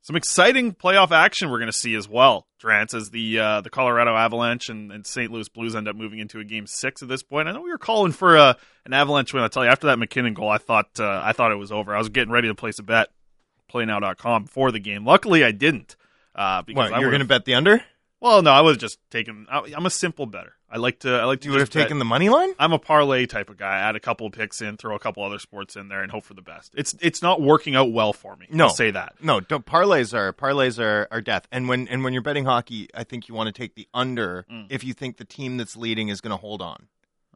Some 0.06 0.16
exciting 0.16 0.76
playoff 0.76 1.10
action 1.10 1.50
we're 1.50 1.58
going 1.58 1.72
to 1.72 1.76
see 1.76 1.96
as 1.96 2.08
well, 2.08 2.46
Drance, 2.62 2.94
as 2.94 3.10
the 3.10 3.40
uh, 3.40 3.62
the 3.62 3.72
Colorado 3.72 4.16
Avalanche 4.16 4.70
and, 4.70 4.92
and 4.92 5.04
St. 5.04 5.32
Louis 5.32 5.50
Blues 5.50 5.76
end 5.76 5.88
up 5.88 5.96
moving 5.96 6.20
into 6.20 6.40
a 6.40 6.44
game 6.44 6.68
six 6.68 7.02
at 7.02 7.10
this 7.10 7.24
point. 7.24 7.48
I 7.48 7.54
know 7.54 7.62
we 7.64 7.72
were 7.72 7.80
calling 7.80 8.12
for 8.12 8.38
uh, 8.38 8.54
an 8.86 8.94
Avalanche 8.94 9.34
win. 9.34 9.42
I'll 9.42 9.50
tell 9.50 9.64
you, 9.66 9.72
after 9.72 9.88
that 9.88 9.98
MacKinnon 9.98 10.36
goal, 10.36 10.48
I 10.48 10.60
thought 10.60 11.00
uh, 11.00 11.22
I 11.24 11.32
thought 11.32 11.52
it 11.52 11.56
was 11.56 11.72
over. 11.72 11.96
I 11.96 11.98
was 11.98 12.10
getting 12.10 12.32
ready 12.32 12.48
to 12.50 12.54
place 12.54 12.78
a 12.78 12.84
bet, 12.84 13.10
playnow.com, 13.74 14.44
before 14.44 14.72
the 14.72 14.78
game. 14.78 15.06
Luckily, 15.06 15.44
I 15.44 15.50
didn't. 15.50 15.96
Uh, 16.36 16.62
because 16.62 16.92
What, 16.92 16.94
I 16.94 17.00
you 17.00 17.06
were 17.06 17.12
going 17.12 17.22
to 17.22 17.28
bet 17.28 17.46
the 17.46 17.56
under? 17.56 17.84
Well, 18.20 18.44
no, 18.44 18.52
I 18.52 18.62
was 18.62 18.78
just 18.78 19.00
taking. 19.10 19.48
I- 19.50 19.74
I'm 19.76 19.88
a 19.88 19.90
simple 19.90 20.28
better. 20.28 20.54
I 20.70 20.78
like 20.78 21.00
to. 21.00 21.14
I 21.16 21.26
like 21.26 21.42
to. 21.42 21.46
You 21.46 21.52
would 21.52 21.62
have 21.62 21.70
bet- 21.72 21.84
taken 21.84 22.00
the 22.00 22.06
money 22.06 22.28
line? 22.30 22.54
I'm 22.60 22.74
a 22.74 22.80
parlay 22.80 23.28
type 23.28 23.50
of 23.50 23.58
guy. 23.58 23.78
Add 23.78 23.96
a 23.96 24.00
couple 24.00 24.26
of 24.28 24.34
picks 24.34 24.62
in, 24.62 24.78
throw 24.78 24.96
a 24.96 25.00
couple 25.00 25.24
other 25.24 25.38
sports 25.40 25.76
in 25.76 25.88
there, 25.90 26.02
and 26.02 26.12
hope 26.12 26.24
for 26.24 26.34
the 26.34 26.42
best. 26.42 26.74
It's 26.76 26.96
it's 27.02 27.22
not 27.22 27.40
working 27.42 27.76
out 27.76 27.92
well 27.92 28.14
for 28.14 28.36
me. 28.36 28.48
No. 28.50 28.66
I'll 28.66 28.70
say 28.72 28.92
that. 28.92 29.14
No, 29.22 29.40
don't, 29.40 29.66
parlays 29.66 30.14
are 30.14 30.34
parlays 30.34 30.80
are, 30.80 31.08
are 31.12 31.22
death. 31.22 31.48
And 31.52 31.70
when 31.70 31.88
and 31.88 32.04
when 32.04 32.14
you're 32.14 32.22
betting 32.24 32.46
hockey, 32.46 32.90
I 32.96 33.04
think 33.04 33.28
you 33.30 33.36
want 33.36 33.48
to 33.48 33.54
take 33.54 33.76
the 33.76 33.88
under 33.94 34.46
Mm. 34.52 34.66
if 34.70 34.84
you 34.84 34.94
think 34.94 35.18
the 35.18 35.26
team 35.26 35.58
that's 35.58 35.78
leading 35.78 36.10
is 36.10 36.20
going 36.20 36.32
to 36.32 36.38
hold 36.38 36.62
on. 36.62 36.88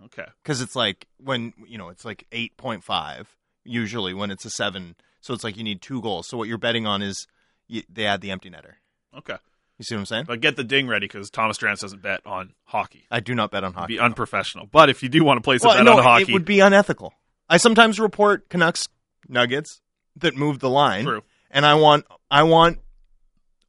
Okay. 0.05 0.25
Because 0.43 0.61
it's 0.61 0.75
like 0.75 1.07
when 1.23 1.53
you 1.67 1.77
know 1.77 1.89
it's 1.89 2.05
like 2.05 2.25
eight 2.31 2.57
point 2.57 2.83
five 2.83 3.35
usually 3.63 4.13
when 4.13 4.31
it's 4.31 4.45
a 4.45 4.49
seven, 4.49 4.95
so 5.21 5.33
it's 5.33 5.43
like 5.43 5.55
you 5.55 5.63
need 5.63 5.81
two 5.81 6.01
goals. 6.01 6.27
So 6.27 6.37
what 6.37 6.47
you're 6.47 6.57
betting 6.57 6.87
on 6.87 7.01
is 7.03 7.27
you, 7.67 7.83
they 7.91 8.05
add 8.05 8.21
the 8.21 8.31
empty 8.31 8.49
netter. 8.49 8.73
Okay. 9.15 9.35
You 9.79 9.85
see 9.85 9.95
what 9.95 9.99
I'm 10.01 10.05
saying? 10.07 10.25
But 10.27 10.41
get 10.41 10.57
the 10.57 10.63
ding 10.65 10.87
ready 10.87 11.07
because 11.07 11.29
Thomas 11.29 11.57
Drance 11.57 11.79
doesn't 11.79 12.01
bet 12.01 12.19
on 12.25 12.53
hockey. 12.65 13.05
I 13.09 13.21
do 13.21 13.33
not 13.33 13.49
bet 13.49 13.63
on 13.63 13.69
It'd 13.69 13.79
hockey. 13.79 13.93
be 13.95 13.99
unprofessional. 13.99 14.67
But 14.69 14.89
if 14.89 15.01
you 15.01 15.09
do 15.09 15.23
want 15.23 15.37
to 15.37 15.41
place 15.41 15.63
a 15.63 15.69
bet 15.69 15.83
no, 15.85 15.97
on 15.97 16.03
hockey, 16.03 16.23
it 16.23 16.33
would 16.33 16.45
be 16.45 16.59
unethical. 16.59 17.13
I 17.49 17.57
sometimes 17.57 17.99
report 17.99 18.49
Canucks 18.49 18.87
Nuggets 19.29 19.81
that 20.17 20.35
move 20.35 20.59
the 20.59 20.69
line. 20.69 21.05
true. 21.05 21.23
and 21.49 21.65
I 21.65 21.75
want 21.75 22.05
I 22.29 22.43
want 22.43 22.79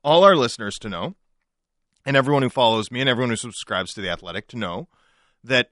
all 0.03 0.25
our 0.25 0.35
listeners 0.35 0.79
to 0.81 0.88
know, 0.88 1.14
and 2.05 2.16
everyone 2.16 2.42
who 2.42 2.49
follows 2.51 2.90
me 2.90 3.01
and 3.01 3.09
everyone 3.09 3.31
who 3.31 3.37
subscribes 3.37 3.94
to 3.94 4.01
the 4.01 4.09
Athletic 4.11 4.49
to 4.49 4.57
know 4.59 4.88
that 5.44 5.70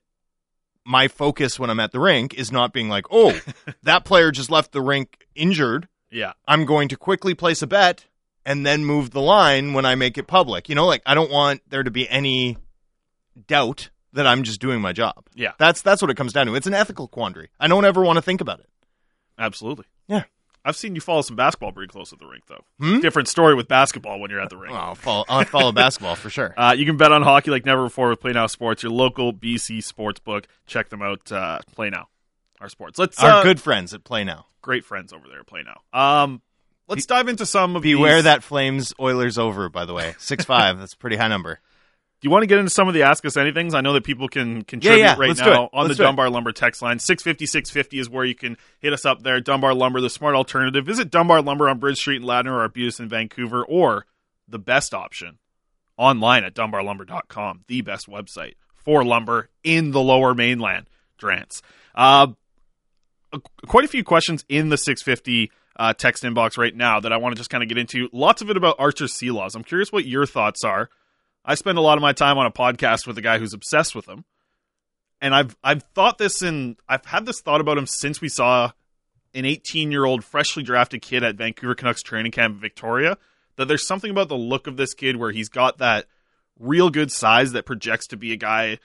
my 0.85 1.09
focus 1.09 1.59
when 1.59 1.68
I'm 1.68 1.81
at 1.81 1.92
the 1.92 2.01
rink 2.01 2.33
is 2.35 2.53
not 2.53 2.72
being 2.72 2.88
like, 2.88 3.07
oh, 3.11 3.38
that 3.83 4.05
player 4.05 4.31
just 4.31 4.51
left 4.51 4.72
the 4.72 4.81
rink 4.81 5.27
injured. 5.35 5.88
Yeah. 6.11 6.33
I'm 6.46 6.64
going 6.64 6.88
to 6.88 6.96
quickly 6.96 7.35
place 7.35 7.61
a 7.61 7.66
bet 7.66 8.07
and 8.49 8.65
then 8.67 8.85
move 8.85 9.11
the 9.11 9.21
line 9.21 9.75
when 9.75 9.85
I 9.85 9.95
make 9.95 10.17
it 10.19 10.27
public. 10.27 10.69
You 10.69 10.75
know, 10.75 10.87
like 10.87 11.03
I 11.07 11.15
don't 11.15 11.31
want 11.31 11.61
there 11.69 11.83
to 11.83 11.91
be 11.91 12.09
any 12.09 12.57
doubt 13.47 13.91
that 14.15 14.27
I'm 14.27 14.43
just 14.43 14.61
doing 14.61 14.81
my 14.81 14.93
job. 14.93 15.27
Yeah. 15.35 15.53
That's 15.59 15.83
that's 15.83 16.01
what 16.03 16.11
it 16.11 16.17
comes 16.17 16.33
down 16.33 16.47
to. 16.47 16.55
It's 16.55 16.67
an 16.67 16.75
ethical 16.75 17.07
quandary. 17.09 17.51
I 17.61 17.69
don't 17.69 17.85
ever 17.85 18.03
want 18.03 18.17
to 18.17 18.23
think 18.23 18.41
about 18.41 18.61
it. 18.61 18.67
Absolutely. 19.39 19.85
Yeah. 20.09 20.25
I've 20.65 20.77
seen 20.77 20.95
you 20.95 21.01
follow 21.01 21.23
some 21.23 21.37
basketball 21.37 21.73
pretty 21.73 21.91
close 21.91 22.13
at 22.13 22.19
the 22.19 22.27
rink, 22.27 22.45
though. 22.49 22.65
Hmm? 22.81 23.01
Different 23.01 23.29
story 23.29 23.55
with 23.55 23.69
basketball 23.69 24.19
when 24.19 24.31
you're 24.31 24.41
at 24.41 24.51
the 24.51 24.57
rink. 24.57 24.73
Well, 24.75 24.83
I'll 24.83 24.95
follow, 24.95 25.25
I'll 25.29 25.45
follow 25.45 25.73
basketball 25.73 26.17
for 26.17 26.29
sure. 26.31 26.53
Uh, 26.59 26.73
you 26.77 26.85
can 26.85 26.97
bet 26.97 27.13
on 27.13 27.23
hockey 27.23 27.51
like 27.51 27.65
never 27.65 27.85
before 27.85 28.09
with 28.11 28.21
Play 28.21 28.33
Now 28.33 28.47
Sports, 28.49 28.83
your 28.83 28.93
local 28.93 29.33
BC 29.33 29.83
sports 29.85 30.21
book. 30.21 30.47
Check 30.67 30.89
them 30.89 31.01
out. 31.01 31.31
Uh, 31.31 31.61
Play 31.75 31.91
Now, 31.91 32.09
our 32.61 32.69
sports. 32.69 32.99
Let's 32.99 33.23
Our 33.23 33.31
uh, 33.31 33.43
good 33.45 33.61
friends 33.61 33.95
at 33.95 34.05
Play 34.05 34.25
Now. 34.25 34.47
great 34.61 34.85
friends 34.85 35.13
over 35.13 35.27
there. 35.29 35.41
at 35.41 35.47
Play 35.47 35.63
Now. 35.63 35.99
Um, 36.25 36.43
let's 36.88 37.07
dive 37.07 37.29
into 37.29 37.46
some 37.46 37.77
of 37.77 37.83
Beware 37.83 38.16
these. 38.16 38.24
that 38.24 38.42
Flames 38.42 38.92
Oilers 38.98 39.38
over, 39.38 39.68
by 39.68 39.85
the 39.85 39.94
way. 39.94 40.14
Six 40.18 40.44
five. 40.44 40.79
That's 40.79 40.94
a 40.94 40.96
pretty 40.96 41.16
high 41.16 41.29
number. 41.29 41.61
Do 42.20 42.27
you 42.27 42.33
want 42.33 42.42
to 42.42 42.48
get 42.48 42.59
into 42.59 42.70
some 42.70 42.88
of 42.88 42.94
the 42.94 43.03
Ask 43.03 43.24
Us 43.27 43.37
Anythings? 43.37 43.74
I 43.74 43.81
know 43.81 43.92
that 43.92 44.03
people 44.03 44.29
can 44.29 44.64
contribute 44.64 44.98
yeah, 44.98 45.14
right 45.16 45.29
let's 45.29 45.38
now 45.38 45.70
on 45.72 45.87
Let's 45.87 45.98
the. 45.98 46.05
Dunbar 46.05 46.29
Lumber 46.31 46.51
text 46.51 46.83
line. 46.83 46.98
650 46.98 47.46
650 47.46 48.01
is 48.01 48.11
where 48.11 48.24
you 48.24 48.35
can 48.35 48.57
hit 48.81 48.92
us 48.92 49.05
up 49.05 49.22
there. 49.22 49.40
Dunbar 49.40 49.72
Lumber, 49.72 50.01
the 50.01 50.11
smart 50.11 50.35
alternative. 50.35 50.85
Visit 50.85 51.11
Dunbar 51.11 51.42
Lumber 51.42 51.68
on 51.68 51.79
Bridge 51.79 51.98
Street 51.98 52.20
in 52.20 52.22
Ladner 52.27 52.51
or 52.51 52.62
Arbutus 52.62 52.98
in 52.98 53.09
Vancouver, 53.09 53.64
or 53.64 54.07
the 54.48 54.59
best 54.59 54.94
option 54.94 55.38
online 55.96 56.44
at 56.44 56.55
dunbarlumber.com, 56.55 57.64
the 57.66 57.83
best 57.83 58.09
website 58.09 58.55
for 58.74 59.05
lumber 59.05 59.51
in 59.62 59.90
the 59.90 60.01
lower 60.01 60.35
mainland, 60.35 60.88
Drance. 61.20 61.61
Uh, 61.94 62.29
quite 63.66 63.85
a 63.85 63.88
few 63.88 64.03
questions 64.03 64.44
in 64.48 64.70
the 64.70 64.79
650 64.79 65.51
uh, 65.79 65.93
text 65.93 66.25
inbox 66.25 66.59
right 66.59 66.75
now 66.75 67.01
that 67.01 67.12
I 67.12 67.19
want 67.19 67.35
to 67.35 67.38
just 67.38 67.51
kind 67.51 67.62
of 67.62 67.69
get 67.69 67.79
into. 67.79 68.09
Lots 68.12 68.43
of 68.43 68.51
it 68.51 68.57
about 68.57 68.77
Artur 68.79 69.05
Silovs. 69.05 69.55
I'm 69.55 69.64
curious 69.64 69.93
what 69.93 70.07
your 70.07 70.27
thoughts 70.27 70.64
are. 70.64 70.91
I 71.45 71.55
spend 71.55 71.79
a 71.79 71.83
lot 71.83 71.97
of 71.97 72.03
my 72.03 72.12
time 72.12 72.37
on 72.37 72.47
a 72.47 72.51
podcast 72.51 73.07
with 73.07 73.17
a 73.17 73.23
guy 73.23 73.38
who's 73.38 73.55
obsessed 73.55 73.95
with 73.95 74.07
him. 74.09 74.25
And 75.21 75.35
I've 75.35 75.57
I've 75.62 75.83
thought 75.95 76.19
this 76.19 76.43
and 76.43 76.77
I've 76.88 77.05
had 77.07 77.27
this 77.27 77.41
thought 77.41 77.61
about 77.61 77.79
him 77.79 77.87
since 77.87 78.21
we 78.21 78.29
saw 78.29 78.73
an 79.35 79.45
18 79.45 79.91
year 79.91 80.05
old 80.05 80.25
freshly 80.25 80.62
drafted 80.62 81.03
kid 81.03 81.25
at 81.25 81.37
Vancouver 81.37 81.75
Canucks 81.75 82.03
training 82.03 82.33
camp 82.33 82.55
in 82.55 82.61
Victoria. 82.61 83.19
That 83.57 83.67
there's 83.67 83.87
something 83.87 84.11
about 84.11 84.29
the 84.29 84.37
look 84.37 84.67
of 84.67 84.77
this 84.77 84.95
kid 84.95 85.17
where 85.17 85.33
he's 85.33 85.49
got 85.49 85.79
that 85.79 86.07
real 86.59 86.91
good 86.91 87.11
size 87.11 87.53
that 87.53 87.67
projects 87.67 88.07
to 88.09 88.17
be 88.17 88.33
a 88.33 88.37
guy 88.37 88.79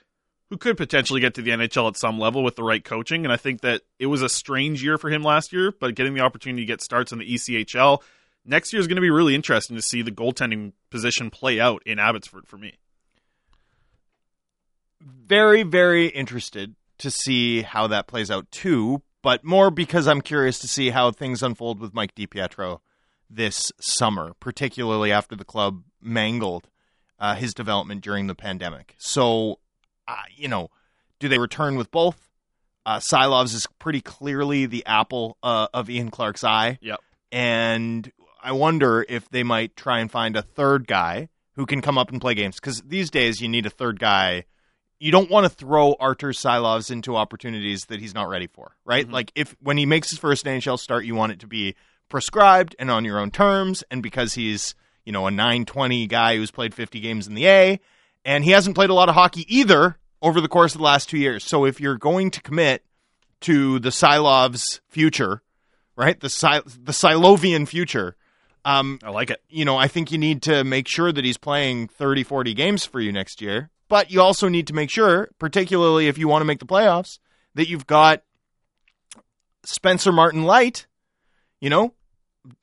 who 0.50 0.56
could 0.56 0.76
potentially 0.76 1.20
get 1.20 1.34
to 1.34 1.42
the 1.42 1.50
NHL 1.50 1.88
at 1.88 1.96
some 1.96 2.18
level 2.18 2.42
with 2.42 2.56
the 2.56 2.62
right 2.62 2.84
coaching. 2.84 3.24
And 3.24 3.32
I 3.32 3.36
think 3.36 3.62
that 3.62 3.82
it 3.98 4.06
was 4.06 4.22
a 4.22 4.28
strange 4.28 4.82
year 4.82 4.98
for 4.98 5.10
him 5.10 5.22
last 5.22 5.52
year, 5.52 5.72
but 5.78 5.94
getting 5.94 6.14
the 6.14 6.20
opportunity 6.20 6.62
to 6.62 6.66
get 6.66 6.82
starts 6.82 7.12
in 7.12 7.18
the 7.18 7.34
ECHL 7.34 8.02
next 8.44 8.72
year 8.72 8.80
is 8.80 8.86
going 8.86 8.96
to 8.96 9.02
be 9.02 9.10
really 9.10 9.34
interesting 9.34 9.76
to 9.76 9.82
see 9.82 10.02
the 10.02 10.10
goaltending 10.10 10.72
position 10.90 11.30
play 11.30 11.58
out 11.60 11.82
in 11.86 11.98
Abbotsford 11.98 12.46
for 12.46 12.58
me. 12.58 12.74
very, 15.00 15.62
very 15.62 16.06
interested 16.08 16.74
to 16.98 17.10
see 17.10 17.62
how 17.62 17.86
that 17.86 18.06
plays 18.06 18.30
out 18.30 18.50
too, 18.50 19.02
but 19.22 19.44
more 19.44 19.70
because 19.70 20.06
I'm 20.06 20.20
curious 20.20 20.58
to 20.60 20.68
see 20.68 20.90
how 20.90 21.10
things 21.10 21.42
unfold 21.42 21.80
with 21.80 21.94
Mike 21.94 22.14
DiPietro 22.14 22.80
this 23.28 23.72
summer, 23.80 24.32
particularly 24.38 25.10
after 25.10 25.34
the 25.34 25.44
club 25.44 25.82
mangled 26.00 26.68
uh, 27.18 27.34
his 27.34 27.54
development 27.54 28.02
during 28.02 28.26
the 28.26 28.34
pandemic. 28.34 28.94
So, 28.98 29.58
uh, 30.08 30.16
you 30.36 30.48
know, 30.48 30.70
do 31.20 31.28
they 31.28 31.38
return 31.38 31.76
with 31.76 31.90
both? 31.90 32.28
Uh, 32.86 32.98
Silovs 32.98 33.54
is 33.54 33.66
pretty 33.78 34.00
clearly 34.00 34.66
the 34.66 34.84
apple 34.84 35.38
uh, 35.42 35.68
of 35.72 35.88
Ian 35.88 36.10
Clark's 36.10 36.44
eye. 36.44 36.78
Yep. 36.82 37.00
And 37.32 38.12
I 38.42 38.52
wonder 38.52 39.04
if 39.08 39.28
they 39.30 39.42
might 39.42 39.74
try 39.76 40.00
and 40.00 40.10
find 40.10 40.36
a 40.36 40.42
third 40.42 40.86
guy 40.86 41.28
who 41.56 41.66
can 41.66 41.80
come 41.80 41.96
up 41.96 42.10
and 42.10 42.20
play 42.20 42.34
games. 42.34 42.56
Because 42.56 42.82
these 42.82 43.10
days, 43.10 43.40
you 43.40 43.48
need 43.48 43.64
a 43.66 43.70
third 43.70 43.98
guy 43.98 44.44
you 45.00 45.10
don't 45.10 45.28
want 45.30 45.44
to 45.44 45.50
throw 45.50 45.94
Artur 46.00 46.30
Silovs 46.30 46.90
into 46.90 47.16
opportunities 47.16 47.86
that 47.86 48.00
he's 48.00 48.14
not 48.14 48.28
ready 48.28 48.46
for, 48.46 48.76
right? 48.84 49.06
Mhm. 49.06 49.12
Like 49.12 49.32
if 49.34 49.54
when 49.60 49.76
he 49.76 49.84
makes 49.86 50.08
his 50.10 50.18
first 50.18 50.46
NHL 50.46 50.78
start, 50.78 51.04
you 51.04 51.14
want 51.14 51.32
it 51.32 51.40
to 51.40 51.46
be 51.46 51.74
prescribed 52.08 52.74
and 52.78 52.90
on 52.90 53.04
your 53.04 53.18
own 53.18 53.30
terms, 53.30 53.84
and 53.90 54.02
because 54.02 54.34
he's 54.34 54.74
you 55.04 55.12
know 55.12 55.26
a 55.26 55.30
920 55.30 56.06
guy 56.06 56.36
who's 56.36 56.50
played 56.50 56.74
50 56.74 57.00
games 57.00 57.26
in 57.26 57.34
the 57.34 57.46
A, 57.46 57.80
and 58.24 58.44
he 58.44 58.50
hasn't 58.50 58.74
played 58.74 58.90
a 58.90 58.94
lot 58.94 59.08
of 59.08 59.14
hockey 59.14 59.44
either 59.54 59.98
over 60.22 60.40
the 60.40 60.48
course 60.48 60.74
of 60.74 60.78
the 60.78 60.84
last 60.84 61.08
two 61.08 61.18
years. 61.18 61.44
So 61.44 61.64
if 61.64 61.80
you're 61.80 61.98
going 61.98 62.30
to 62.32 62.40
commit 62.40 62.84
to 63.42 63.78
the 63.78 63.90
Silovs 63.90 64.80
future, 64.88 65.42
right, 65.96 66.18
the 66.18 66.30
Sil- 66.30 66.64
the 66.64 66.92
Silovian 66.92 67.68
future. 67.68 68.16
Um, 68.64 68.98
I 69.04 69.10
like 69.10 69.28
it. 69.30 69.42
you 69.50 69.66
know, 69.66 69.76
I 69.76 69.88
think 69.88 70.10
you 70.10 70.16
need 70.16 70.40
to 70.42 70.64
make 70.64 70.88
sure 70.88 71.12
that 71.12 71.22
he's 71.22 71.36
playing 71.36 71.88
30, 71.88 72.22
40 72.22 72.54
games 72.54 72.86
for 72.86 72.98
you 72.98 73.12
next 73.12 73.42
year. 73.42 73.68
But 73.88 74.10
you 74.10 74.22
also 74.22 74.48
need 74.48 74.66
to 74.68 74.72
make 74.72 74.88
sure, 74.88 75.28
particularly 75.38 76.08
if 76.08 76.16
you 76.16 76.26
want 76.26 76.40
to 76.40 76.46
make 76.46 76.60
the 76.60 76.66
playoffs, 76.66 77.18
that 77.54 77.68
you've 77.68 77.86
got 77.86 78.22
Spencer 79.64 80.12
Martin 80.12 80.44
Light, 80.44 80.86
you 81.60 81.68
know, 81.68 81.92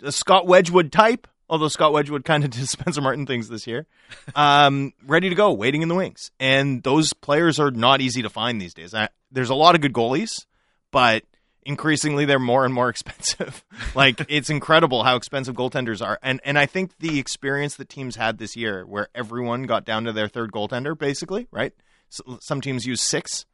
a 0.02 0.12
Scott 0.12 0.47
Wedgwood 0.47 0.91
type, 0.91 1.28
although 1.52 1.68
Scott 1.68 1.92
Wedgwood 1.92 2.24
kind 2.24 2.44
of 2.44 2.50
did 2.52 2.68
Spencer 2.68 3.02
Martin 3.02 3.28
things 3.28 3.50
this 3.50 3.68
year, 3.68 3.86
um, 4.34 4.94
ready 5.06 5.30
to 5.30 5.36
go, 5.36 5.52
waiting 5.52 5.84
in 5.84 5.90
the 5.90 5.96
wings. 5.96 6.32
And 6.40 6.82
those 6.82 7.14
players 7.14 7.60
are 7.60 7.70
not 7.70 8.02
easy 8.02 8.24
to 8.24 8.30
find 8.30 8.60
these 8.60 8.74
days. 8.74 8.96
I, 8.96 9.10
there's 9.32 9.50
a 9.52 9.56
lot 9.56 9.76
of 9.76 9.82
good 9.82 9.94
goalies, 9.94 10.46
but 10.90 11.24
increasingly 11.64 12.26
they're 12.26 12.40
more 12.40 12.66
and 12.66 12.74
more 12.74 12.90
expensive. 12.90 13.64
like 13.94 14.26
it's 14.30 14.50
incredible 14.50 15.04
how 15.04 15.18
expensive 15.18 15.54
goaltenders 15.54 16.04
are. 16.04 16.18
And 16.24 16.40
and 16.44 16.58
I 16.58 16.66
think 16.66 16.98
the 17.00 17.20
experience 17.20 17.76
that 17.76 17.90
teams 17.90 18.16
had 18.16 18.40
this 18.40 18.56
year 18.56 18.86
where 18.86 19.10
everyone 19.14 19.64
got 19.64 19.86
down 19.86 20.06
to 20.06 20.14
their 20.14 20.30
third 20.30 20.52
goaltender 20.52 20.98
basically, 20.98 21.48
right? 21.52 21.74
So, 22.10 22.40
some 22.42 22.62
teams 22.62 22.86
use 22.86 23.02
6. 23.02 23.46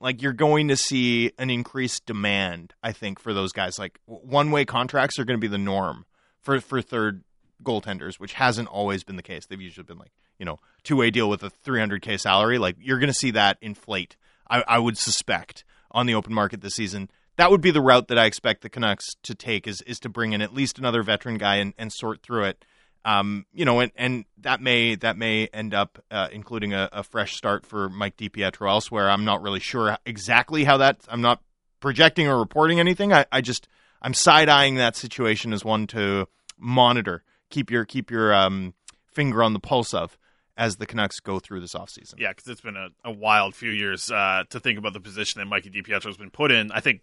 Like 0.00 0.20
you're 0.20 0.32
going 0.32 0.68
to 0.68 0.76
see 0.76 1.30
an 1.38 1.50
increased 1.50 2.04
demand, 2.04 2.74
I 2.82 2.92
think, 2.92 3.20
for 3.20 3.32
those 3.32 3.52
guys. 3.52 3.78
Like 3.78 4.00
one-way 4.06 4.64
contracts 4.64 5.18
are 5.18 5.24
going 5.24 5.38
to 5.38 5.40
be 5.40 5.48
the 5.48 5.56
norm 5.56 6.04
for 6.40 6.60
for 6.60 6.82
third 6.82 7.22
goaltenders, 7.64 8.16
which 8.16 8.34
hasn't 8.34 8.68
always 8.68 9.04
been 9.04 9.16
the 9.16 9.22
case. 9.22 9.46
They've 9.46 9.60
usually 9.60 9.84
been 9.84 9.98
like, 9.98 10.12
you 10.38 10.44
know, 10.44 10.60
two-way 10.82 11.10
deal 11.10 11.28
with 11.28 11.42
a 11.42 11.50
300k 11.64 12.20
salary. 12.20 12.58
Like 12.58 12.76
you're 12.80 12.98
going 12.98 13.08
to 13.08 13.14
see 13.14 13.30
that 13.32 13.58
inflate. 13.60 14.16
I, 14.48 14.62
I 14.66 14.78
would 14.78 14.98
suspect 14.98 15.64
on 15.90 16.06
the 16.06 16.14
open 16.14 16.34
market 16.34 16.60
this 16.60 16.74
season 16.74 17.08
that 17.36 17.50
would 17.50 17.60
be 17.60 17.70
the 17.70 17.80
route 17.80 18.08
that 18.08 18.18
I 18.18 18.26
expect 18.26 18.62
the 18.62 18.68
Canucks 18.68 19.14
to 19.24 19.34
take 19.34 19.66
is 19.66 19.80
is 19.82 19.98
to 20.00 20.08
bring 20.08 20.32
in 20.32 20.42
at 20.42 20.54
least 20.54 20.78
another 20.78 21.02
veteran 21.02 21.38
guy 21.38 21.56
and, 21.56 21.74
and 21.78 21.92
sort 21.92 22.22
through 22.22 22.44
it. 22.44 22.64
Um, 23.04 23.44
you 23.52 23.66
know, 23.66 23.80
and, 23.80 23.92
and 23.96 24.24
that 24.38 24.60
may 24.60 24.94
that 24.96 25.16
may 25.16 25.48
end 25.48 25.74
up 25.74 26.02
uh, 26.10 26.28
including 26.32 26.72
a, 26.72 26.88
a 26.92 27.02
fresh 27.02 27.36
start 27.36 27.66
for 27.66 27.88
Mike 27.88 28.16
DiPietro 28.16 28.68
elsewhere. 28.68 29.10
I'm 29.10 29.24
not 29.24 29.42
really 29.42 29.60
sure 29.60 29.98
exactly 30.06 30.64
how 30.64 30.78
that. 30.78 31.00
I'm 31.08 31.20
not 31.20 31.42
projecting 31.80 32.28
or 32.28 32.38
reporting 32.38 32.80
anything. 32.80 33.12
I, 33.12 33.26
I 33.30 33.40
just 33.40 33.68
I'm 34.00 34.14
side 34.14 34.48
eyeing 34.48 34.76
that 34.76 34.96
situation 34.96 35.52
as 35.52 35.64
one 35.64 35.86
to 35.88 36.28
monitor. 36.58 37.22
Keep 37.54 37.70
your 37.70 37.84
keep 37.84 38.10
your 38.10 38.34
um, 38.34 38.74
finger 39.06 39.40
on 39.40 39.52
the 39.52 39.60
pulse 39.60 39.94
of 39.94 40.18
as 40.56 40.76
the 40.78 40.86
Canucks 40.86 41.20
go 41.20 41.38
through 41.38 41.60
this 41.60 41.74
offseason. 41.74 42.14
Yeah, 42.18 42.30
because 42.30 42.48
it's 42.48 42.60
been 42.60 42.76
a, 42.76 42.88
a 43.04 43.12
wild 43.12 43.54
few 43.54 43.70
years 43.70 44.10
uh, 44.10 44.42
to 44.50 44.58
think 44.58 44.76
about 44.76 44.92
the 44.92 44.98
position 44.98 45.38
that 45.38 45.46
Mikey 45.46 45.70
DiPietro 45.70 46.06
has 46.06 46.16
been 46.16 46.32
put 46.32 46.50
in. 46.50 46.72
I 46.72 46.80
think, 46.80 47.02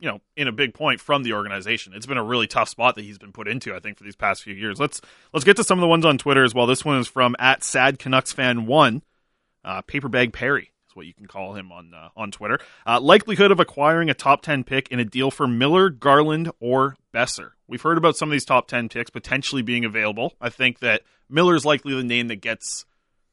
you 0.00 0.08
know, 0.08 0.20
in 0.36 0.48
a 0.48 0.52
big 0.52 0.74
point 0.74 1.00
from 1.00 1.22
the 1.22 1.34
organization. 1.34 1.92
It's 1.94 2.06
been 2.06 2.18
a 2.18 2.24
really 2.24 2.48
tough 2.48 2.68
spot 2.68 2.96
that 2.96 3.04
he's 3.04 3.18
been 3.18 3.30
put 3.30 3.46
into. 3.46 3.72
I 3.72 3.78
think 3.78 3.96
for 3.96 4.02
these 4.02 4.16
past 4.16 4.42
few 4.42 4.54
years. 4.54 4.80
Let's 4.80 5.00
let's 5.32 5.44
get 5.44 5.54
to 5.58 5.64
some 5.64 5.78
of 5.78 5.82
the 5.82 5.86
ones 5.86 6.04
on 6.04 6.18
Twitter 6.18 6.42
as 6.42 6.56
well. 6.56 6.66
This 6.66 6.84
one 6.84 6.98
is 6.98 7.06
from 7.06 7.36
at 7.38 7.62
Sad 7.62 8.00
Canucks 8.00 8.32
fan 8.32 8.66
one, 8.66 9.04
uh, 9.64 9.82
Paperbag 9.82 10.32
Perry 10.32 10.72
what 10.94 11.06
you 11.06 11.14
can 11.14 11.26
call 11.26 11.54
him 11.54 11.72
on 11.72 11.92
uh, 11.94 12.08
on 12.16 12.30
Twitter. 12.30 12.58
Uh, 12.86 13.00
likelihood 13.00 13.50
of 13.50 13.60
acquiring 13.60 14.10
a 14.10 14.14
top 14.14 14.42
ten 14.42 14.64
pick 14.64 14.88
in 14.88 15.00
a 15.00 15.04
deal 15.04 15.30
for 15.30 15.46
Miller, 15.46 15.90
Garland, 15.90 16.50
or 16.60 16.96
Boeser. 17.12 17.50
We've 17.66 17.82
heard 17.82 17.98
about 17.98 18.16
some 18.16 18.28
of 18.28 18.32
these 18.32 18.44
top 18.44 18.68
ten 18.68 18.88
picks 18.88 19.10
potentially 19.10 19.62
being 19.62 19.84
available. 19.84 20.34
I 20.40 20.50
think 20.50 20.80
that 20.80 21.02
Miller 21.28 21.54
is 21.54 21.64
likely 21.64 21.94
the 21.94 22.04
name 22.04 22.28
that 22.28 22.36
gets 22.36 22.84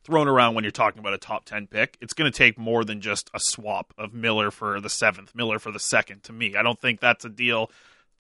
thrown 0.04 0.28
around 0.28 0.56
when 0.56 0.64
you're 0.64 0.72
talking 0.72 1.00
about 1.00 1.14
a 1.14 1.18
top 1.18 1.46
10 1.46 1.68
pick. 1.68 1.98
It's 2.02 2.14
going 2.14 2.32
to 2.32 2.36
take 2.36 2.58
more 2.58 2.84
than 2.84 3.02
just 3.02 3.30
a 3.34 3.40
swap 3.40 3.94
of 3.98 4.14
Miller 4.14 4.50
for 4.50 4.82
the 4.82 4.90
seventh, 4.90 5.36
Miller 5.36 5.60
for 5.60 5.72
the 5.72 5.80
second 5.80 6.24
to 6.24 6.34
me. 6.34 6.56
I 6.56 6.64
don't 6.64 6.80
think 6.80 7.00
that's 7.00 7.26
a 7.26 7.30
deal 7.30 7.70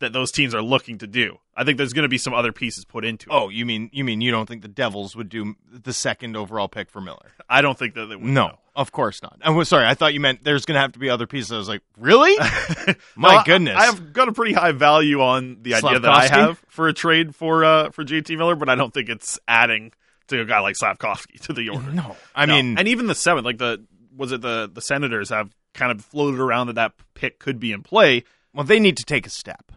that 0.01 0.13
those 0.13 0.31
teams 0.31 0.53
are 0.53 0.61
looking 0.61 0.97
to 0.99 1.07
do. 1.07 1.37
I 1.55 1.63
think 1.63 1.77
there's 1.77 1.93
going 1.93 2.03
to 2.03 2.09
be 2.09 2.17
some 2.17 2.33
other 2.33 2.51
pieces 2.51 2.85
put 2.85 3.03
into 3.05 3.29
it. 3.29 3.33
Oh, 3.33 3.49
you 3.49 3.65
mean 3.65 3.89
you 3.93 4.03
mean 4.03 4.21
you 4.21 4.29
don't 4.31 4.45
think 4.47 4.61
the 4.61 4.67
Devils 4.67 5.15
would 5.15 5.29
do 5.29 5.55
the 5.71 5.93
second 5.93 6.35
overall 6.35 6.67
pick 6.67 6.89
for 6.89 7.01
Miller? 7.01 7.31
I 7.49 7.61
don't 7.61 7.77
think 7.77 7.95
that 7.95 8.05
they 8.07 8.15
would. 8.15 8.25
No, 8.25 8.57
of 8.75 8.91
course 8.91 9.21
not. 9.23 9.39
I 9.41 9.49
was 9.49 9.69
sorry. 9.69 9.85
I 9.87 9.93
thought 9.93 10.13
you 10.13 10.19
meant 10.19 10.43
there's 10.43 10.65
going 10.65 10.75
to 10.75 10.81
have 10.81 10.91
to 10.93 10.99
be 10.99 11.09
other 11.09 11.25
pieces. 11.27 11.51
I 11.51 11.57
was 11.57 11.67
like, 11.69 11.81
really? 11.97 12.35
My 13.15 13.35
No, 13.37 13.43
goodness. 13.45 13.77
I, 13.77 13.85
have 13.85 14.13
got 14.13 14.27
a 14.27 14.33
pretty 14.33 14.53
high 14.53 14.71
value 14.73 15.21
on 15.21 15.57
the 15.61 15.75
idea 15.75 15.99
that 15.99 16.11
I 16.11 16.27
have 16.27 16.63
for 16.67 16.87
a 16.87 16.93
trade 16.93 17.33
for 17.35 17.63
uh, 17.65 17.89
for 17.91 18.03
JT 18.03 18.37
Miller, 18.37 18.55
but 18.55 18.69
I 18.69 18.75
don't 18.75 18.93
think 18.93 19.09
it's 19.09 19.39
adding 19.47 19.91
to 20.27 20.41
a 20.41 20.45
guy 20.45 20.59
like 20.59 20.75
Slafkovsky 20.81 21.39
to 21.41 21.53
the 21.53 21.69
order. 21.69 21.91
no, 21.91 22.15
I 22.35 22.45
No. 22.45 22.55
mean, 22.55 22.77
and 22.77 22.87
even 22.87 23.07
the 23.07 23.15
seventh, 23.15 23.45
like 23.45 23.57
the 23.57 23.83
was 24.15 24.31
it 24.31 24.41
the 24.41 24.69
the 24.73 24.81
Senators 24.81 25.29
have 25.29 25.51
kind 25.73 25.91
of 25.91 26.03
floated 26.03 26.39
around 26.39 26.67
that 26.67 26.73
that 26.75 26.93
pick 27.13 27.39
could 27.39 27.59
be 27.59 27.71
in 27.71 27.81
play. 27.83 28.23
Well, 28.53 28.65
they 28.65 28.79
need 28.79 28.97
to 28.97 29.03
take 29.05 29.25
a 29.25 29.29
step. 29.29 29.71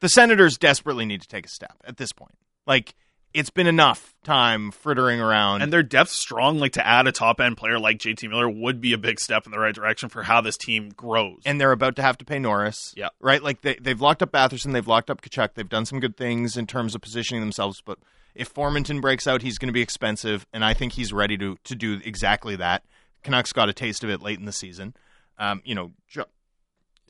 The 0.00 0.08
Senators 0.08 0.58
desperately 0.58 1.04
need 1.06 1.22
to 1.22 1.28
take 1.28 1.46
a 1.46 1.48
step 1.48 1.76
at 1.86 1.96
this 1.96 2.12
point. 2.12 2.36
Like 2.66 2.94
it's 3.32 3.50
been 3.50 3.66
enough 3.66 4.14
time 4.22 4.70
frittering 4.70 5.20
around. 5.20 5.62
And 5.62 5.72
their 5.72 5.82
depth 5.82 6.10
strong, 6.10 6.58
like 6.58 6.72
to 6.74 6.86
add 6.86 7.08
a 7.08 7.12
top 7.12 7.40
end 7.40 7.56
player 7.56 7.78
like 7.80 7.98
JT 7.98 8.28
Miller 8.30 8.48
would 8.48 8.80
be 8.80 8.92
a 8.92 8.98
big 8.98 9.18
step 9.18 9.44
in 9.44 9.50
the 9.50 9.58
right 9.58 9.74
direction 9.74 10.08
for 10.08 10.22
how 10.22 10.40
this 10.40 10.56
team 10.56 10.90
grows. 10.90 11.42
and 11.44 11.60
they're 11.60 11.72
about 11.72 11.96
to 11.96 12.02
have 12.02 12.16
to 12.18 12.24
pay 12.24 12.38
Norris. 12.38 12.94
Yeah. 12.96 13.08
Right? 13.20 13.42
Like 13.42 13.62
they, 13.62 13.76
they've 13.80 14.00
locked 14.00 14.22
up 14.22 14.30
Batherson, 14.30 14.72
they've 14.72 14.86
locked 14.86 15.10
up 15.10 15.20
Tkachuk, 15.20 15.54
they've 15.54 15.68
done 15.68 15.84
some 15.84 15.98
good 16.00 16.16
things 16.16 16.56
in 16.56 16.66
terms 16.66 16.94
of 16.94 17.00
positioning 17.00 17.40
themselves, 17.40 17.82
but 17.84 17.98
if 18.36 18.52
Formenton 18.52 19.00
breaks 19.00 19.26
out, 19.26 19.42
he's 19.42 19.58
going 19.58 19.68
to 19.68 19.72
be 19.72 19.80
expensive, 19.82 20.44
and 20.52 20.64
I 20.64 20.74
think 20.74 20.94
he's 20.94 21.12
ready 21.12 21.38
to, 21.38 21.56
to 21.64 21.74
do 21.76 22.00
exactly 22.04 22.56
that. 22.56 22.84
Canucks 23.22 23.52
got 23.52 23.68
a 23.68 23.72
taste 23.72 24.02
of 24.04 24.10
it 24.10 24.22
late 24.22 24.38
in 24.38 24.44
the 24.44 24.52
season. 24.52 24.94
Um, 25.38 25.62
you 25.64 25.74
know, 25.74 25.92
jo- 26.08 26.26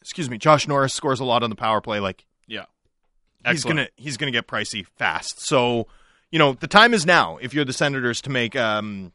excuse 0.01 0.29
me, 0.31 0.39
Josh 0.39 0.69
Norris 0.69 0.93
scores 0.93 1.21
a 1.21 1.25
lot 1.25 1.43
on 1.43 1.51
the 1.51 1.57
power 1.57 1.81
play. 1.81 1.99
Like 2.01 2.25
yeah. 2.47 2.65
He's 3.47 3.59
Excellent. 3.61 3.77
gonna 3.77 3.89
he's 3.97 4.17
gonna 4.17 4.33
get 4.33 4.47
pricey 4.47 4.87
fast. 4.97 5.41
So, 5.41 5.87
you 6.31 6.39
know, 6.39 6.55
the 6.55 6.67
time 6.67 6.95
is 6.95 7.07
now 7.07 7.39
if 7.41 7.55
you're 7.55 7.65
the 7.65 7.73
Senators 7.73 8.21
to 8.23 8.31
make 8.31 8.57
um, 8.57 9.13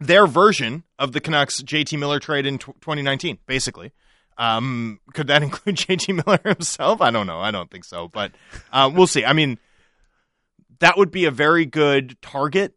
their 0.00 0.26
version 0.26 0.84
of 0.98 1.12
the 1.12 1.20
Canucks 1.20 1.62
JT 1.62 1.98
Miller 1.98 2.20
trade 2.20 2.46
in 2.46 2.58
tw 2.58 2.66
2019, 2.80 3.38
basically. 3.46 3.92
Um, 4.36 5.00
could 5.12 5.26
that 5.26 5.42
include 5.44 5.76
JT 5.76 6.24
Miller 6.24 6.40
himself? 6.44 7.00
I 7.00 7.10
don't 7.10 7.26
know. 7.26 7.40
I 7.40 7.50
don't 7.50 7.70
think 7.70 7.84
so, 7.84 8.08
but 8.08 8.32
uh, 8.72 8.90
we'll 8.92 9.06
see. 9.06 9.24
I 9.24 9.32
mean, 9.32 9.58
that 10.80 10.96
would 10.96 11.10
be 11.10 11.24
a 11.24 11.30
very 11.30 11.66
good 11.66 12.20
target 12.22 12.74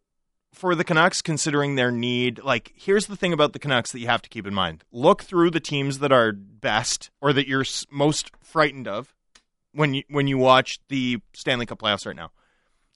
for 0.52 0.74
the 0.74 0.84
Canucks, 0.84 1.22
considering 1.22 1.76
their 1.76 1.90
need. 1.90 2.42
Like, 2.42 2.72
here's 2.76 3.06
the 3.06 3.16
thing 3.16 3.32
about 3.32 3.52
the 3.52 3.58
Canucks 3.58 3.92
that 3.92 4.00
you 4.00 4.06
have 4.06 4.22
to 4.22 4.28
keep 4.28 4.46
in 4.46 4.54
mind: 4.54 4.84
look 4.92 5.22
through 5.22 5.50
the 5.50 5.60
teams 5.60 6.00
that 6.00 6.12
are 6.12 6.32
best 6.32 7.10
or 7.20 7.32
that 7.32 7.46
you're 7.48 7.64
most 7.90 8.30
frightened 8.40 8.88
of 8.88 9.14
when 9.72 9.94
you 9.94 10.02
when 10.08 10.26
you 10.26 10.38
watch 10.38 10.80
the 10.88 11.18
Stanley 11.32 11.66
Cup 11.66 11.80
playoffs 11.80 12.06
right 12.06 12.16
now. 12.16 12.30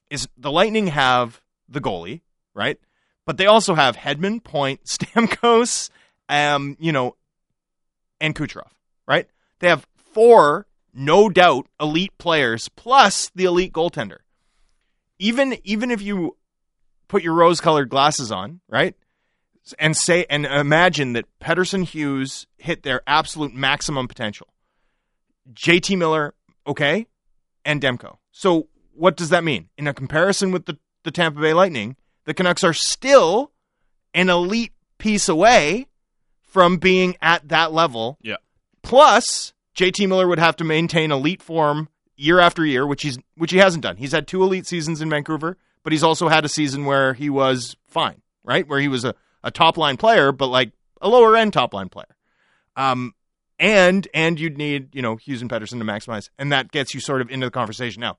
Is 0.09 0.29
the 0.37 0.53
Lightning 0.53 0.89
have 0.89 1.41
the 1.69 1.81
goalie 1.81 2.21
right? 2.57 2.81
But 3.25 3.37
they 3.37 3.47
also 3.47 3.75
have 3.75 3.97
Hedman, 3.97 4.43
Point, 4.43 4.83
Stamkos, 4.87 5.91
um, 6.29 6.77
you 6.81 6.91
know, 6.91 7.15
and 8.21 8.35
Kucherov, 8.35 8.71
right? 9.07 9.29
They 9.61 9.69
have 9.69 9.87
four, 10.13 10.67
no 10.93 11.29
doubt, 11.29 11.69
elite 11.79 12.17
players 12.19 12.69
plus 12.71 13.31
the 13.35 13.45
elite 13.45 13.73
goaltender. 13.73 14.19
Even 15.19 15.57
even 15.65 15.91
if 15.91 16.03
you 16.03 16.37
put 17.09 17.23
your 17.23 17.35
rose-colored 17.35 17.89
glasses 17.89 18.33
on, 18.33 18.61
right? 18.69 18.95
And 19.79 19.97
say 19.97 20.27
and 20.29 20.47
imagine 20.47 21.15
that 21.15 21.27
Pettersson 21.41 21.85
Hughes 21.85 22.47
hit 22.59 22.83
their 22.83 23.03
absolute 23.07 23.55
maximum 23.55 24.09
potential. 24.09 24.49
JT 25.53 25.97
Miller, 25.97 26.35
okay, 26.67 27.07
and 27.65 27.81
Demko. 27.81 28.19
So 28.33 28.69
what 28.95 29.17
does 29.17 29.31
that 29.31 29.45
mean? 29.45 29.69
In 29.77 29.87
a 29.87 29.95
comparison 29.95 30.51
with 30.51 30.67
the, 30.67 30.79
the 31.05 31.11
Tampa 31.11 31.41
Bay 31.41 31.53
Lightning, 31.53 31.97
the 32.25 32.35
Canucks 32.35 32.65
are 32.65 32.73
still 32.73 33.53
an 34.15 34.31
elite 34.31 34.73
piece 34.99 35.29
away 35.29 35.87
from 36.41 36.79
being 36.79 37.17
at 37.21 37.49
that 37.49 37.73
level. 37.73 38.19
Yeah. 38.23 38.37
Plus, 38.83 39.53
JT 39.77 40.09
Miller 40.09 40.27
would 40.27 40.39
have 40.39 40.57
to 40.57 40.65
maintain 40.65 41.13
elite 41.13 41.43
form 41.43 41.89
year 42.17 42.41
after 42.41 42.65
year, 42.65 42.87
which 42.87 43.03
he's 43.03 43.19
which 43.37 43.53
he 43.53 43.59
hasn't 43.59 43.83
done. 43.83 43.97
He's 43.97 44.13
had 44.13 44.27
two 44.27 44.43
elite 44.43 44.67
seasons 44.67 45.03
in 45.03 45.11
Vancouver, 45.11 45.59
but 45.83 45.93
he's 45.93 46.03
also 46.03 46.29
had 46.29 46.45
a 46.45 46.49
season 46.49 46.87
where 46.87 47.13
he 47.13 47.29
was 47.29 47.77
fine, 47.87 48.23
right? 48.43 48.67
Where 48.67 48.81
he 48.81 48.89
was 48.89 49.05
a, 49.05 49.15
a 49.45 49.51
top 49.51 49.77
line 49.77 49.97
player, 49.99 50.33
but 50.33 50.47
like 50.47 50.73
a 51.01 51.09
lower 51.09 51.37
end 51.37 51.53
top 51.53 51.75
line 51.75 51.91
player. 51.91 52.17
Um 52.75 53.15
and 53.59 54.07
and 54.15 54.39
you'd 54.39 54.59
need, 54.59 54.95
you 54.95 55.03
know, 55.03 55.17
Hughes 55.17 55.41
and 55.41 55.51
Pettersson 55.51 55.79
to 55.79 55.85
maximize. 55.85 56.31
And 56.39 56.53
that 56.53 56.71
gets 56.71 56.95
you 56.95 57.01
sort 57.01 57.21
of 57.21 57.31
into 57.31 57.47
the 57.47 57.51
conversation 57.51 58.01
now. 58.01 58.19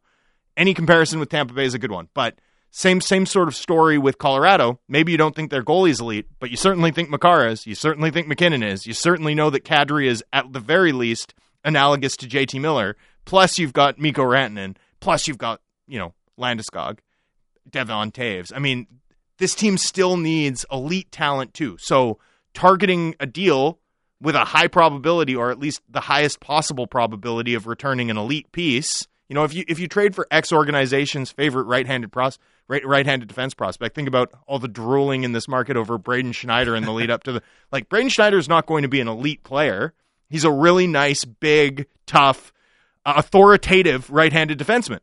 Any 0.56 0.74
comparison 0.74 1.20
with 1.20 1.30
Tampa 1.30 1.54
Bay 1.54 1.66
is 1.66 1.74
a 1.74 1.80
good 1.80 1.92
one. 1.92 2.10
But 2.14 2.40
same 2.72 3.02
same 3.02 3.26
sort 3.26 3.48
of 3.48 3.56
story 3.56 3.98
with 3.98 4.18
Colorado. 4.18 4.80
Maybe 4.88 5.12
you 5.12 5.18
don't 5.18 5.36
think 5.36 5.52
their 5.52 5.64
goalie's 5.64 6.02
elite, 6.02 6.28
but 6.40 6.50
you 6.52 6.58
certainly 6.58 6.92
think 6.92 7.10
Makar 7.10 7.48
is. 7.48 7.66
You 7.68 7.76
certainly 7.76 8.12
think 8.12 8.28
MacKinnon 8.28 8.64
is. 8.64 8.86
You 8.86 8.94
certainly 8.94 9.36
know 9.36 9.50
that 9.50 9.64
Kadri 9.64 10.08
is 10.08 10.24
at 10.34 10.52
the 10.54 10.60
very 10.60 10.92
least 10.92 11.34
analogous 11.64 12.16
to 12.18 12.28
JT 12.28 12.60
Miller. 12.60 12.96
Plus 13.26 13.60
you've 13.60 13.74
got 13.74 14.00
Mikko 14.00 14.24
Rantanen. 14.24 14.76
Plus 15.00 15.28
you've 15.28 15.38
got, 15.38 15.62
you 15.88 16.00
know, 16.00 16.14
Landeskog, 16.40 17.00
Devon 17.70 18.12
Toews. 18.12 18.52
I 18.56 18.60
mean, 18.60 18.88
this 19.38 19.54
team 19.54 19.78
still 19.78 20.18
needs 20.18 20.66
elite 20.72 21.12
talent 21.12 21.54
too. 21.54 21.78
So 21.80 22.20
targeting 22.54 23.16
a 23.20 23.26
deal 23.26 23.80
with 24.22 24.36
a 24.36 24.46
high 24.46 24.68
probability 24.68 25.36
or 25.36 25.52
at 25.52 25.60
least 25.60 25.82
the 25.90 26.02
highest 26.02 26.40
possible 26.40 26.88
probability 26.88 27.54
of 27.54 27.68
returning 27.68 28.10
an 28.10 28.18
elite 28.18 28.52
piece. 28.52 29.08
You 29.30 29.34
know, 29.36 29.44
if 29.44 29.54
you 29.54 29.64
if 29.68 29.80
you 29.80 29.88
trade 29.88 30.16
for 30.16 30.26
X 30.32 30.52
organization's 30.54 31.32
favorite 31.32 31.64
right-handed 31.66 32.12
pros 32.12 32.40
right 32.70 32.86
right-handed 32.86 33.28
defense 33.28 33.54
prospect, 33.54 33.94
think 33.96 34.08
about 34.08 34.32
all 34.48 34.60
the 34.60 34.68
drooling 34.68 35.24
in 35.24 35.34
this 35.34 35.48
market 35.48 35.76
over 35.78 35.98
Braden 35.98 36.32
Schneider 36.32 36.76
in 36.76 36.84
the 36.84 36.92
lead 36.94 37.12
up 37.12 37.24
to 37.24 37.34
the 37.34 37.42
like 37.72 37.90
Braden 37.90 38.10
Schneider 38.10 38.38
is 38.38 38.48
not 38.50 38.66
going 38.66 38.84
to 38.84 38.88
be 38.88 39.02
an 39.02 39.08
elite 39.08 39.44
player. 39.44 39.94
He's 40.30 40.44
a 40.44 40.52
really 40.52 40.88
nice, 40.88 41.24
big, 41.26 41.88
tough, 42.06 42.52
uh, 43.06 43.14
authoritative 43.18 44.10
right-handed 44.10 44.58
defenseman. 44.60 45.00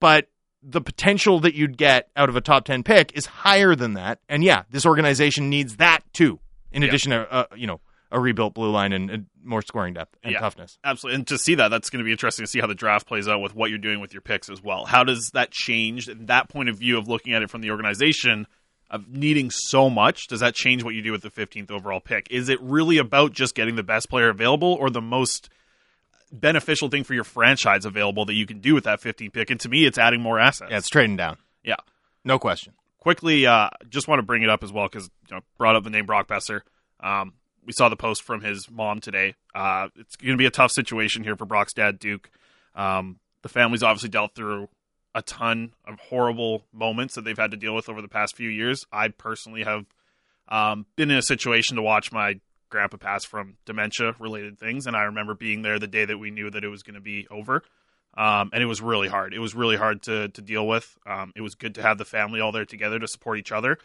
But 0.00 0.28
the 0.62 0.80
potential 0.80 1.40
that 1.40 1.54
you'd 1.54 1.78
get 1.78 2.10
out 2.16 2.28
of 2.28 2.36
a 2.36 2.40
top 2.40 2.64
10 2.64 2.82
pick 2.82 3.16
is 3.16 3.24
higher 3.26 3.74
than 3.74 3.94
that. 3.94 4.18
And 4.28 4.42
yeah, 4.42 4.64
this 4.70 4.84
organization 4.84 5.48
needs 5.48 5.76
that 5.76 6.00
too. 6.12 6.40
In 6.72 6.82
Yeah. 6.82 6.88
addition 6.88 7.12
to, 7.12 7.32
uh, 7.32 7.44
you 7.56 7.66
know, 7.66 7.80
a 8.12 8.20
rebuilt 8.20 8.54
blue 8.54 8.70
line 8.70 8.92
and, 8.92 9.10
and 9.10 9.26
more 9.42 9.62
scoring 9.62 9.94
depth 9.94 10.16
and 10.22 10.32
Yeah. 10.32 10.40
toughness. 10.40 10.78
Absolutely. 10.84 11.16
And 11.16 11.26
to 11.28 11.38
see 11.38 11.56
that, 11.56 11.68
that's 11.68 11.90
going 11.90 11.98
to 11.98 12.04
be 12.04 12.12
interesting 12.12 12.44
to 12.44 12.50
see 12.50 12.60
how 12.60 12.66
the 12.68 12.74
draft 12.74 13.06
plays 13.06 13.26
out 13.28 13.40
with 13.40 13.54
what 13.54 13.68
you're 13.70 13.78
doing 13.78 14.00
with 14.00 14.12
your 14.12 14.20
picks 14.22 14.48
as 14.48 14.62
well. 14.62 14.84
How 14.84 15.02
does 15.04 15.30
that 15.34 15.50
change 15.50 16.06
that 16.12 16.48
point 16.48 16.68
of 16.68 16.78
view 16.78 16.98
of 16.98 17.08
looking 17.08 17.32
at 17.34 17.42
it 17.42 17.50
from 17.50 17.62
the 17.62 17.70
organization 17.72 18.46
of 18.90 19.08
needing 19.08 19.50
so 19.50 19.90
much? 19.90 20.28
Does 20.28 20.38
that 20.40 20.54
change 20.54 20.84
what 20.84 20.94
you 20.94 21.02
do 21.02 21.10
with 21.10 21.22
the 21.22 21.30
15th 21.30 21.70
overall 21.72 21.98
pick? 22.00 22.28
Is 22.30 22.48
it 22.48 22.60
really 22.62 22.98
about 22.98 23.32
just 23.32 23.54
getting 23.56 23.74
the 23.74 23.82
best 23.82 24.08
player 24.08 24.28
available 24.28 24.74
or 24.74 24.88
the 24.90 25.00
most 25.02 25.48
beneficial 26.32 26.88
thing 26.88 27.04
for 27.04 27.14
your 27.14 27.24
franchise 27.24 27.84
available 27.84 28.24
that 28.26 28.34
you 28.34 28.46
can 28.46 28.60
do 28.60 28.74
with 28.74 28.84
that 28.84 29.00
15th 29.00 29.32
pick? 29.32 29.50
And 29.50 29.58
to 29.60 29.68
me, 29.68 29.84
it's 29.84 29.98
adding 29.98 30.20
more 30.20 30.38
assets. 30.38 30.70
Yeah, 30.70 30.78
it's 30.78 30.88
trading 30.88 31.16
down. 31.16 31.38
Yeah. 31.64 31.76
No 32.24 32.38
question. 32.38 32.74
quickly, 32.98 33.46
uh, 33.46 33.68
just 33.88 34.08
want 34.08 34.18
to 34.18 34.24
bring 34.24 34.42
it 34.42 34.48
up 34.50 34.64
as 34.64 34.72
well 34.72 34.88
because 34.88 35.08
you 35.30 35.36
know, 35.36 35.42
brought 35.58 35.76
up 35.76 35.84
the 35.84 35.90
name 35.90 36.06
Brock 36.06 36.26
Boeser. 36.26 36.62
Um, 36.98 37.34
we 37.66 37.72
saw 37.72 37.88
the 37.88 37.96
post 37.96 38.22
from 38.22 38.40
his 38.42 38.70
mom 38.70 39.00
today. 39.00 39.34
Uh, 39.54 39.88
it's 39.96 40.16
going 40.16 40.32
to 40.32 40.38
be 40.38 40.46
a 40.46 40.50
tough 40.50 40.70
situation 40.70 41.24
here 41.24 41.36
for 41.36 41.44
Brock's 41.44 41.72
dad, 41.72 41.98
Duke. 41.98 42.30
Um, 42.74 43.18
the 43.42 43.48
family's 43.48 43.82
obviously 43.82 44.08
dealt 44.08 44.34
through 44.34 44.68
a 45.14 45.22
ton 45.22 45.72
of 45.84 45.98
horrible 45.98 46.62
moments 46.72 47.14
that 47.14 47.24
they've 47.24 47.36
had 47.36 47.50
to 47.50 47.56
deal 47.56 47.74
with 47.74 47.88
over 47.88 48.00
the 48.00 48.08
past 48.08 48.36
few 48.36 48.48
years. 48.48 48.86
I 48.92 49.08
personally 49.08 49.64
have 49.64 49.86
um, 50.48 50.86
been 50.94 51.10
in 51.10 51.16
a 51.16 51.22
situation 51.22 51.76
to 51.76 51.82
watch 51.82 52.12
my 52.12 52.38
grandpa 52.68 52.98
pass 52.98 53.24
from 53.24 53.56
dementia 53.64 54.14
related 54.18 54.58
things, 54.58 54.86
and 54.86 54.94
I 54.94 55.04
remember 55.04 55.34
being 55.34 55.62
there 55.62 55.78
the 55.78 55.86
day 55.86 56.04
that 56.04 56.18
we 56.18 56.30
knew 56.30 56.50
that 56.50 56.64
it 56.64 56.68
was 56.68 56.82
going 56.82 56.94
to 56.94 57.00
be 57.00 57.26
over. 57.30 57.62
Um, 58.16 58.50
and 58.52 58.62
it 58.62 58.66
was 58.66 58.80
really 58.80 59.08
hard. 59.08 59.34
It 59.34 59.40
was 59.40 59.54
really 59.54 59.76
hard 59.76 60.02
to 60.04 60.28
to 60.28 60.40
deal 60.40 60.66
with. 60.66 60.96
Um, 61.06 61.32
it 61.36 61.42
was 61.42 61.54
good 61.54 61.74
to 61.74 61.82
have 61.82 61.98
the 61.98 62.06
family 62.06 62.40
all 62.40 62.50
there 62.50 62.64
together 62.64 62.98
to 62.98 63.06
support 63.06 63.38
each 63.38 63.52
other. 63.52 63.78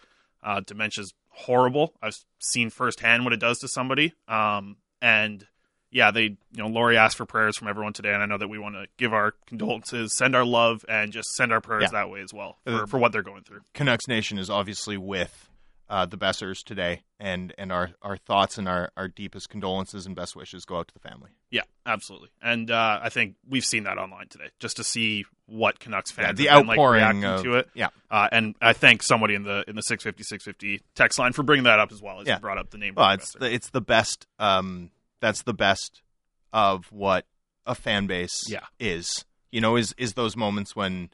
Uh, 0.44 0.62
dementia's 0.62 1.14
horrible. 1.30 1.94
I've 2.02 2.16
seen 2.40 2.70
firsthand 2.70 3.24
what 3.24 3.34
it 3.34 3.40
does 3.40 3.60
to 3.60 3.68
somebody. 3.68 4.14
Um, 4.28 4.78
and 5.02 5.46
yeah, 5.92 6.12
they, 6.12 6.24
you 6.24 6.38
know, 6.56 6.68
Lori 6.68 6.98
asked 6.98 7.18
for 7.18 7.26
prayers 7.26 7.58
from 7.58 7.68
everyone 7.68 7.94
today, 7.94 8.14
and 8.14 8.24
I 8.24 8.26
know 8.26 8.38
that 8.38 8.48
we 8.48 8.58
want 8.58 8.76
to 8.76 8.86
give 8.98 9.14
our 9.14 9.34
condolences, 9.46 10.16
send 10.16 10.36
our 10.36 10.46
love, 10.46 10.86
and 10.88 11.12
just 11.12 11.30
send 11.36 11.52
our 11.52 11.60
prayers 11.62 11.84
Yeah. 11.84 11.90
that 12.00 12.10
way 12.10 12.22
as 12.22 12.34
well 12.34 12.58
for, 12.66 12.84
Uh, 12.84 12.86
for 12.86 12.98
what 12.98 13.12
they're 13.12 13.22
going 13.24 13.44
through. 13.44 13.62
Canucks 13.74 14.08
Nation 14.08 14.38
is 14.38 14.50
obviously 14.50 14.96
with 14.98 15.50
uh, 15.92 16.06
the 16.08 16.18
Boesers 16.18 16.64
today, 16.64 17.04
and, 17.20 17.54
and 17.58 17.72
our, 17.72 17.92
our 18.02 18.16
thoughts 18.16 18.58
and 18.58 18.68
our, 18.68 18.92
our 18.96 19.08
deepest 19.10 19.50
condolences 19.50 20.06
and 20.06 20.16
best 20.16 20.36
wishes 20.36 20.64
go 20.66 20.78
out 20.78 20.88
to 20.88 20.94
the 20.94 21.00
family. 21.02 21.32
Yeah, 21.52 21.64
absolutely. 21.86 22.30
And 22.42 22.72
uh, 22.72 23.00
I 23.04 23.10
think 23.10 23.36
we've 23.48 23.66
seen 23.66 23.84
that 23.84 23.98
online 23.98 24.30
today, 24.30 24.52
just 24.60 24.78
to 24.78 24.84
see 24.86 25.26
what 25.48 25.80
Canucks 25.80 26.10
fans 26.10 26.38
the 26.38 26.46
have 26.48 26.62
been, 26.62 26.68
like, 26.68 26.80
outpouring 26.80 27.02
reacting 27.02 27.26
of- 27.26 27.44
to 27.44 27.56
it. 27.56 27.70
yeah. 27.74 27.90
uh, 28.10 28.30
and 28.32 28.56
I 28.62 28.72
thank 28.74 29.04
somebody 29.04 29.36
in 29.36 29.44
the 29.44 29.66
in 29.68 29.76
the 29.76 29.82
six 29.84 30.02
fifty 30.04 30.24
six 30.24 30.46
fifty 30.46 30.82
text 30.96 31.20
line 31.20 31.34
for 31.34 31.44
bringing 31.44 31.66
that 31.66 31.80
up 31.80 31.92
as 31.92 32.02
well 32.02 32.22
as 32.22 32.28
Yeah. 32.28 32.36
you 32.36 32.40
brought 32.40 32.58
up 32.58 32.70
the 32.70 32.78
name. 32.78 32.94
Well, 32.96 33.12
it's 33.12 33.34
the, 33.34 33.54
it's 33.54 33.70
the 33.70 33.82
best. 33.82 34.26
Um, 34.40 34.92
that's 35.20 35.42
the 35.44 35.54
best 35.54 36.02
of 36.54 36.86
what 36.92 37.26
a 37.66 37.76
fan 37.76 38.08
base 38.08 38.50
Yeah. 38.50 38.62
is. 38.80 39.26
You 39.52 39.60
know, 39.60 39.76
is 39.76 39.94
is 39.98 40.14
those 40.14 40.38
moments 40.38 40.74
when 40.74 41.10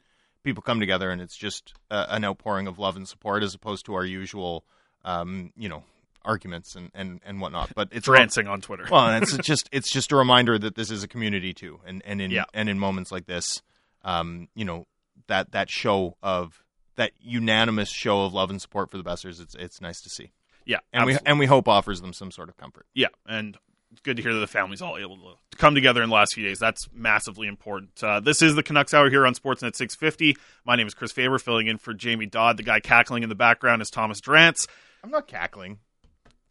people 0.48 0.62
come 0.62 0.80
together 0.80 1.10
and 1.10 1.20
it's 1.20 1.36
just 1.36 1.74
uh, 1.90 2.06
an 2.08 2.24
outpouring 2.24 2.66
of 2.66 2.78
love 2.78 2.96
and 2.96 3.06
support, 3.06 3.42
as 3.42 3.54
opposed 3.54 3.84
to 3.86 3.94
our 3.94 4.04
usual, 4.04 4.64
um, 5.04 5.52
you 5.56 5.68
know, 5.68 5.82
arguments 6.24 6.74
and, 6.74 6.90
and, 6.94 7.20
and 7.24 7.40
whatnot. 7.40 7.70
But 7.74 7.88
it's 7.92 8.08
ranting 8.08 8.46
on 8.48 8.60
Twitter. 8.60 8.86
well, 8.90 9.22
it's 9.22 9.36
just 9.38 9.68
it's 9.72 9.90
just 9.90 10.10
a 10.12 10.16
reminder 10.16 10.58
that 10.58 10.74
this 10.74 10.90
is 10.90 11.02
a 11.02 11.08
community 11.08 11.52
too, 11.54 11.80
and 11.86 12.02
and 12.04 12.20
in 12.22 12.30
Yeah. 12.30 12.44
and 12.54 12.68
in 12.68 12.78
moments 12.78 13.12
like 13.12 13.26
this, 13.26 13.62
um, 14.04 14.48
you 14.54 14.64
know, 14.64 14.86
that 15.26 15.52
that 15.52 15.70
show 15.70 16.16
of 16.22 16.64
that 16.96 17.12
unanimous 17.20 17.90
show 17.90 18.24
of 18.24 18.32
love 18.34 18.50
and 18.50 18.60
support 18.60 18.90
for 18.90 18.96
the 18.96 19.04
Boesers, 19.04 19.40
it's 19.40 19.54
it's 19.54 19.80
nice 19.80 20.00
to 20.00 20.08
see. 20.08 20.32
Yeah, 20.64 20.78
and 20.92 21.06
we 21.06 21.16
and 21.24 21.38
we 21.38 21.46
hope 21.46 21.68
offers 21.68 22.00
them 22.00 22.12
some 22.12 22.30
sort 22.30 22.48
of 22.48 22.56
comfort. 22.56 22.86
Yeah, 22.94 23.08
and 23.26 23.56
it's 23.92 24.00
good 24.02 24.16
to 24.16 24.22
hear 24.22 24.34
that 24.34 24.40
the 24.40 24.46
family's 24.46 24.82
all 24.82 24.98
able 24.98 25.16
to 25.16 25.56
come 25.56 25.74
together 25.74 26.02
in 26.02 26.08
the 26.08 26.14
last 26.14 26.34
few 26.34 26.44
days. 26.46 26.58
That's 26.58 26.88
massively 26.92 27.48
important. 27.48 28.02
Uh, 28.02 28.20
this 28.20 28.42
is 28.42 28.54
the 28.54 28.62
Canucks 28.62 28.92
Hour 28.94 29.10
here 29.10 29.26
on 29.26 29.34
Sportsnet 29.34 29.74
650. 29.76 30.36
My 30.64 30.76
name 30.76 30.86
is 30.86 30.94
Chris 30.94 31.12
Faber, 31.12 31.38
filling 31.38 31.66
in 31.66 31.78
for 31.78 31.94
Jamie 31.94 32.26
Dodd. 32.26 32.56
The 32.56 32.62
guy 32.62 32.80
cackling 32.80 33.22
in 33.22 33.28
the 33.28 33.34
background 33.34 33.80
is 33.82 33.90
Thomas 33.90 34.20
Drance. 34.20 34.66
I'm 35.02 35.10
not 35.10 35.26
cackling. 35.26 35.78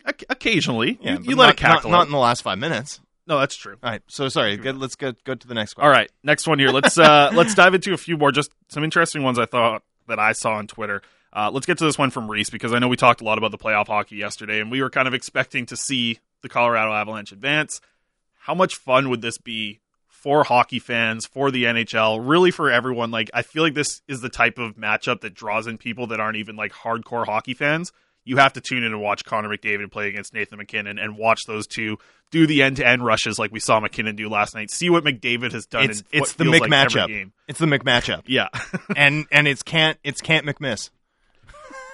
O- 0.05 0.11
occasionally, 0.29 0.97
Yeah, 1.01 1.19
you, 1.19 1.31
you 1.31 1.35
let 1.35 1.45
not, 1.45 1.53
it 1.53 1.57
cackle. 1.57 1.91
Not, 1.91 1.97
not 1.97 2.05
in 2.07 2.11
the 2.11 2.17
last 2.17 2.41
five 2.41 2.57
minutes. 2.57 2.99
no, 3.27 3.39
that's 3.39 3.55
true. 3.55 3.75
All 3.83 3.89
right. 3.91 4.01
So 4.07 4.29
sorry. 4.29 4.57
Good, 4.57 4.77
let's 4.77 4.95
go 4.95 5.13
go 5.25 5.35
to 5.35 5.47
the 5.47 5.53
next 5.53 5.77
one. 5.77 5.85
All 5.85 5.91
right, 5.91 6.09
next 6.23 6.47
one 6.47 6.59
here. 6.59 6.69
Let's 6.69 6.97
uh, 6.97 7.31
let's 7.35 7.53
dive 7.55 7.73
into 7.75 7.93
a 7.93 7.97
few 7.97 8.17
more, 8.17 8.31
just 8.31 8.51
some 8.69 8.83
interesting 8.83 9.21
ones 9.23 9.37
I 9.37 9.45
thought 9.45 9.83
that 10.07 10.17
I 10.19 10.31
saw 10.31 10.53
on 10.53 10.67
Twitter. 10.67 11.01
Uh, 11.33 11.51
let's 11.53 11.65
get 11.65 11.77
to 11.77 11.83
this 11.83 11.97
one 11.97 12.09
from 12.09 12.31
Reese 12.31 12.49
because 12.49 12.73
I 12.73 12.79
know 12.79 12.87
we 12.87 12.95
talked 12.95 13.19
a 13.21 13.23
lot 13.25 13.37
about 13.37 13.51
the 13.51 13.57
playoff 13.57 13.87
hockey 13.87 14.15
yesterday, 14.15 14.59
and 14.61 14.71
we 14.71 14.81
were 14.81 14.89
kind 14.89 15.07
of 15.07 15.13
expecting 15.13 15.65
to 15.67 15.75
see 15.75 16.19
the 16.41 16.49
Colorado 16.49 16.93
Avalanche 16.93 17.31
advance. 17.31 17.81
How 18.39 18.53
much 18.53 18.75
fun 18.75 19.09
would 19.09 19.21
this 19.21 19.37
be 19.37 19.79
for 20.07 20.43
hockey 20.43 20.79
fans, 20.79 21.25
for 21.25 21.51
the 21.51 21.65
NHL, 21.65 22.19
really 22.21 22.51
for 22.51 22.71
everyone? 22.71 23.11
Like, 23.11 23.29
I 23.33 23.41
feel 23.41 23.63
like 23.63 23.73
this 23.73 24.01
is 24.07 24.21
the 24.21 24.29
type 24.29 24.57
of 24.57 24.75
matchup 24.75 25.21
that 25.21 25.33
draws 25.33 25.67
in 25.67 25.77
people 25.77 26.07
that 26.07 26.19
aren't 26.19 26.37
even 26.37 26.55
like 26.55 26.71
hardcore 26.71 27.25
hockey 27.25 27.53
fans. 27.53 27.91
You 28.23 28.37
have 28.37 28.53
to 28.53 28.61
tune 28.61 28.79
in 28.83 28.91
and 28.91 29.01
watch 29.01 29.23
Connor 29.23 29.47
McDavid 29.47 29.89
play 29.89 30.09
against 30.09 30.33
Nathan 30.33 30.57
MacKinnon 30.57 30.99
and 30.99 31.17
watch 31.17 31.45
those 31.47 31.65
two 31.65 31.97
do 32.29 32.45
the 32.45 32.61
end 32.61 32.75
to 32.75 32.85
end 32.85 33.05
rushes 33.05 33.39
like 33.39 33.53
we 33.53 33.61
saw 33.61 33.79
McKinnon 33.79 34.17
do 34.17 34.27
last 34.27 34.53
night. 34.53 34.69
See 34.69 34.89
what 34.89 35.05
McDavid 35.05 35.53
has 35.53 35.65
done. 35.65 35.89
It's 35.89 36.01
in 36.01 36.07
it's 36.11 36.33
the 36.33 36.43
feels 36.43 36.55
Mick 36.57 36.59
like 36.59 36.69
matchup. 36.71 37.31
It's 37.47 37.59
the 37.59 37.65
Mick 37.67 37.83
matchup. 37.83 38.23
Yeah. 38.27 38.49
and 38.97 39.25
and 39.31 39.47
it's 39.47 39.63
can't 39.63 39.97
it's 40.03 40.19
can't 40.19 40.45
McMiss. 40.45 40.89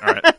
All 0.01 0.13
right. 0.13 0.35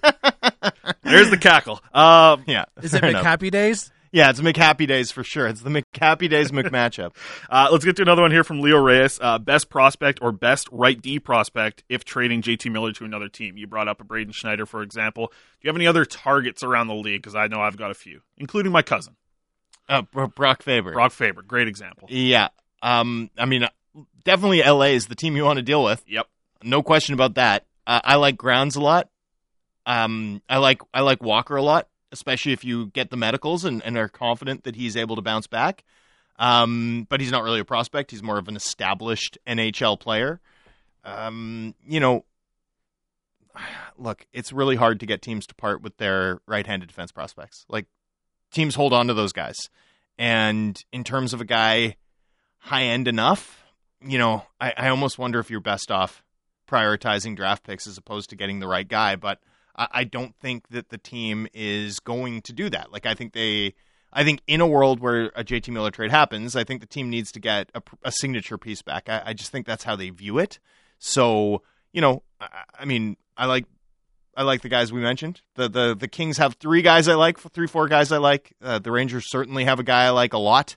There's 1.03 1.31
the 1.31 1.39
cackle. 1.39 1.81
Um, 1.93 2.43
Yeah. 2.47 2.65
Is 2.83 2.93
it 2.95 3.01
fair. 3.03 3.13
McHappy 3.13 3.51
Days? 3.53 3.93
Yeah, 4.15 4.31
it's 4.31 4.41
McHappy 4.41 4.87
Days 4.87 5.11
for 5.11 5.25
sure. 5.25 5.49
It's 5.49 5.63
the 5.63 5.71
McHappy 5.71 6.31
Days 6.31 6.53
McMatchup. 6.53 7.17
uh, 7.51 7.67
let's 7.73 7.85
get 7.85 7.97
to 7.97 8.03
another 8.03 8.23
one 8.23 8.31
here 8.31 8.45
from 8.45 8.61
Leo 8.61 8.79
Reyes. 8.79 9.19
Uh, 9.21 9.41
best 9.41 9.69
prospect 9.69 10.21
or 10.23 10.31
best 10.31 10.69
right 10.71 11.03
D 11.03 11.19
prospect 11.19 11.83
if 11.89 12.05
trading 12.05 12.41
JT 12.41 12.71
Miller 12.71 12.93
to 12.93 13.05
another 13.05 13.29
team. 13.29 13.57
You 13.57 13.67
brought 13.67 13.89
up 13.89 14.01
a 14.01 14.05
Braden 14.05 14.33
Schneider, 14.33 14.67
for 14.67 14.83
example. 14.83 15.27
Do 15.27 15.35
you 15.63 15.69
have 15.69 15.75
any 15.75 15.89
other 15.89 16.05
targets 16.05 16.63
around 16.63 16.87
the 16.87 16.95
league? 16.95 17.23
Because 17.23 17.35
I 17.35 17.49
know 17.49 17.61
I've 17.61 17.77
got 17.77 17.91
a 17.91 17.95
few, 17.95 18.21
including 18.39 18.71
my 18.71 18.83
cousin, 18.83 19.17
Uh, 19.89 20.03
Brock 20.03 20.63
Faber. 20.63 20.93
Brock 20.93 21.11
Faber. 21.11 21.43
Great 21.43 21.67
example. 21.67 22.07
Yeah. 22.09 22.51
Um. 22.83 23.31
I 23.37 23.47
mean, 23.47 23.67
definitely 24.23 24.63
LA 24.63 24.93
is 24.95 25.07
the 25.07 25.17
team 25.17 25.35
you 25.35 25.43
want 25.43 25.57
to 25.57 25.63
deal 25.65 25.83
with. 25.83 26.05
Yep. 26.07 26.29
No 26.63 26.85
question 26.85 27.15
about 27.15 27.35
that. 27.35 27.67
Uh, 27.85 28.01
I 28.05 28.15
like 28.15 28.37
Grounds 28.37 28.77
a 28.77 28.81
lot. 28.81 29.09
Um. 29.87 30.41
I 30.49 30.59
like 30.59 30.83
I 30.95 31.01
like 31.01 31.21
Walker 31.21 31.57
a 31.57 31.63
lot, 31.63 31.89
especially 32.15 32.53
if 32.53 32.65
you 32.65 32.87
get 32.87 33.11
the 33.11 33.17
medicals 33.17 33.65
and, 33.65 33.83
and 33.85 33.99
are 33.99 34.09
confident 34.09 34.65
that 34.65 34.77
he's 34.77 34.97
able 34.97 35.17
to 35.17 35.23
bounce 35.23 35.47
back. 35.47 35.85
Um. 36.39 37.07
But 37.09 37.21
he's 37.21 37.31
not 37.31 37.45
really 37.45 37.61
a 37.61 37.65
prospect. 37.65 38.11
He's 38.11 38.23
more 38.23 38.39
of 38.39 38.49
an 38.49 38.57
established 38.57 39.37
NHL 39.47 40.01
player. 40.01 40.41
Um. 41.05 41.75
You 41.87 42.01
know. 42.01 42.25
Look, 43.99 44.27
it's 44.33 44.53
really 44.53 44.75
hard 44.77 45.01
to 45.01 45.07
get 45.07 45.23
teams 45.23 45.47
to 45.47 45.55
part 45.55 45.81
with 45.81 45.97
their 45.99 46.41
right-handed 46.49 46.89
defense 46.89 47.13
prospects. 47.13 47.65
Like 47.69 47.87
teams 48.51 48.75
hold 48.75 48.93
on 48.93 49.07
to 49.07 49.15
those 49.15 49.33
guys. 49.33 49.57
And 50.19 50.83
in 50.93 51.05
terms 51.05 51.33
of 51.33 51.41
a 51.41 51.45
guy 51.45 51.97
high 52.59 52.85
end 52.85 53.07
enough, 53.07 53.65
you 54.01 54.19
know, 54.19 54.45
I, 54.61 54.73
I 54.77 54.89
almost 54.89 55.19
wonder 55.19 55.39
if 55.39 55.51
you're 55.51 55.61
best 55.61 55.91
off 55.91 56.25
prioritizing 56.69 57.37
draft 57.37 57.65
picks 57.65 57.87
as 57.87 57.99
opposed 57.99 58.31
to 58.31 58.37
getting 58.37 58.59
the 58.59 58.69
right 58.69 58.89
guy. 58.89 59.17
But 59.17 59.39
I, 59.77 59.89
I 59.93 60.05
don't 60.05 60.35
think 60.37 60.69
that 60.69 60.89
the 60.91 60.99
team 60.99 61.47
is 61.53 62.01
going 62.01 62.43
to 62.43 62.53
do 62.53 62.69
that. 62.71 62.93
Like 62.93 63.07
I 63.07 63.15
think 63.15 63.33
they, 63.33 63.75
I 64.13 64.25
think 64.25 64.41
in 64.47 64.61
a 64.61 64.67
world 64.67 65.01
where 65.01 65.27
a 65.35 65.45
JT 65.45 65.69
Miller 65.73 65.91
trade 65.91 66.11
happens, 66.11 66.55
I 66.57 66.65
think 66.65 66.81
the 66.81 66.87
team 66.87 67.11
needs 67.11 67.33
to 67.33 67.41
get 67.41 67.71
a, 67.75 67.83
a 68.03 68.13
signature 68.13 68.59
piece 68.59 68.83
back. 68.83 69.09
I, 69.09 69.23
I 69.27 69.33
just 69.33 69.51
think 69.51 69.67
that's 69.67 69.85
how 69.85 69.97
they 69.97 70.11
view 70.11 70.39
it. 70.39 70.59
So 70.99 71.63
you 71.93 72.01
know, 72.01 72.23
I, 72.41 72.49
I 72.81 72.85
mean, 72.85 73.17
I 73.37 73.47
like 73.47 73.67
I 74.37 74.43
like 74.43 74.63
the 74.63 74.69
guys 74.69 74.93
we 74.93 75.01
mentioned. 75.01 75.41
The 75.55 75.69
the 75.69 75.95
the 75.95 76.09
Kings 76.09 76.39
have 76.39 76.55
three 76.55 76.83
guys 76.83 77.09
I 77.09 77.15
like, 77.15 77.39
three 77.39 77.67
four 77.67 77.89
guys 77.89 78.13
I 78.13 78.19
like. 78.19 78.53
Uh, 78.63 78.79
the 78.79 78.91
Rangers 78.91 79.31
certainly 79.31 79.65
have 79.65 79.79
a 79.79 79.85
guy 79.85 80.05
I 80.05 80.11
like 80.11 80.33
a 80.33 80.39
lot. 80.39 80.77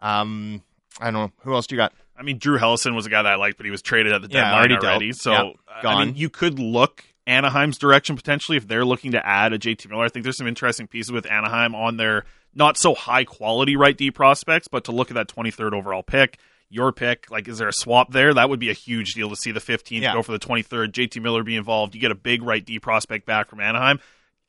Um, 0.00 0.62
I 1.00 1.10
don't 1.10 1.14
know 1.14 1.32
who 1.42 1.54
else 1.54 1.66
do 1.66 1.74
you 1.74 1.78
got. 1.78 1.92
I 2.16 2.22
mean, 2.22 2.38
Drew 2.38 2.58
Helleson 2.58 2.94
was 2.94 3.06
a 3.06 3.10
guy 3.10 3.22
that 3.22 3.32
I 3.32 3.36
liked, 3.36 3.56
but 3.56 3.64
he 3.66 3.70
was 3.70 3.80
traded 3.80 4.12
at 4.12 4.22
the 4.22 4.28
Yeah, 4.28 4.42
deadline 4.42 4.54
already 4.54 4.74
already. 4.74 5.12
So, 5.12 5.32
Yeah, 5.32 5.88
I 5.88 6.04
mean, 6.04 6.16
you 6.16 6.28
could 6.28 6.58
look 6.58 7.04
Anaheim's 7.28 7.78
direction 7.78 8.16
potentially 8.16 8.56
if 8.56 8.66
they're 8.66 8.84
looking 8.84 9.12
to 9.12 9.24
add 9.26 9.52
a 9.52 9.58
JT 9.58 9.88
Miller. 9.88 10.04
I 10.04 10.08
think 10.08 10.22
there's 10.24 10.38
some 10.38 10.46
interesting 10.48 10.86
pieces 10.86 11.12
with 11.12 11.30
Anaheim 11.30 11.74
on 11.74 11.96
their 11.98 12.24
not 12.54 12.76
so 12.78 12.94
high 12.94 13.24
quality 13.24 13.76
right 13.76 13.96
D 13.96 14.10
prospects, 14.10 14.66
but 14.68 14.84
to 14.84 14.92
look 14.92 15.10
at 15.10 15.14
that 15.14 15.28
23rd 15.28 15.72
overall 15.74 16.02
pick, 16.02 16.38
your 16.70 16.90
pick, 16.92 17.30
like, 17.30 17.46
is 17.48 17.58
there 17.58 17.68
a 17.68 17.72
swap 17.72 18.12
there? 18.12 18.32
That 18.34 18.48
would 18.50 18.58
be 18.60 18.70
a 18.70 18.74
huge 18.74 19.12
deal 19.14 19.28
to 19.30 19.36
see 19.36 19.52
the 19.52 19.60
15th 19.60 20.02
Yeah. 20.02 20.12
go 20.14 20.22
for 20.22 20.32
the 20.32 20.38
23rd. 20.38 20.92
JT 20.92 21.20
Miller 21.22 21.42
be 21.42 21.56
involved. 21.56 21.94
You 21.94 22.00
get 22.00 22.10
a 22.10 22.14
big 22.16 22.42
right 22.42 22.64
D 22.64 22.78
prospect 22.78 23.26
back 23.26 23.48
from 23.50 23.60
Anaheim. 23.60 24.00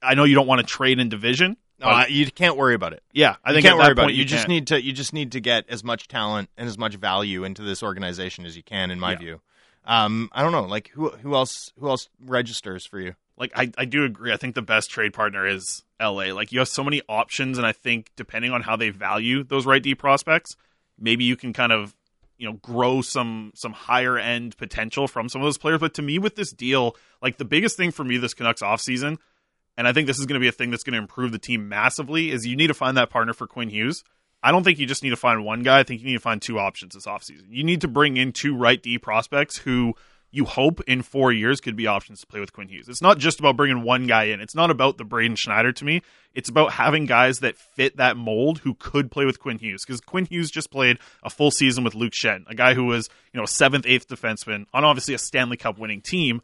I 0.01 0.15
know 0.15 0.23
you 0.23 0.35
don't 0.35 0.47
want 0.47 0.61
to 0.61 0.65
trade 0.67 0.99
in 0.99 1.09
division. 1.09 1.57
No, 1.81 1.87
I- 1.87 2.07
you 2.07 2.29
can't 2.31 2.57
worry 2.57 2.75
about 2.75 2.91
it. 2.93 3.03
yeah, 3.13 3.35
I 3.43 3.51
you 3.51 3.55
think 3.55 3.65
can't 3.67 3.79
at 3.79 3.83
worry 3.83 3.91
about 3.93 4.03
point 4.03 4.15
it. 4.15 4.19
You, 4.19 4.25
just 4.25 4.47
need 4.49 4.67
to 4.67 4.81
you 4.83 4.91
just 4.91 5.13
need 5.13 5.31
to 5.33 5.39
get 5.39 5.65
as 5.69 5.81
much 5.83 6.07
talent 6.09 6.49
and 6.57 6.67
as 6.67 6.77
much 6.77 6.95
value 6.95 7.43
into 7.45 7.61
this 7.61 7.81
organization 7.83 8.45
as 8.45 8.57
you 8.57 8.63
can, 8.63 8.91
in 8.91 8.99
my 8.99 9.11
Yeah. 9.13 9.17
view. 9.17 9.41
Um, 9.89 10.29
I 10.31 10.43
don't 10.43 10.51
know, 10.53 10.63
like 10.63 10.89
who 10.89 11.09
who 11.09 11.33
else 11.35 11.73
who 11.79 11.89
else 11.89 12.07
registers 12.21 12.85
for 12.85 12.99
you? 12.99 13.15
like 13.39 13.53
I, 13.55 13.71
I 13.77 13.85
do 13.85 14.03
agree. 14.03 14.33
I 14.33 14.37
think 14.37 14.53
the 14.53 14.61
best 14.61 14.91
trade 14.91 15.13
partner 15.13 15.47
is 15.47 15.83
LA. 15.99 16.33
Like 16.33 16.51
you 16.51 16.59
have 16.59 16.67
so 16.67 16.83
many 16.83 17.01
options, 17.07 17.57
and 17.57 17.65
I 17.65 17.71
think 17.71 18.11
depending 18.15 18.51
on 18.51 18.61
how 18.61 18.75
they 18.75 18.89
value 18.89 19.43
those 19.43 19.65
right 19.65 19.81
D 19.81 19.95
prospects, 19.95 20.55
maybe 20.99 21.23
you 21.23 21.37
can 21.37 21.53
kind 21.53 21.71
of 21.71 21.95
you 22.37 22.47
know 22.47 22.57
grow 22.61 23.01
some 23.01 23.53
some 23.55 23.71
higher 23.71 24.17
end 24.17 24.57
potential 24.57 25.07
from 25.07 25.29
some 25.29 25.41
of 25.41 25.45
those 25.45 25.57
players. 25.57 25.79
But 25.79 25.93
to 25.95 26.01
me, 26.01 26.19
with 26.19 26.35
this 26.35 26.51
deal, 26.51 26.97
like 27.21 27.37
the 27.37 27.45
biggest 27.45 27.77
thing 27.77 27.91
for 27.91 28.03
me 28.03 28.17
this 28.17 28.33
Canucks 28.33 28.61
offseason, 28.61 29.17
and 29.77 29.87
I 29.87 29.93
think 29.93 30.07
this 30.07 30.19
is 30.19 30.25
going 30.25 30.39
to 30.39 30.43
be 30.43 30.49
a 30.49 30.53
thing 30.53 30.69
that's 30.69 30.83
going 30.83 30.93
to 30.93 30.99
improve 30.99 31.31
the 31.31 31.39
team 31.39 31.69
massively, 31.69 32.31
is 32.31 32.45
you 32.45 32.57
need 32.57 32.67
to 32.67 32.73
find 32.73 32.97
that 32.97 33.09
partner 33.09 33.33
for 33.33 33.47
Quinn 33.47 33.69
Hughes. 33.69 34.03
I 34.41 34.51
don't 34.51 34.63
think 34.63 34.79
you 34.79 34.85
just 34.85 35.03
need 35.03 35.09
to 35.09 35.17
find 35.17 35.43
one 35.43 35.63
guy. 35.63 35.79
I 35.79 35.83
think 35.83 36.01
you 36.01 36.07
need 36.07 36.13
to 36.13 36.19
find 36.19 36.41
two 36.41 36.59
options 36.59 36.93
this 36.93 37.05
offseason. 37.05 37.47
You 37.49 37.63
need 37.63 37.81
to 37.81 37.87
bring 37.87 38.17
in 38.17 38.31
two 38.31 38.55
right 38.55 38.81
D 38.81 38.97
prospects 38.97 39.57
who 39.57 39.95
you 40.31 40.45
hope 40.45 40.79
in 40.87 41.01
four 41.01 41.31
years 41.31 41.59
could 41.59 41.75
be 41.75 41.87
options 41.87 42.21
to 42.21 42.27
play 42.27 42.39
with 42.39 42.53
Quinn 42.53 42.67
Hughes. 42.67 42.87
It's 42.87 43.01
not 43.01 43.17
just 43.17 43.39
about 43.39 43.57
bringing 43.57 43.81
one 43.81 44.05
guy 44.05 44.25
in. 44.25 44.41
It's 44.41 44.55
not 44.55 44.69
about 44.69 44.97
the 44.97 45.03
Braden 45.03 45.35
Schneider 45.35 45.71
to 45.71 45.85
me. 45.85 46.03
It's 46.33 46.49
about 46.49 46.73
having 46.73 47.05
guys 47.05 47.39
that 47.39 47.57
fit 47.57 47.97
that 47.97 48.15
mold 48.15 48.59
who 48.59 48.75
could 48.75 49.09
play 49.09 49.25
with 49.25 49.39
Quinn 49.39 49.57
Hughes. 49.57 49.83
Because 49.85 50.01
Quinn 50.01 50.25
Hughes 50.25 50.51
just 50.51 50.69
played 50.69 50.99
a 51.23 51.29
full 51.29 51.49
season 51.49 51.83
with 51.83 51.95
Luke 51.95 52.13
Schenn, 52.13 52.43
a 52.47 52.53
guy 52.53 52.75
who 52.75 52.85
was, 52.85 53.09
you 53.33 53.39
know, 53.39 53.45
seventh, 53.45 53.85
eighth 53.87 54.07
defenseman 54.07 54.65
on 54.73 54.83
obviously 54.83 55.15
a 55.15 55.17
Stanley 55.17 55.57
Cup 55.57 55.79
winning 55.79 56.01
team. 56.01 56.41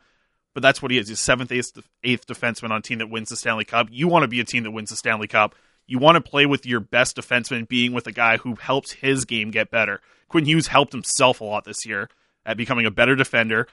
But 0.56 0.64
that's 0.64 0.82
what 0.82 0.90
he 0.90 0.98
is. 0.98 1.10
He's 1.10 1.20
seventh, 1.20 1.52
eighth, 1.52 1.78
eighth 2.04 2.26
defenseman 2.26 2.72
on 2.72 2.78
a 2.78 2.82
team 2.82 3.00
that 3.00 3.10
wins 3.10 3.30
the 3.30 3.36
Stanley 3.36 3.66
Cup. 3.66 3.90
You 3.92 4.08
want 4.08 4.24
to 4.24 4.28
be 4.28 4.40
a 4.40 4.46
team 4.46 4.64
that 4.64 4.72
wins 4.72 4.90
the 4.90 4.96
Stanley 4.96 5.28
Cup. 5.28 5.54
You 5.88 6.00
want 6.00 6.16
to 6.16 6.22
play 6.22 6.46
with 6.46 6.66
your 6.66 6.80
best 6.80 7.16
defenseman 7.16 7.68
being 7.68 7.94
with 7.94 8.08
a 8.08 8.12
guy 8.12 8.38
who 8.38 8.56
helps 8.56 8.92
his 8.92 9.26
game 9.26 9.52
get 9.52 9.70
better. 9.70 10.02
Quinn 10.28 10.46
Hughes 10.46 10.68
helped 10.68 10.94
himself 10.94 11.42
a 11.42 11.44
lot 11.44 11.66
this 11.66 11.86
year 11.86 12.10
at 12.46 12.58
becoming 12.58 12.86
a 12.86 12.92
better 12.92 13.16
defender, 13.16 13.68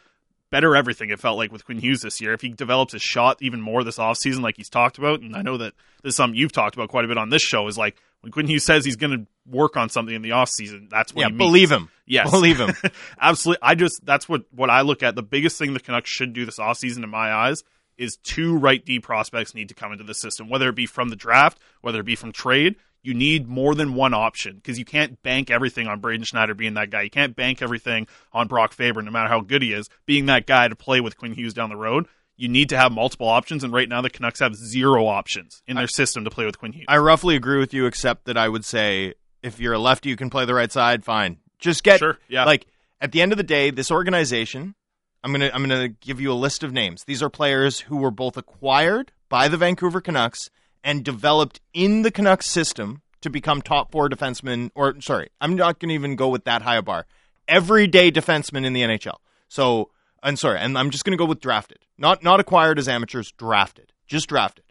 better 0.50 0.76
everything, 0.76 1.10
it 1.10 1.20
felt 1.20 1.38
like, 1.38 1.50
with 1.50 1.64
Quinn 1.64 1.78
Hughes 1.78 2.02
this 2.02 2.20
year. 2.20 2.32
If 2.34 2.42
he 2.42 2.50
develops 2.50 2.92
his 2.92 3.02
shot 3.02 3.38
even 3.40 3.60
more 3.60 3.82
this 3.82 3.98
offseason, 3.98 4.42
like 4.42 4.56
he's 4.56 4.68
talked 4.68 4.98
about, 4.98 5.20
and 5.20 5.34
I 5.34 5.42
know 5.42 5.56
that 5.56 5.72
this 6.02 6.10
is 6.10 6.16
something 6.16 6.38
you've 6.38 6.52
talked 6.52 6.76
about 6.76 6.90
quite 6.90 7.04
a 7.04 7.08
bit 7.08 7.18
on 7.18 7.30
this 7.30 7.42
show, 7.42 7.66
is 7.66 7.78
like 7.78 7.96
when 8.20 8.30
Quinn 8.30 8.46
Hughes 8.46 8.64
says 8.64 8.84
he's 8.84 8.96
going 8.96 9.18
to 9.18 9.26
work 9.50 9.76
on 9.76 9.88
something 9.88 10.14
in 10.14 10.22
the 10.22 10.30
offseason, 10.30 10.90
that's 10.90 11.14
what 11.14 11.22
yeah, 11.22 11.36
believe 11.36 11.72
him. 11.72 11.88
Yes. 12.06 12.30
believe 12.30 12.60
him. 12.60 12.74
Absolutely. 13.20 13.60
I 13.62 13.74
just 13.74 14.04
that's 14.04 14.28
what 14.28 14.44
what 14.52 14.68
I 14.70 14.82
look 14.82 15.02
at. 15.02 15.14
The 15.14 15.22
biggest 15.22 15.58
thing 15.58 15.72
the 15.72 15.80
Canucks 15.80 16.10
should 16.10 16.34
do 16.34 16.44
this 16.44 16.58
offseason 16.58 17.02
in 17.02 17.10
my 17.10 17.32
eyes 17.32 17.62
is 17.96 18.16
two 18.16 18.56
right 18.56 18.84
D 18.84 19.00
prospects 19.00 19.54
need 19.54 19.68
to 19.68 19.74
come 19.74 19.92
into 19.92 20.04
the 20.04 20.14
system, 20.14 20.48
whether 20.48 20.68
it 20.68 20.74
be 20.74 20.86
from 20.86 21.08
the 21.08 21.16
draft, 21.16 21.58
whether 21.80 22.00
it 22.00 22.06
be 22.06 22.16
from 22.16 22.32
trade. 22.32 22.76
You 23.04 23.14
need 23.14 23.48
more 23.48 23.74
than 23.74 23.94
one 23.94 24.14
option 24.14 24.56
because 24.56 24.78
you 24.78 24.84
can't 24.84 25.20
bank 25.22 25.50
everything 25.50 25.88
on 25.88 25.98
Braden 25.98 26.24
Schneider 26.24 26.54
being 26.54 26.74
that 26.74 26.90
guy. 26.90 27.02
You 27.02 27.10
can't 27.10 27.34
bank 27.34 27.60
everything 27.60 28.06
on 28.32 28.46
Brock 28.46 28.72
Faber, 28.72 29.02
no 29.02 29.10
matter 29.10 29.28
how 29.28 29.40
good 29.40 29.60
he 29.60 29.72
is, 29.72 29.88
being 30.06 30.26
that 30.26 30.46
guy 30.46 30.68
to 30.68 30.76
play 30.76 31.00
with 31.00 31.16
Quinn 31.16 31.34
Hughes 31.34 31.52
down 31.52 31.68
the 31.68 31.76
road. 31.76 32.06
You 32.36 32.48
need 32.48 32.68
to 32.68 32.76
have 32.76 32.92
multiple 32.92 33.28
options, 33.28 33.64
and 33.64 33.72
right 33.72 33.88
now 33.88 34.02
the 34.02 34.10
Canucks 34.10 34.40
have 34.40 34.54
zero 34.54 35.06
options 35.06 35.62
in 35.66 35.76
their 35.76 35.88
system 35.88 36.24
to 36.24 36.30
play 36.30 36.46
with 36.46 36.58
Quinn 36.58 36.72
Hughes. 36.72 36.86
I 36.88 36.98
roughly 36.98 37.34
agree 37.34 37.58
with 37.58 37.74
you, 37.74 37.86
except 37.86 38.24
that 38.26 38.36
I 38.36 38.48
would 38.48 38.64
say 38.64 39.14
if 39.42 39.58
you're 39.58 39.74
a 39.74 39.78
lefty, 39.78 40.08
you 40.08 40.16
can 40.16 40.30
play 40.30 40.44
the 40.44 40.54
right 40.54 40.70
side. 40.70 41.04
Fine, 41.04 41.38
just 41.58 41.82
get 41.82 41.98
Sure, 41.98 42.18
yeah. 42.28 42.44
Like 42.44 42.66
at 43.00 43.10
the 43.10 43.20
end 43.20 43.32
of 43.32 43.38
the 43.38 43.44
day, 43.44 43.70
this 43.70 43.90
organization, 43.90 44.76
I'm 45.24 45.32
gonna 45.32 45.50
I'm 45.52 45.62
gonna 45.62 45.88
give 45.88 46.20
you 46.20 46.32
a 46.32 46.34
list 46.34 46.62
of 46.62 46.72
names. 46.72 47.04
These 47.04 47.22
are 47.22 47.30
players 47.30 47.80
who 47.80 47.96
were 47.96 48.10
both 48.10 48.36
acquired 48.36 49.12
by 49.28 49.48
the 49.48 49.56
Vancouver 49.56 50.00
Canucks 50.00 50.50
and 50.82 51.04
developed 51.04 51.60
in 51.72 52.02
the 52.02 52.10
Canucks 52.10 52.46
system 52.46 53.02
to 53.20 53.30
become 53.30 53.62
top 53.62 53.92
four 53.92 54.08
defensemen. 54.08 54.70
Or 54.74 55.00
sorry, 55.00 55.30
I'm 55.40 55.54
not 55.54 55.78
gonna 55.78 55.92
even 55.94 56.16
go 56.16 56.28
with 56.28 56.44
that 56.44 56.62
high 56.62 56.76
a 56.76 56.82
bar. 56.82 57.06
Everyday 57.46 58.10
defensemen 58.10 58.64
in 58.64 58.72
the 58.72 58.82
NHL. 58.82 59.16
So 59.48 59.90
I'm 60.22 60.36
sorry, 60.36 60.58
and 60.58 60.76
I'm 60.76 60.90
just 60.90 61.04
gonna 61.04 61.16
go 61.16 61.26
with 61.26 61.40
drafted, 61.40 61.78
not 61.96 62.22
not 62.24 62.40
acquired 62.40 62.78
as 62.78 62.88
amateurs, 62.88 63.32
drafted, 63.32 63.92
just 64.06 64.28
drafted. 64.28 64.64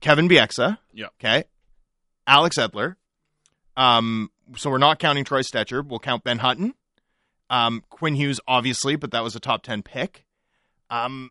Kevin 0.00 0.28
Bieksa. 0.28 0.78
Yeah. 0.92 1.06
Okay. 1.20 1.44
Alex 2.26 2.56
Edler. 2.56 2.96
Um, 3.76 4.30
so 4.56 4.70
we're 4.70 4.78
not 4.78 4.98
counting 4.98 5.24
Troy 5.24 5.40
Stecher. 5.42 5.86
We'll 5.86 5.98
count 5.98 6.24
Ben 6.24 6.38
Hutton. 6.38 6.74
Um, 7.50 7.82
Quinn 7.90 8.14
Hughes, 8.14 8.40
obviously, 8.48 8.96
but 8.96 9.10
that 9.12 9.22
was 9.22 9.36
a 9.36 9.40
top 9.40 9.62
10 9.62 9.82
pick. 9.82 10.24
Um, 10.90 11.30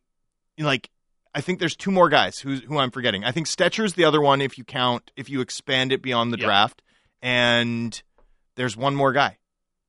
like, 0.58 0.90
I 1.34 1.42
think 1.42 1.60
there's 1.60 1.76
two 1.76 1.92
more 1.92 2.08
guys 2.10 2.40
who, 2.40 2.56
who 2.56 2.78
I'm 2.78 2.92
forgetting. 2.92 3.24
I 3.26 3.32
think 3.32 3.48
Stecher's 3.48 3.94
the 3.96 4.06
other 4.06 4.22
one 4.22 4.42
if 4.42 4.58
you 4.58 4.64
count, 4.64 5.12
if 5.18 5.30
you 5.30 5.42
expand 5.42 5.92
it 5.92 6.02
beyond 6.02 6.32
the 6.32 6.38
Yeah. 6.40 6.46
draft. 6.46 6.82
And 7.22 8.02
there's 8.56 8.78
one 8.78 8.96
more 8.96 9.12
guy. 9.12 9.38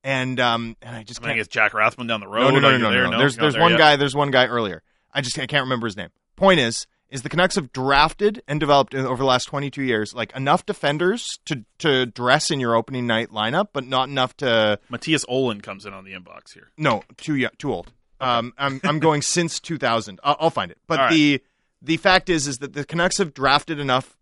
And, 0.03 0.39
um, 0.41 0.77
and 0.83 0.97
I 0.97 1.03
just 1.03 1.21
I 1.21 1.23
think 1.23 1.31
can't. 1.31 1.41
it's 1.41 1.49
Jack 1.49 1.75
Rathbone 1.75 2.07
down 2.07 2.21
the 2.21 2.29
road. 2.29 2.53
No, 2.55 2.59
no, 2.59 2.71
no, 2.71 2.71
no, 2.71 2.79
no, 2.79 2.91
there? 2.91 3.09
no. 3.11 3.19
There's, 3.19 3.37
there's 3.37 3.55
there 3.55 3.63
one 3.63 3.73
yet? 3.73 3.79
guy, 3.79 3.97
there's 3.97 4.15
one 4.17 4.31
guy 4.31 4.47
earlier. 4.47 4.83
I 5.13 5.21
just 5.21 5.39
I 5.39 5.47
can't 5.47 5.65
remember 5.65 5.87
his 5.87 5.97
name. 5.97 6.11
Point 6.37 6.61
is, 6.61 6.87
is 7.11 7.23
the 7.23 7.29
Canucks 7.29 7.55
have 7.55 7.73
drafted 7.73 8.43
and 8.49 8.59
developed 8.59 8.95
over 8.95 9.17
the 9.17 9.25
last 9.25 9.45
22 9.47 9.83
years 9.83 10.15
like 10.15 10.35
enough 10.35 10.67
defenders 10.67 11.39
to 11.45 11.65
to 11.79 12.07
dress 12.07 12.51
in 12.51 12.61
your 12.61 12.75
opening 12.75 13.07
night 13.07 13.31
lineup, 13.31 13.69
but 13.73 13.87
not 13.87 14.09
enough 14.09 14.37
to 14.39 14.79
Mattias 14.91 15.25
Ohlund 15.27 15.63
comes 15.63 15.87
in 15.87 15.93
on 15.93 16.05
the 16.05 16.13
inbox 16.13 16.53
here. 16.53 16.71
no 16.77 17.03
too 17.17 17.37
young, 17.37 17.53
too 17.59 17.73
old. 17.73 17.93
Um, 18.21 18.53
I'm 18.59 18.81
I'm 18.85 18.99
going 18.99 19.23
since 19.37 19.61
2000. 19.61 20.21
I'll, 20.25 20.37
I'll 20.41 20.51
find 20.51 20.71
it. 20.71 20.79
But 20.87 20.99
right. 20.99 21.11
the 21.11 21.43
the 21.83 21.97
fact 21.97 22.29
is 22.29 22.47
is 22.47 22.59
that 22.59 22.73
the 22.73 22.85
Canucks 22.85 23.19
have 23.19 23.35
drafted 23.35 23.79
enough, 23.79 24.17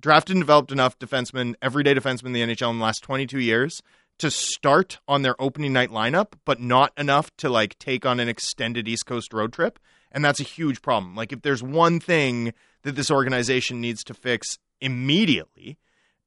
drafted 0.00 0.36
and 0.36 0.42
developed 0.42 0.72
enough 0.72 0.98
defensemen, 0.98 1.54
everyday 1.62 1.94
defensemen 1.94 2.26
in 2.26 2.32
the 2.32 2.42
NHL 2.42 2.70
in 2.70 2.78
the 2.78 2.84
last 2.84 3.02
22 3.02 3.38
years 3.38 3.82
to 4.18 4.30
start 4.30 4.98
on 5.08 5.22
their 5.22 5.40
opening 5.40 5.72
night 5.72 5.90
lineup, 5.90 6.34
but 6.44 6.60
not 6.60 6.92
enough 6.96 7.36
to 7.38 7.48
like 7.48 7.78
take 7.78 8.06
on 8.06 8.20
an 8.20 8.28
extended 8.28 8.86
East 8.88 9.06
Coast 9.06 9.32
road 9.32 9.52
trip. 9.52 9.78
And 10.14 10.24
that's 10.24 10.40
a 10.40 10.44
huge 10.44 10.80
problem. 10.80 11.14
Like 11.14 11.32
if 11.32 11.42
there's 11.42 11.62
one 11.62 12.00
thing 12.00 12.54
that 12.82 12.94
this 12.94 13.10
organization 13.10 13.80
needs 13.80 14.04
to 14.04 14.14
fix 14.14 14.58
immediately, 14.80 15.76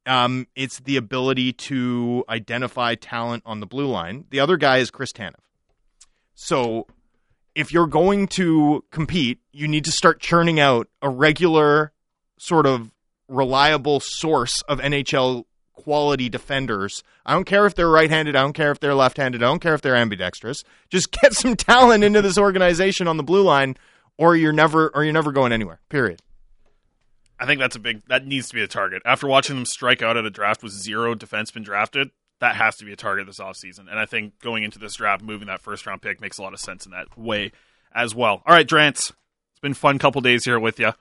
um, 0.06 0.48
it's 0.56 0.80
the 0.82 0.98
ability 0.98 1.54
to 1.54 2.24
identify 2.30 2.96
talent 2.96 3.44
on 3.46 3.62
the 3.62 3.66
blue 3.66 3.88
line. 3.88 4.26
The 4.30 4.42
other 4.42 4.58
guy 4.58 4.78
is 4.78 4.92
Chris 4.92 5.12
Tanev. 5.14 5.36
So 6.36 6.86
if 7.56 7.72
you're 7.72 7.88
going 7.88 8.28
to 8.28 8.84
compete, 8.92 9.40
you 9.52 9.68
need 9.68 9.86
to 9.86 9.92
start 9.92 10.20
churning 10.20 10.60
out 10.60 10.88
a 11.02 11.10
regular, 11.10 11.94
sort 12.38 12.68
of 12.68 12.92
reliable 13.28 14.00
source 14.00 14.62
of 14.64 14.80
NHL 14.80 15.46
quality 15.78 16.28
defenders. 16.28 17.04
I 17.26 17.34
don't 17.34 17.46
care 17.46 17.66
if 17.66 17.76
they're 17.76 17.90
right-handed, 17.90 18.36
I 18.36 18.42
don't 18.42 18.54
care 18.54 18.72
if 18.72 18.80
they're 18.80 18.94
left-handed, 18.94 19.42
I 19.42 19.46
don't 19.46 19.60
care 19.60 19.74
if 19.74 19.82
they're 19.82 19.96
ambidextrous. 19.96 20.64
Just 20.90 21.12
get 21.12 21.34
some 21.34 21.56
talent 21.56 22.04
into 22.04 22.22
this 22.22 22.38
organization 22.38 23.08
on 23.08 23.18
the 23.18 23.24
blue 23.24 23.44
line 23.44 23.78
or 24.18 24.36
you're 24.36 24.54
never 24.54 24.90
or 24.90 25.04
you're 25.04 25.14
never 25.14 25.32
going 25.32 25.54
anywhere. 25.54 25.80
Period. 25.90 26.22
I 27.40 27.46
think 27.46 27.60
that's 27.60 27.76
a 27.76 27.80
big. 27.80 28.02
That 28.08 28.26
needs 28.26 28.50
to 28.50 28.56
be 28.56 28.64
a 28.64 28.68
target. 28.68 29.04
After 29.06 29.28
watching 29.28 29.56
them 29.56 29.66
strike 29.66 30.02
out 30.02 30.18
at 30.18 30.26
a 30.26 30.30
draft 30.30 30.64
with 30.64 30.74
zero 30.74 31.14
defensemen 31.14 31.64
drafted, 31.64 32.10
that 32.40 32.56
has 32.56 32.76
to 32.78 32.86
be 32.86 32.94
a 32.94 32.96
target 32.96 33.28
this 33.28 33.40
offseason. 33.40 33.90
And 33.90 34.00
I 34.00 34.06
think 34.06 34.40
going 34.40 34.64
into 34.64 34.80
this 34.80 34.96
draft, 34.96 35.22
moving 35.22 35.48
that 35.48 35.62
first 35.62 35.86
round 35.86 36.02
pick 36.02 36.20
makes 36.20 36.40
a 36.40 36.42
lot 36.42 36.54
of 36.54 36.60
sense 36.60 36.86
in 36.86 36.92
that 36.92 37.16
way 37.18 37.52
as 37.94 38.16
well. 38.16 38.42
All 38.46 38.56
right, 38.56 38.68
Drance, 38.68 39.12
it's 39.52 39.60
been 39.62 39.76
fun 39.76 40.00
couple 40.00 40.22
days 40.22 40.46
here 40.46 40.60
with 40.60 40.80
you. 40.80 40.94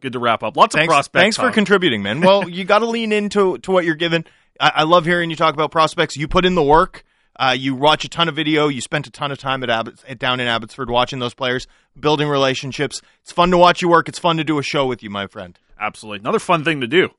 Good 0.00 0.12
to 0.12 0.18
wrap 0.18 0.42
up. 0.42 0.56
Lots 0.56 0.74
of 0.74 0.84
prospects. 0.84 1.20
thanks 1.22 1.36
for 1.36 1.50
contributing, 1.50 2.02
man. 2.02 2.20
Well, 2.20 2.48
you 2.48 2.64
got 2.64 2.80
to 2.80 2.86
lean 2.86 3.12
into 3.12 3.58
to 3.58 3.70
what 3.72 3.84
you're 3.84 3.94
given. 3.96 4.24
I, 4.60 4.72
I 4.76 4.82
love 4.84 5.04
hearing 5.04 5.30
you 5.30 5.36
talk 5.36 5.54
about 5.54 5.70
prospects. 5.70 6.16
You 6.16 6.28
put 6.28 6.44
in 6.44 6.54
the 6.54 6.62
work. 6.62 7.04
Uh, 7.40 7.54
you 7.56 7.74
watch 7.74 8.04
a 8.04 8.08
ton 8.08 8.28
of 8.28 8.34
video. 8.34 8.66
You 8.68 8.80
spent 8.80 9.06
a 9.06 9.10
ton 9.10 9.30
of 9.30 9.38
time 9.38 9.62
at 9.62 9.70
Abbots, 9.70 10.02
at- 10.08 10.18
down 10.18 10.40
in 10.40 10.48
Abbotsford 10.48 10.90
watching 10.90 11.20
those 11.20 11.34
players, 11.34 11.68
building 11.98 12.28
relationships. 12.28 13.00
It's 13.22 13.30
fun 13.32 13.50
to 13.52 13.58
watch 13.58 13.80
you 13.80 13.88
work. 13.88 14.08
It's 14.08 14.18
fun 14.18 14.36
to 14.38 14.44
do 14.44 14.58
a 14.58 14.62
show 14.62 14.86
with 14.86 15.02
you, 15.04 15.10
my 15.10 15.26
friend. 15.28 15.56
Absolutely. 15.80 16.20
Another 16.20 16.40
fun 16.40 16.64
thing 16.64 16.80
to 16.80 16.88
do. 16.88 17.10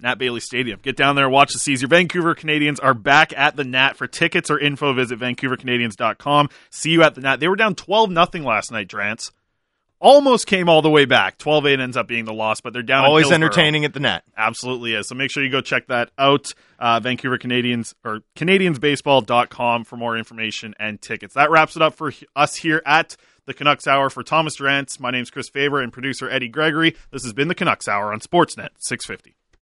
Nat 0.00 0.16
Bailey 0.16 0.40
Stadium. 0.40 0.80
Get 0.82 0.96
down 0.96 1.14
there, 1.16 1.28
watch 1.28 1.52
the 1.52 1.58
Seas. 1.60 1.80
Your 1.82 1.88
Vancouver 1.88 2.34
Canadians 2.34 2.80
are 2.80 2.94
back 2.94 3.32
at 3.36 3.54
the 3.56 3.62
Nat. 3.62 3.96
For 3.96 4.06
tickets 4.08 4.50
or 4.50 4.58
info, 4.58 4.92
visit 4.94 5.18
vancouvercanadians.com. 5.18 6.48
See 6.70 6.90
you 6.90 7.02
at 7.02 7.14
the 7.14 7.20
Nat. 7.20 7.36
They 7.40 7.46
were 7.48 7.56
down 7.56 7.74
12 7.74 8.10
nothing 8.10 8.42
last 8.42 8.72
night, 8.72 8.88
Drance. 8.88 9.30
Almost 10.02 10.48
came 10.48 10.68
all 10.68 10.82
the 10.82 10.90
way 10.90 11.04
back. 11.04 11.38
12 11.38 11.64
8 11.64 11.78
ends 11.78 11.96
up 11.96 12.08
being 12.08 12.24
the 12.24 12.32
loss, 12.32 12.60
but 12.60 12.72
they're 12.72 12.82
down. 12.82 13.04
Always 13.04 13.30
entertaining 13.30 13.84
at 13.84 13.94
the 13.94 14.00
net. 14.00 14.24
Absolutely 14.36 14.94
is. 14.94 15.06
So 15.06 15.14
make 15.14 15.30
sure 15.30 15.44
you 15.44 15.48
go 15.48 15.60
check 15.60 15.86
that 15.86 16.10
out. 16.18 16.52
Uh, 16.76 16.98
Vancouver 16.98 17.38
Canadians 17.38 17.94
or 18.04 18.22
CanadiansBaseball.com 18.34 19.84
for 19.84 19.96
more 19.96 20.16
information 20.18 20.74
and 20.80 21.00
tickets. 21.00 21.34
That 21.34 21.52
wraps 21.52 21.76
it 21.76 21.82
up 21.82 21.94
for 21.94 22.12
us 22.34 22.56
here 22.56 22.82
at 22.84 23.14
the 23.46 23.54
Canucks 23.54 23.86
Hour. 23.86 24.10
For 24.10 24.24
Thomas 24.24 24.56
Drance, 24.56 24.98
my 24.98 25.12
name's 25.12 25.30
Chris 25.30 25.48
Faber 25.48 25.80
and 25.80 25.92
producer 25.92 26.28
Eddie 26.28 26.48
Gregory. 26.48 26.96
This 27.12 27.22
has 27.22 27.32
been 27.32 27.46
the 27.46 27.54
Canucks 27.54 27.86
Hour 27.86 28.12
on 28.12 28.18
Sportsnet 28.18 28.70
650. 28.78 29.36